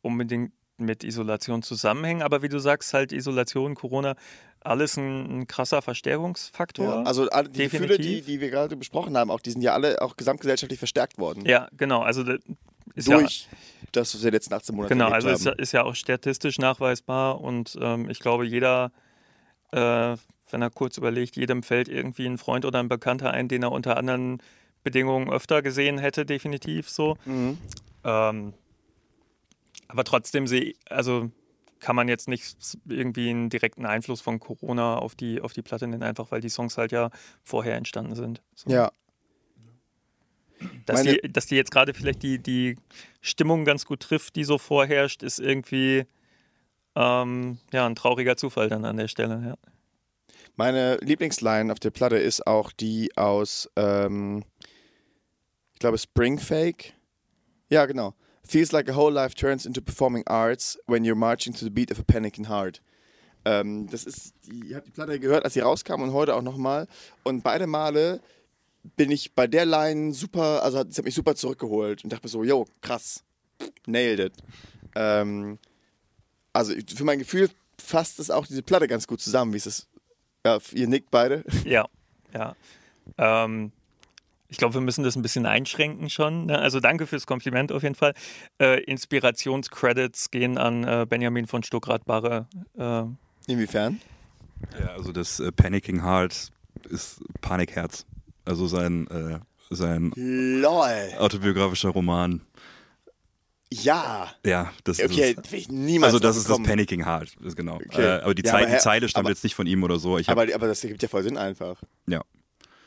[0.02, 2.22] unbedingt mit Isolation zusammenhängen.
[2.22, 4.16] Aber wie du sagst, halt Isolation, Corona,
[4.60, 6.86] alles ein, ein krasser Verstärkungsfaktor.
[6.86, 8.26] ja, also die Gefühle, die, Definitiv.
[8.26, 11.44] die wir gerade besprochen haben, auch die sind ja alle auch gesamtgesellschaftlich verstärkt worden.
[11.46, 12.02] ja, genau.
[12.02, 12.24] Also
[12.94, 13.48] ist ja, durch
[13.92, 17.40] das, was wir letzten 18 Monate Genau, also ist, ja- ist ja auch statistisch nachweisbar
[17.40, 18.92] und ähm, ich glaube, jeder,
[19.72, 20.16] äh,
[20.50, 23.72] wenn er kurz überlegt, jedem fällt irgendwie ein Freund oder ein Bekannter ein, den er
[23.72, 24.42] unter anderen
[24.82, 27.16] Bedingungen öfter gesehen hätte, definitiv so.
[27.24, 27.58] Mhm.
[28.04, 28.54] Ähm,
[29.88, 31.30] aber trotzdem sehe also
[31.80, 32.56] kann man jetzt nicht
[32.88, 36.48] irgendwie einen direkten Einfluss von Corona auf die, auf die Platte nennen, einfach weil die
[36.48, 37.10] Songs halt ja
[37.42, 38.40] vorher entstanden sind.
[38.54, 38.70] So.
[38.70, 38.92] Ja,
[40.86, 42.76] Dass, Meine- die, dass die jetzt gerade vielleicht die, die
[43.20, 46.04] Stimmung ganz gut trifft, die so vorherrscht, ist irgendwie
[46.94, 49.42] ähm, ja, ein trauriger Zufall dann an der Stelle.
[49.46, 49.54] Ja.
[50.56, 54.44] meine Lieblingsline auf der Platte ist auch die aus, ähm,
[55.72, 56.92] ich glaube, Spring Fake.
[57.70, 58.14] Ja, genau.
[58.46, 61.90] Feels like a whole life turns into performing arts when you're marching to the beat
[61.90, 62.82] of a panicking heart.
[63.44, 66.42] Ähm, das ist, die, ich habe die Platte gehört, als sie rauskam und heute auch
[66.42, 66.86] nochmal.
[67.24, 68.20] Und beide Male
[68.96, 72.30] bin ich bei der Line super, also es hat mich super zurückgeholt und dachte mir
[72.30, 73.22] so, yo, krass,
[73.86, 74.32] nailed it.
[74.94, 75.58] Ähm,
[76.52, 79.88] also für mein Gefühl fasst es auch diese Platte ganz gut zusammen, wie es ist.
[80.44, 81.44] Ja, ihr nickt beide.
[81.64, 81.86] Ja,
[82.34, 82.56] ja.
[83.18, 83.72] Ähm,
[84.48, 86.46] ich glaube, wir müssen das ein bisschen einschränken schon.
[86.46, 86.58] Ne?
[86.58, 88.12] Also danke fürs Kompliment auf jeden Fall.
[88.60, 92.46] Äh, Inspirationscredits gehen an äh, Benjamin von Stuckrad-Barre.
[92.76, 93.04] Äh,
[93.50, 94.00] Inwiefern?
[94.78, 96.50] Ja, also das äh, Panicking Heart
[96.90, 98.04] ist Panikherz.
[98.44, 99.38] Also sein, äh,
[99.70, 101.12] sein LOL.
[101.18, 102.40] autobiografischer Roman.
[103.72, 104.30] Ja.
[104.44, 105.68] Ja, das Okay, ist es.
[105.68, 106.62] niemals Also das ist das.
[106.62, 107.76] Panicking Heart, ist genau.
[107.76, 108.02] Okay.
[108.02, 109.98] Äh, aber die, Ja, Zei aber die Zeile stammt aber- jetzt nicht von ihm oder
[109.98, 110.18] so.
[110.18, 111.80] Hab, Aber, aber das ergibt ja voll Sinn einfach.
[112.06, 112.22] ja.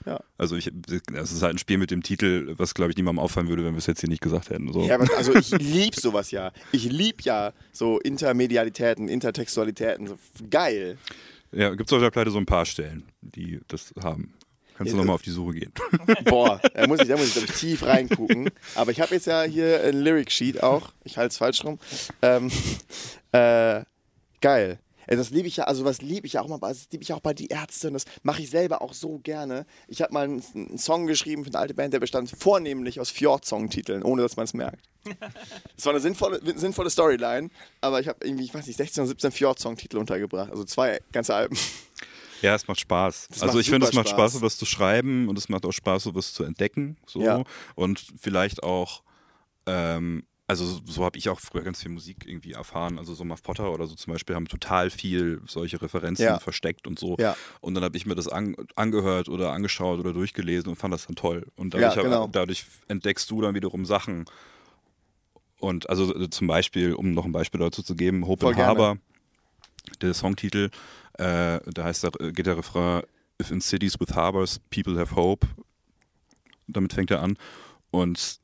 [0.06, 0.20] Ja.
[0.38, 0.72] Also ich,
[1.16, 3.74] es ist halt ein Spiel mit dem Titel, was glaube ich niemandem auffallen würde, wenn
[3.74, 4.72] wir es jetzt hier nicht gesagt hätten.
[4.72, 4.86] So.
[4.86, 6.52] Ja, aber also ich lieb sowas ja.
[6.72, 10.06] Ich lieb ja so Intermedialitäten, Intertextualitäten.
[10.06, 10.18] So
[10.52, 11.00] geil.
[11.52, 14.36] Ja, gibt es auf der Pleite so ein paar Stellen, die das haben.
[14.78, 15.72] Kannst du nochmal auf die Suche gehen.
[16.26, 18.50] Boah, da muss ich, da muss ich, glaub ich tief reingucken.
[18.76, 20.92] Aber ich habe jetzt ja hier ein Lyric Sheet auch.
[21.06, 21.80] Ich halte es falsch rum.
[22.22, 22.52] Ähm,
[23.32, 23.84] äh,
[24.42, 24.80] geil.
[25.08, 27.14] Das liebe ich ja, also was liebe ich ja auch mal, bei- das liebe ich
[27.14, 29.68] auch bei die Ärzte und das mache ich selber auch so gerne.
[29.88, 33.12] Ich habe mal einen, einen Song geschrieben für eine alte Band, der bestand vornehmlich aus
[33.12, 34.84] Fjord-Song-Titeln, ohne dass man es merkt.
[35.76, 37.50] Das war eine sinnvolle, sinnvolle Storyline,
[37.82, 41.36] aber ich habe irgendwie, ich weiß nicht, 16 oder 17 Fjord-Song-Titel untergebracht, also zwei ganze
[41.36, 41.56] Alben.
[42.42, 43.28] Ja, es macht Spaß.
[43.30, 44.32] Das also macht ich finde, es macht Spaß.
[44.32, 46.98] Spaß, sowas zu schreiben und es macht auch Spaß, sowas zu entdecken.
[47.06, 47.22] So.
[47.22, 47.44] Ja.
[47.76, 49.04] Und vielleicht auch,
[49.66, 53.00] ähm, also so, habe ich auch früher ganz viel Musik irgendwie erfahren.
[53.00, 56.38] Also so Muff Potter oder so zum Beispiel haben total viel solche Referenzen Ja.
[56.40, 57.16] versteckt und so.
[57.20, 57.36] Ja.
[57.62, 61.08] Und dann habe ich mir das an, angehört oder angeschaut oder durchgelesen und fand das
[61.08, 61.48] dann toll.
[61.56, 62.28] Und dadurch, hab- genau.
[62.28, 64.26] dadurch entdeckst du dann wiederum Sachen.
[65.60, 68.68] Und also äh, zum Beispiel, um noch ein Beispiel dazu zu geben, Hope Voll gerne.
[68.68, 68.98] Harbor,
[70.02, 70.70] der Songtitel,
[71.18, 73.04] äh, da heißt der, geht der Refrain,
[73.42, 75.48] If in cities with harbors, people have hope.
[76.68, 77.38] Damit fängt er an.
[77.92, 78.40] Und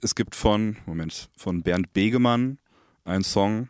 [0.00, 2.58] es gibt von, Moment, von Bernd Begemann
[3.04, 3.68] einen Song,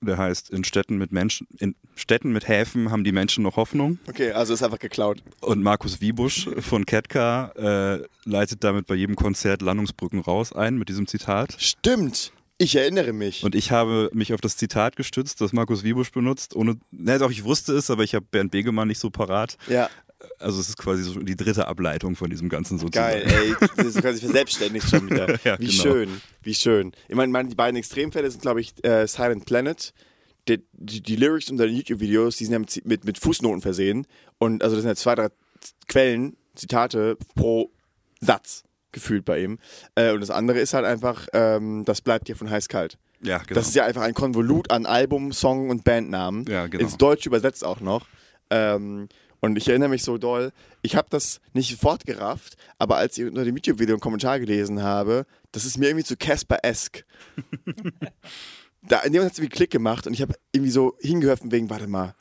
[0.00, 3.98] der heißt In Städten mit Menschen, in Städten mit Häfen haben die Menschen noch Hoffnung.
[4.06, 5.22] Okay, also ist einfach geklaut.
[5.40, 10.88] Und Markus Wiebusch von Ketka äh, leitet damit bei jedem Konzert Landungsbrücken raus ein mit
[10.88, 11.56] diesem Zitat.
[11.58, 12.32] Stimmt,
[12.64, 13.44] ich erinnere mich.
[13.44, 17.30] Und ich habe mich auf das Zitat gestützt, das Markus Wiebusch benutzt, ohne, ne, doch,
[17.30, 19.56] ich wusste es, aber ich habe Bernd Begemann nicht so parat.
[19.68, 19.88] ja,
[20.38, 23.20] Also es ist quasi so die dritte Ableitung von diesem ganzen sozusagen.
[23.28, 23.68] geil, ey.
[23.76, 25.38] Das ist quasi verselbstständigt schon wieder.
[25.44, 25.82] Ja, wie genau.
[25.82, 26.92] schön, wie schön.
[27.08, 29.92] Ich meine, die beiden Extremfälle sind, glaube ich, äh, Silent Planet.
[30.48, 34.06] Die, die, die Lyrics unter den YouTube-Videos, die sind ja mit, mit, mit Fußnoten versehen.
[34.38, 35.28] Und also das sind ja zwei, drei
[35.88, 37.70] Quellen, Zitate pro
[38.20, 38.62] Satz
[38.94, 39.58] gefühlt bei ihm.
[39.94, 42.96] Äh, und das andere ist halt einfach, ähm, das bleibt dir von heiß kalt.
[43.20, 43.54] Ja, genau.
[43.54, 46.46] Das ist ja einfach ein Konvolut an Album, Song und Bandnamen.
[46.48, 46.82] Ja, genau.
[46.82, 48.06] Ins Deutsch übersetzt auch noch.
[48.50, 49.08] Ähm,
[49.40, 53.26] und ich erinnere mich so doll, ich habe das nicht sofort gerafft, aber als ich
[53.26, 57.04] unter dem YouTube-Video einen Kommentar gelesen habe, das ist mir irgendwie zu Casper-esque.
[58.82, 61.52] da, in dem hat es irgendwie Klick gemacht und ich habe irgendwie so hingehört von
[61.52, 62.14] wegen, warte mal,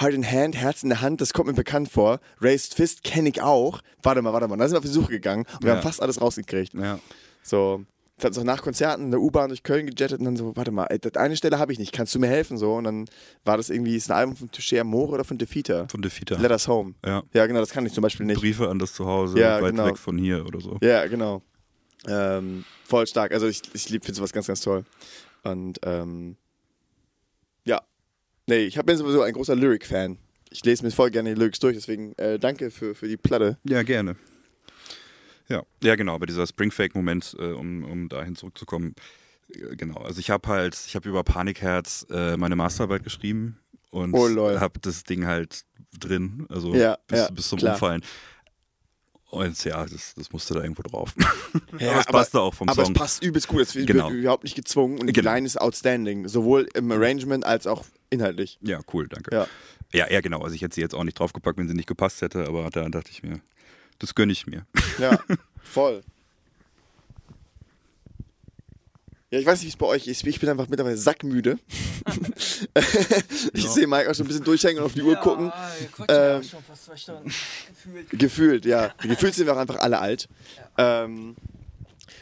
[0.00, 2.20] Heart in Hand, Herz in der Hand, das kommt mir bekannt vor.
[2.40, 3.80] Raised Fist kenne ich auch.
[4.02, 4.56] Warte mal, warte mal.
[4.56, 5.76] Da sind wir auf die Suche gegangen und wir Ja.
[5.76, 6.74] haben fast alles rausgekriegt.
[6.74, 6.98] ja.
[7.42, 7.84] So,
[8.18, 10.70] ich habe so nach Konzerten in der U-Bahn durch Köln gejettet und dann so, warte
[10.70, 12.56] mal, ey, das eine Stelle habe ich nicht, kannst du mir helfen?
[12.56, 13.06] So, und dann
[13.44, 15.88] war das irgendwie, ist ein Album von Touché Amore oder von Defeater?
[15.90, 16.38] Von Defeater.
[16.38, 16.94] Let Us Home.
[17.04, 17.24] Ja.
[17.32, 18.40] Ja, genau, das kann ich zum Beispiel nicht.
[18.40, 19.86] Briefe an das Zuhause, Ja, weit genau.
[19.86, 20.78] weg von hier oder so.
[20.82, 21.42] Ja, genau.
[22.06, 23.32] Ähm, voll stark.
[23.32, 24.84] Also ich, ich finde sowas ganz, ganz toll.
[25.42, 26.36] Und ähm,
[28.46, 30.18] nee, ich bin sowieso ein großer Lyric-Fan.
[30.50, 33.58] Ich lese mir voll gerne die Lyrics durch, deswegen äh, danke für, für die Platte.
[33.64, 34.16] Ja, gerne.
[35.48, 38.94] Ja, ja genau, aber dieser Springfake-Moment, äh, um, um dahin zurückzukommen,
[39.54, 40.00] äh, genau.
[40.00, 43.58] Also ich habe halt, ich habe über Panikherz äh, meine Masterarbeit geschrieben
[43.90, 44.28] und Oh,
[44.58, 45.64] habe das Ding halt
[45.98, 47.74] drin, also Ja, bis, ja, bis zum klar.
[47.74, 48.02] Umfallen.
[49.32, 51.14] Und ja, das, das musste da irgendwo drauf.
[51.78, 52.92] Ja, aber es passte auch vom aber Song.
[52.94, 53.62] es passt übelst gut.
[53.62, 54.10] Es wird Genau.
[54.10, 55.32] überhaupt nicht gezwungen und die Genau.
[55.32, 56.28] Line ist outstanding.
[56.28, 58.58] Sowohl im Arrangement als auch inhaltlich.
[58.60, 59.34] Ja, cool, danke.
[59.34, 59.46] Ja.
[59.94, 60.42] ja, ja, genau.
[60.42, 62.86] Also ich hätte sie jetzt auch nicht draufgepackt, wenn sie nicht gepasst hätte, aber da
[62.90, 63.40] dachte ich mir,
[64.00, 64.66] das gönne ich mir.
[64.98, 65.18] Ja,
[65.62, 66.02] voll.
[69.32, 70.26] Ja, ich weiß nicht, wie es bei euch ist.
[70.26, 71.58] Ich bin einfach mittlerweile sackmüde.
[73.54, 75.50] ich sehe Mike auch schon ein bisschen durchhängen und auf die Uhr gucken.
[76.06, 78.10] Ähm, schon fast zwei Stunden gefühlt.
[78.10, 78.92] Gefühlt, ja.
[79.02, 80.28] Gefühlt sind wir auch einfach alle alt.
[80.76, 81.34] Ähm,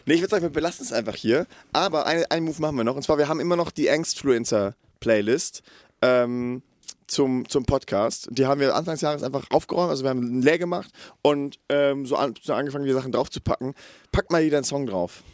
[0.06, 1.48] nee, ich würde sagen, wir belassen es einfach hier.
[1.72, 2.94] Aber eine, einen Move machen wir noch.
[2.94, 5.62] Und zwar, wir haben immer noch die Angstfluencer-Playlist
[6.02, 6.62] ähm,
[7.08, 8.28] zum, zum Podcast.
[8.30, 9.90] Die haben wir Anfang des Jahres einfach aufgeräumt.
[9.90, 10.92] Also wir haben leer gemacht
[11.22, 13.74] und ähm, so, an, so angefangen, die Sachen draufzupacken.
[14.12, 15.24] Packt mal jeder einen Song drauf.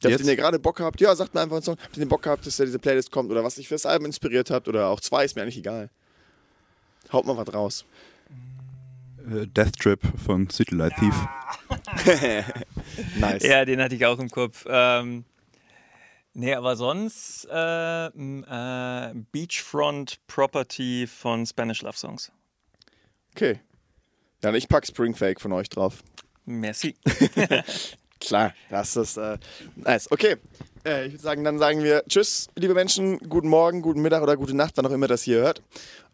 [0.00, 0.20] Dass Jetzt?
[0.20, 2.22] wenn ihr gerade Bock habt, ja, sagt mir einfach einen Song, habt ihr den Bock
[2.22, 4.88] gehabt, dass da diese Playlist kommt oder was dich für das Album inspiriert habt oder
[4.88, 5.90] auch zwei, ist mir eigentlich egal.
[7.12, 7.84] Haut mal was raus.
[9.30, 11.14] Äh, Death Trip von City Light Thief.
[13.18, 13.42] Nice.
[13.42, 14.64] Ja, den hatte ich auch im Kopf.
[14.68, 15.24] Ähm,
[16.32, 22.30] nee, aber sonst äh, äh, Beachfront Property von Spanish Love Songs.
[23.34, 23.60] Okay.
[24.42, 26.02] Ja, und ich pack Spring Fake von euch drauf.
[26.44, 26.94] Merci.
[28.26, 29.38] Klar, das ist äh,
[29.76, 30.10] nice.
[30.10, 30.36] Okay.
[30.86, 34.36] Äh, ich würde sagen, dann sagen wir Tschüss, liebe Menschen, guten Morgen, guten Mittag oder
[34.36, 35.62] gute Nacht, wann auch immer das hier hört.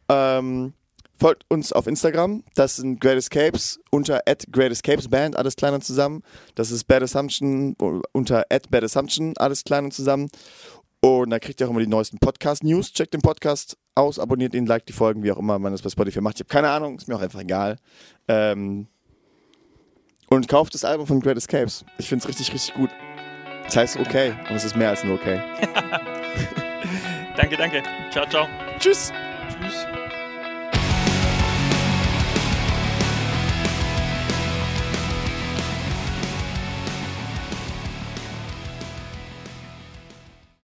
[0.08, 0.74] Ähm,
[1.18, 2.42] folgt uns auf Instagram.
[2.54, 6.22] Das sind Great Escapes unter Great Escapes Band, alles klein und zusammen.
[6.54, 7.76] Das ist Bad Assumption
[8.12, 10.28] unter Bad Assumption, alles klein und zusammen.
[11.00, 12.92] Und da kriegt ihr auch immer die neuesten Podcast-News.
[12.92, 15.90] Checkt den Podcast aus, abonniert ihn, liked die Folgen, wie auch immer man das bei
[15.90, 16.36] Spotify macht.
[16.36, 17.76] Ich habe keine Ahnung, ist mir auch einfach egal.
[18.28, 18.86] Ähm,
[20.30, 21.84] und kauft das Album von Great Escapes.
[21.98, 22.90] Ich finde es richtig, richtig gut.
[23.64, 25.40] Das heißt okay und es ist mehr als nur okay.
[27.36, 27.82] danke, danke.
[28.10, 28.48] Ciao, ciao.
[28.78, 29.12] Tschüss!
[29.60, 29.86] Tschüss.